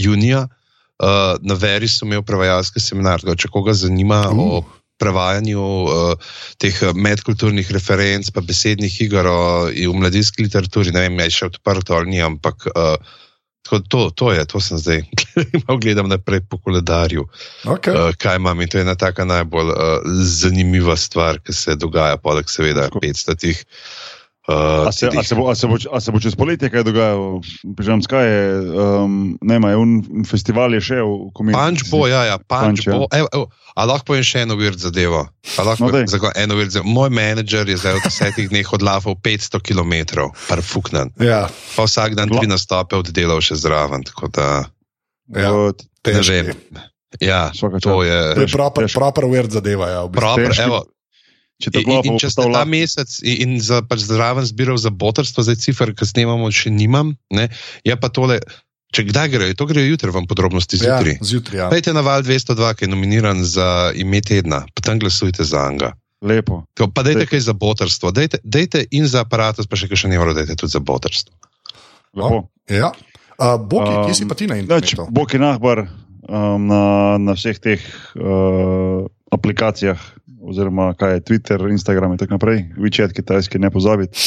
[0.00, 3.20] junija uh, na Verisu imel prevajalski seminar.
[3.20, 4.38] Tako, če koga zanima uh.
[4.38, 4.64] o Uh.
[5.00, 11.20] prevajanju uh, teh uh, medkulturnih referenc, pa besednih iger o- v mladinski literaturi, ne vem,
[11.24, 12.64] je še odprto ali ni, ampak.
[12.72, 12.96] Uh,
[13.62, 15.02] tako To, to je, to sem zdaj,
[15.68, 17.26] malo gledam naprej po koledarju
[17.64, 17.92] Okay.
[17.92, 18.60] uh, kaj imam.
[18.60, 19.76] In to je ena taka najbolj uh,
[20.24, 22.98] zanimiva stvar, ki se dogaja, poleg seveda Tako.
[23.04, 23.64] 500 tih.
[24.50, 26.82] Uh, A se, a, se bo, a, se bo, a se bo čez poletje kaj
[26.82, 27.38] dogajalo?
[27.78, 28.40] Pižam, skaj je,
[28.74, 31.54] um, ne vem, un festival je še v komediji.
[31.54, 32.98] Punč bo, ja, ja, punč Punch, ja.
[32.98, 33.06] bo.
[33.14, 33.44] Evo, evo,
[33.78, 35.22] a lahko povem še eno weird zadevo?
[35.54, 36.18] A lahko No, povem daj.
[36.18, 36.90] za eno weird zadevo?
[36.90, 39.94] Moj menedžer je zdaj v desetih dneh odlafal 500 km,
[40.50, 41.14] par fuknan.
[41.22, 41.46] Ja,
[41.78, 44.02] Pa vsak dan tri nastope oddelal še zraven.
[44.02, 44.66] Tako da,
[45.30, 45.78] ja, Od,
[46.10, 46.50] ne vem.
[47.22, 48.18] Ja, to je.
[48.34, 49.86] To je proper, proper weird zadeva.
[49.90, 50.26] Ja, v bistvu.
[50.26, 50.78] Proper, evo,
[51.60, 54.80] če In, tako in, in če ste ta mesec in, in za, pač zraven zbiral
[54.80, 57.14] za botrstvo, zdaj cifr, ki snemamo, še nimam.
[57.30, 57.48] Ne?
[57.86, 58.40] Je pa tole,
[58.96, 61.18] če kdaj grejo, to grejo jutri, vam podrobnosti ja, zjutraj.
[61.20, 61.58] zjutraj.
[61.60, 61.68] Ja.
[61.72, 65.94] Pejte na val 202, ki je nominiran za ime tedna, pa tam glasujte za njega.
[66.20, 66.64] Lepo.
[66.74, 67.30] Tako, Pa dajte Dej.
[67.32, 70.60] kaj za botrstvo, dajte, dajte in za aparatus, pa še kaj še ne morate, dajte
[70.60, 71.32] tudi za botrstvo.
[72.16, 72.48] lepo.
[72.68, 72.92] Ja.
[73.40, 75.08] Uh, Boki, um, kje si pa ti na internetu?
[75.08, 75.86] Bog je nahbar
[76.28, 77.80] um, na, na vseh teh
[78.20, 79.96] uh, aplikacijah,
[80.50, 84.18] oziroma kaj je Twitter, Instagram in tako naprej, WeChat, kitajski, ne pozabiti.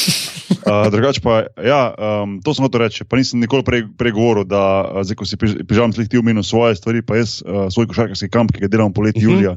[0.64, 4.44] Uh, drugač pa, ja, um, to sem hotel reči, pa nisem nikoli prej, prej govoril,
[4.48, 7.68] da uh, zdaj, ko si piž- pižam slihti v minus svoje stvari, pa jaz uh,
[7.68, 9.28] svoj košarkarski kamp, ki ga delam poleti Mhm.
[9.28, 9.34] uh -huh.
[9.34, 9.52] julija.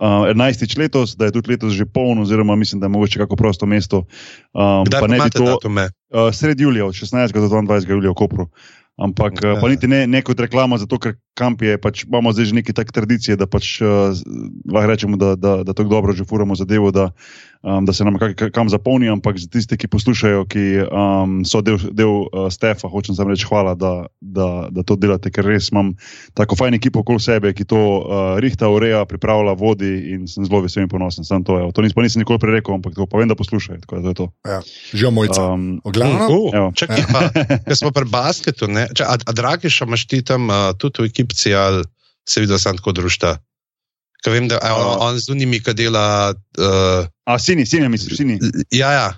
[0.00, 0.78] Uh, 11.
[0.78, 3.98] letos, da je tudi letos že poln, oziroma mislim, da je mogoče kako prosto mesto.
[4.52, 5.84] Um, Kdaj pa ne bi to, datume?
[6.08, 7.32] Uh, sredi julija, od 16.
[7.32, 7.90] do 22.
[7.90, 8.48] julija v Kopru.
[9.00, 9.54] Ampak Ja.
[9.56, 12.54] uh, pa niti ne, ne kot reklama, zato ker kamp je, pač, imamo zdaj že
[12.54, 14.12] neke take tradicije, da pač uh,
[14.68, 17.10] lahko rečemo, da, da, da tako dobro že furamo zadevo, da,
[17.64, 19.08] um, da se nam kak, kam zapolni.
[19.08, 23.48] Ampak za tiste, ki poslušajo, ki um, so del, del uh, Stefa, hočem samo reči
[23.48, 25.94] hvala, da, da, da to delate, ker res imam
[26.36, 30.60] tako fajn ekipo okoli sebe, ki to uh, rihta, ureja, pripravlja, vodi in sem zelo
[30.62, 31.24] vesel in ponosen.
[31.24, 31.72] Sam to, evo.
[31.72, 33.80] to nis, pa nisem nikoli prej rekel, ampak to pa vem, da poslušajo.
[33.88, 34.26] Tako da to to.
[34.44, 34.60] Ja.
[34.92, 35.40] Že mojca.
[35.56, 36.68] Um, V glavnem, Uh, Evo.
[36.76, 37.20] čakaj, pa,
[37.66, 38.89] ker smo pri basketu, ne?
[38.96, 41.84] Če, a, a Dragiša imaš ti tam uh, tudi v ekipci ali
[42.28, 43.36] se vidi, da sem tako družta?
[44.20, 44.96] Ker vem, da a, on, A.
[45.08, 46.34] on z unimi, ki dela.
[46.58, 48.36] Uh, A, sini, sini, misliš, sini.
[48.74, 49.08] ja, ja.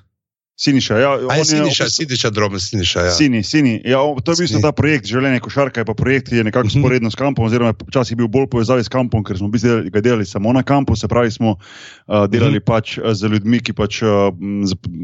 [0.62, 3.00] Siniša, ja, je Siniša, bistvu- Siniša, droben Siniša.
[3.00, 3.10] Ja.
[3.12, 3.82] Sini, sini.
[3.84, 4.62] Ja, to je bistvu Sini.
[4.62, 6.78] ta projekt življenja košarka, je pa projekt, ki je nekako Mhm.
[6.78, 10.00] sporedno s kampom, oziroma je včasih bil bolj povezavi s kampom, ker smo delali, ga
[10.00, 12.64] delali samo na kampu, se pravi, smo uh, delali Mhm.
[12.64, 14.30] pač uh, z ljudmi, ki pač uh,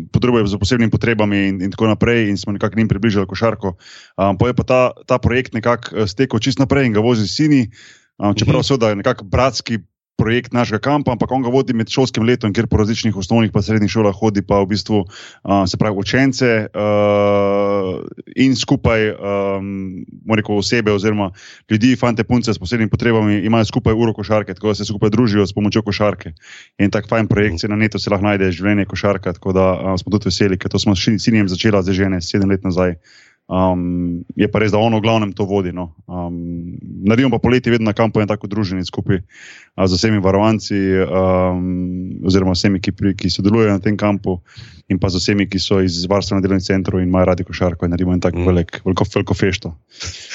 [0.09, 3.75] potrebujejo z posebnimi potrebami in, in tako naprej, in smo nekako njim približali košarko.
[4.17, 7.27] Um, pa je pa ta, ta projekt nekako uh, stekel čist naprej in ga vozi
[7.27, 7.67] sini,
[8.17, 8.67] um, čeprav Mhm.
[8.69, 9.83] seveda je nekako bratski.
[10.19, 13.63] Projekt našega kampa, ampak on ga vodi med šolskim letom, kjer po različnih osnovnih in
[13.63, 18.01] srednjih šolah hodi, pa v bistvu uh, se pravi učence uh,
[18.35, 19.69] in skupaj um,
[20.35, 21.31] rekel, osebe oziroma
[21.71, 25.47] ljudi, fante, punce s posebnimi potrebami, imajo skupaj uro košarke, tako da se skupaj družijo
[25.47, 26.35] s pomočjo košarke.
[26.83, 29.95] In tak fajn projekt se na netu se lahko najde življenje košarka, tako da uh,
[30.03, 32.99] smo tudi veseli, ker to smo s Sinijem začela zdaj že ne sedem let nazaj.
[33.49, 35.73] Um, je pa res, da ono v glavnem to vodi.
[35.73, 35.95] No.
[36.05, 36.77] Um,
[37.09, 40.77] naredimo pa poleti vedno na kampu en tako družini skupaj uh, z vsemi varovanci,
[41.09, 44.37] um, oziroma vsemi, ki, pri, ki sodelujejo na tem kampu,
[44.93, 47.97] in pa z vsemi, ki so iz varstvenih delovnih centrov in imajo radi košarko in
[47.97, 48.45] naredimo en tak Mm.
[48.53, 49.73] velik, veliko, veliko fešto.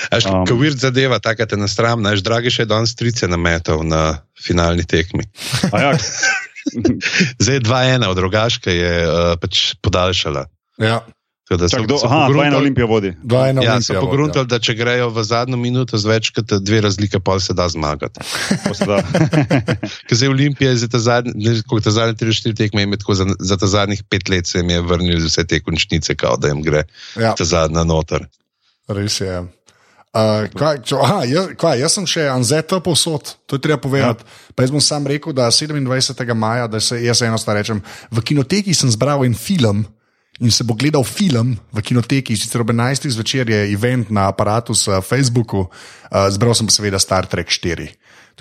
[0.10, 4.26] Až Um, um, weird zadeva, taka te nastram, naš dragi še danes trice nametal na
[4.34, 5.24] finalni tekmi.
[5.70, 5.94] Ja,
[7.44, 10.48] Zdaj je 2-1, od rogaške je uh, pač podaljšala.
[10.82, 11.04] ja.
[11.54, 13.12] Tako da čak, so- do, so aha, pogruntali- dvajna Olimpija vodi.
[13.24, 16.82] Dva ena Ja, so pogruntali, da če grejo v zadnjo minuto z več kot dve
[16.82, 18.20] razlike, pa se da zmagati.
[20.08, 23.14] Ker zdaj Olimpija je za ta zadnji, ne, koliko ta zadnji 3-4 tekme, je tako
[23.14, 26.48] za, za ta zadnjih pet let se jim je vrnil vse te končnice, kao da
[26.48, 26.84] jim gre
[27.16, 28.26] Ja, ta zadnja noter.
[28.88, 29.44] res je.
[30.14, 34.22] Uh, kaj, čo, aha, jaz, kaj, jaz sem še Anzeta povsod, to je treba povedati.
[34.22, 34.52] Ja.
[34.54, 36.34] Pa jaz bom sam rekel, da 27.
[36.34, 37.82] maja, da se jaz eno stvar rečem,
[38.12, 39.82] v kinoteki sem zbral en film.
[40.42, 43.06] In se bo gledal film v kinoteki, sicer ob 11.
[43.14, 47.86] zvečer je event na aparatu s Facebooku, uh, zbral sem pa seveda Star Trek 4.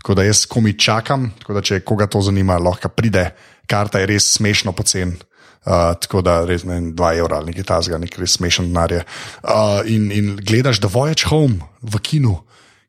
[0.01, 3.35] Tako da jaz komi čakam, tako da če koga to zanima, lahko pride.
[3.69, 5.19] Karta je res smešno pocen.
[5.63, 9.05] Uh, tako da res ne 2 evra ali nekaj tasga, nekaj res smešen denar.
[9.45, 12.41] Uh, in, in gledaš The Voyage Home v kinu,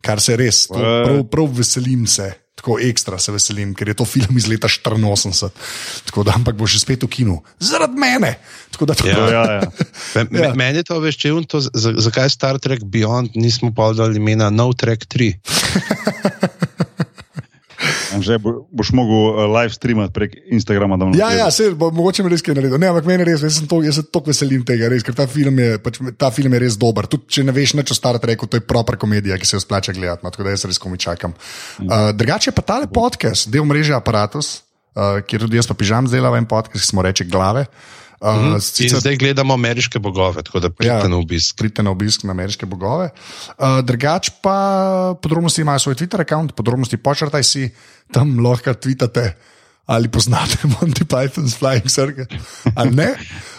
[0.02, 2.32] kar se res, to, prav, prav veselim se.
[2.56, 5.50] Tako ekstra se veselim, ker je to film iz leta 84.
[6.06, 8.36] Tako da, ampak bo še spet v kinu, zaradi mene.
[8.72, 9.64] Tako da, tako, Ja, ja, ja.
[10.44, 10.54] Ja.
[10.54, 14.22] Meni je to veš, če je to, za- zakaj Star Trek Beyond nismo pa dali
[14.22, 15.34] imena No Trek 3.
[18.20, 20.98] Že bo, boš mogel uh, live streamati prek Instagrama.
[21.18, 22.78] Ja, ja, se, bo, mogoče mi res kaj naredil.
[22.78, 25.58] Ne, ampak meni res, jaz to- jaz se tako veselim tega, res, ker ta film,
[25.60, 27.10] je, pač, ta film je res dober.
[27.10, 29.64] Tudi če ne veš nič o Star Treku, to je propra komedija, ki se jo
[29.64, 30.24] splača gledati.
[30.24, 31.34] No, tako da jaz res komi čakam.
[31.82, 34.62] Uh, drugače pa tale podcast, del mreže Apparatus,
[34.94, 37.66] uh, kjer tudi jaz pa pižam zdelava en podcast, ki smo reče glave.
[37.68, 41.08] Uh, In sicer, zdaj gledamo ameriške bogove, tako da pridite Ja.
[41.08, 41.58] na obisk.
[41.58, 43.10] Pridite na obisk na ameriške bogove.
[43.50, 44.56] Uh, drugač pa
[45.22, 47.70] podrobnosti imajo svoj Twitter račun, podrobnosti počrtaj si,
[48.12, 49.34] tam lahko tvitate.
[49.86, 52.26] Ali poznate Monty Python's Flying Circle?
[52.76, 53.10] Ali ne?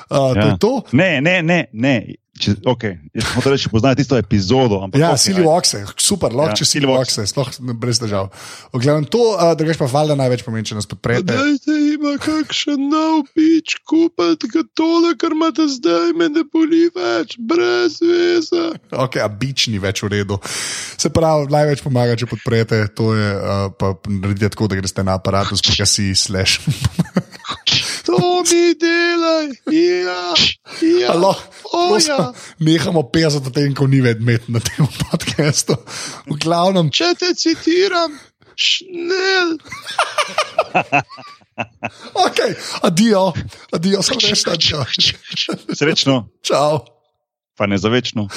[0.09, 0.47] Uh, to Ja.
[0.47, 0.83] je to.
[0.93, 1.67] Ne, ne, ne.
[1.73, 2.15] ne.
[2.35, 2.99] Če, okay.
[3.15, 4.81] Jaz hočem reči, poznaj tisto epizodo.
[4.83, 5.45] Ampak, Ja, okay, ajde.
[5.47, 7.23] Voxe, super, lahko Ja, če Voxe.
[7.23, 8.33] Voxe, sploh brez težav.
[8.75, 11.31] Ogledam to, uh, drugač pa valjda največ pomeni, če nas podprete.
[11.31, 17.39] Dajte ima kakšen nov pič, kupite ga tole, kar imate zdaj, me ne boli več,
[17.39, 18.65] brez veze.
[18.91, 20.41] Okay, a bič ni več v redu.
[20.99, 25.21] Se pravi, največ pomaga, če podprete, to je uh, pa naredite tako, da greste na
[25.23, 26.59] aparatus, ki ga si slash.
[28.15, 30.35] To mi delaj, ja,
[31.01, 31.13] ja.
[31.13, 31.35] Alo,
[31.73, 32.33] O, prosim, ja.
[32.61, 35.75] Nehamo pesati o tem, ko ni več med na tem podkastu.
[36.29, 38.15] V glavnem, Če te citiram,
[38.55, 39.57] šnel.
[42.15, 42.39] ok,
[42.83, 43.33] adijo,
[43.73, 44.85] adijo, samo reči, adijo.
[45.75, 46.85] Srečno, Čau.
[47.59, 48.29] pa ne za večno.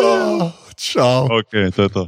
[0.00, 1.26] Oh, čau.
[1.28, 2.06] Okay, to je to.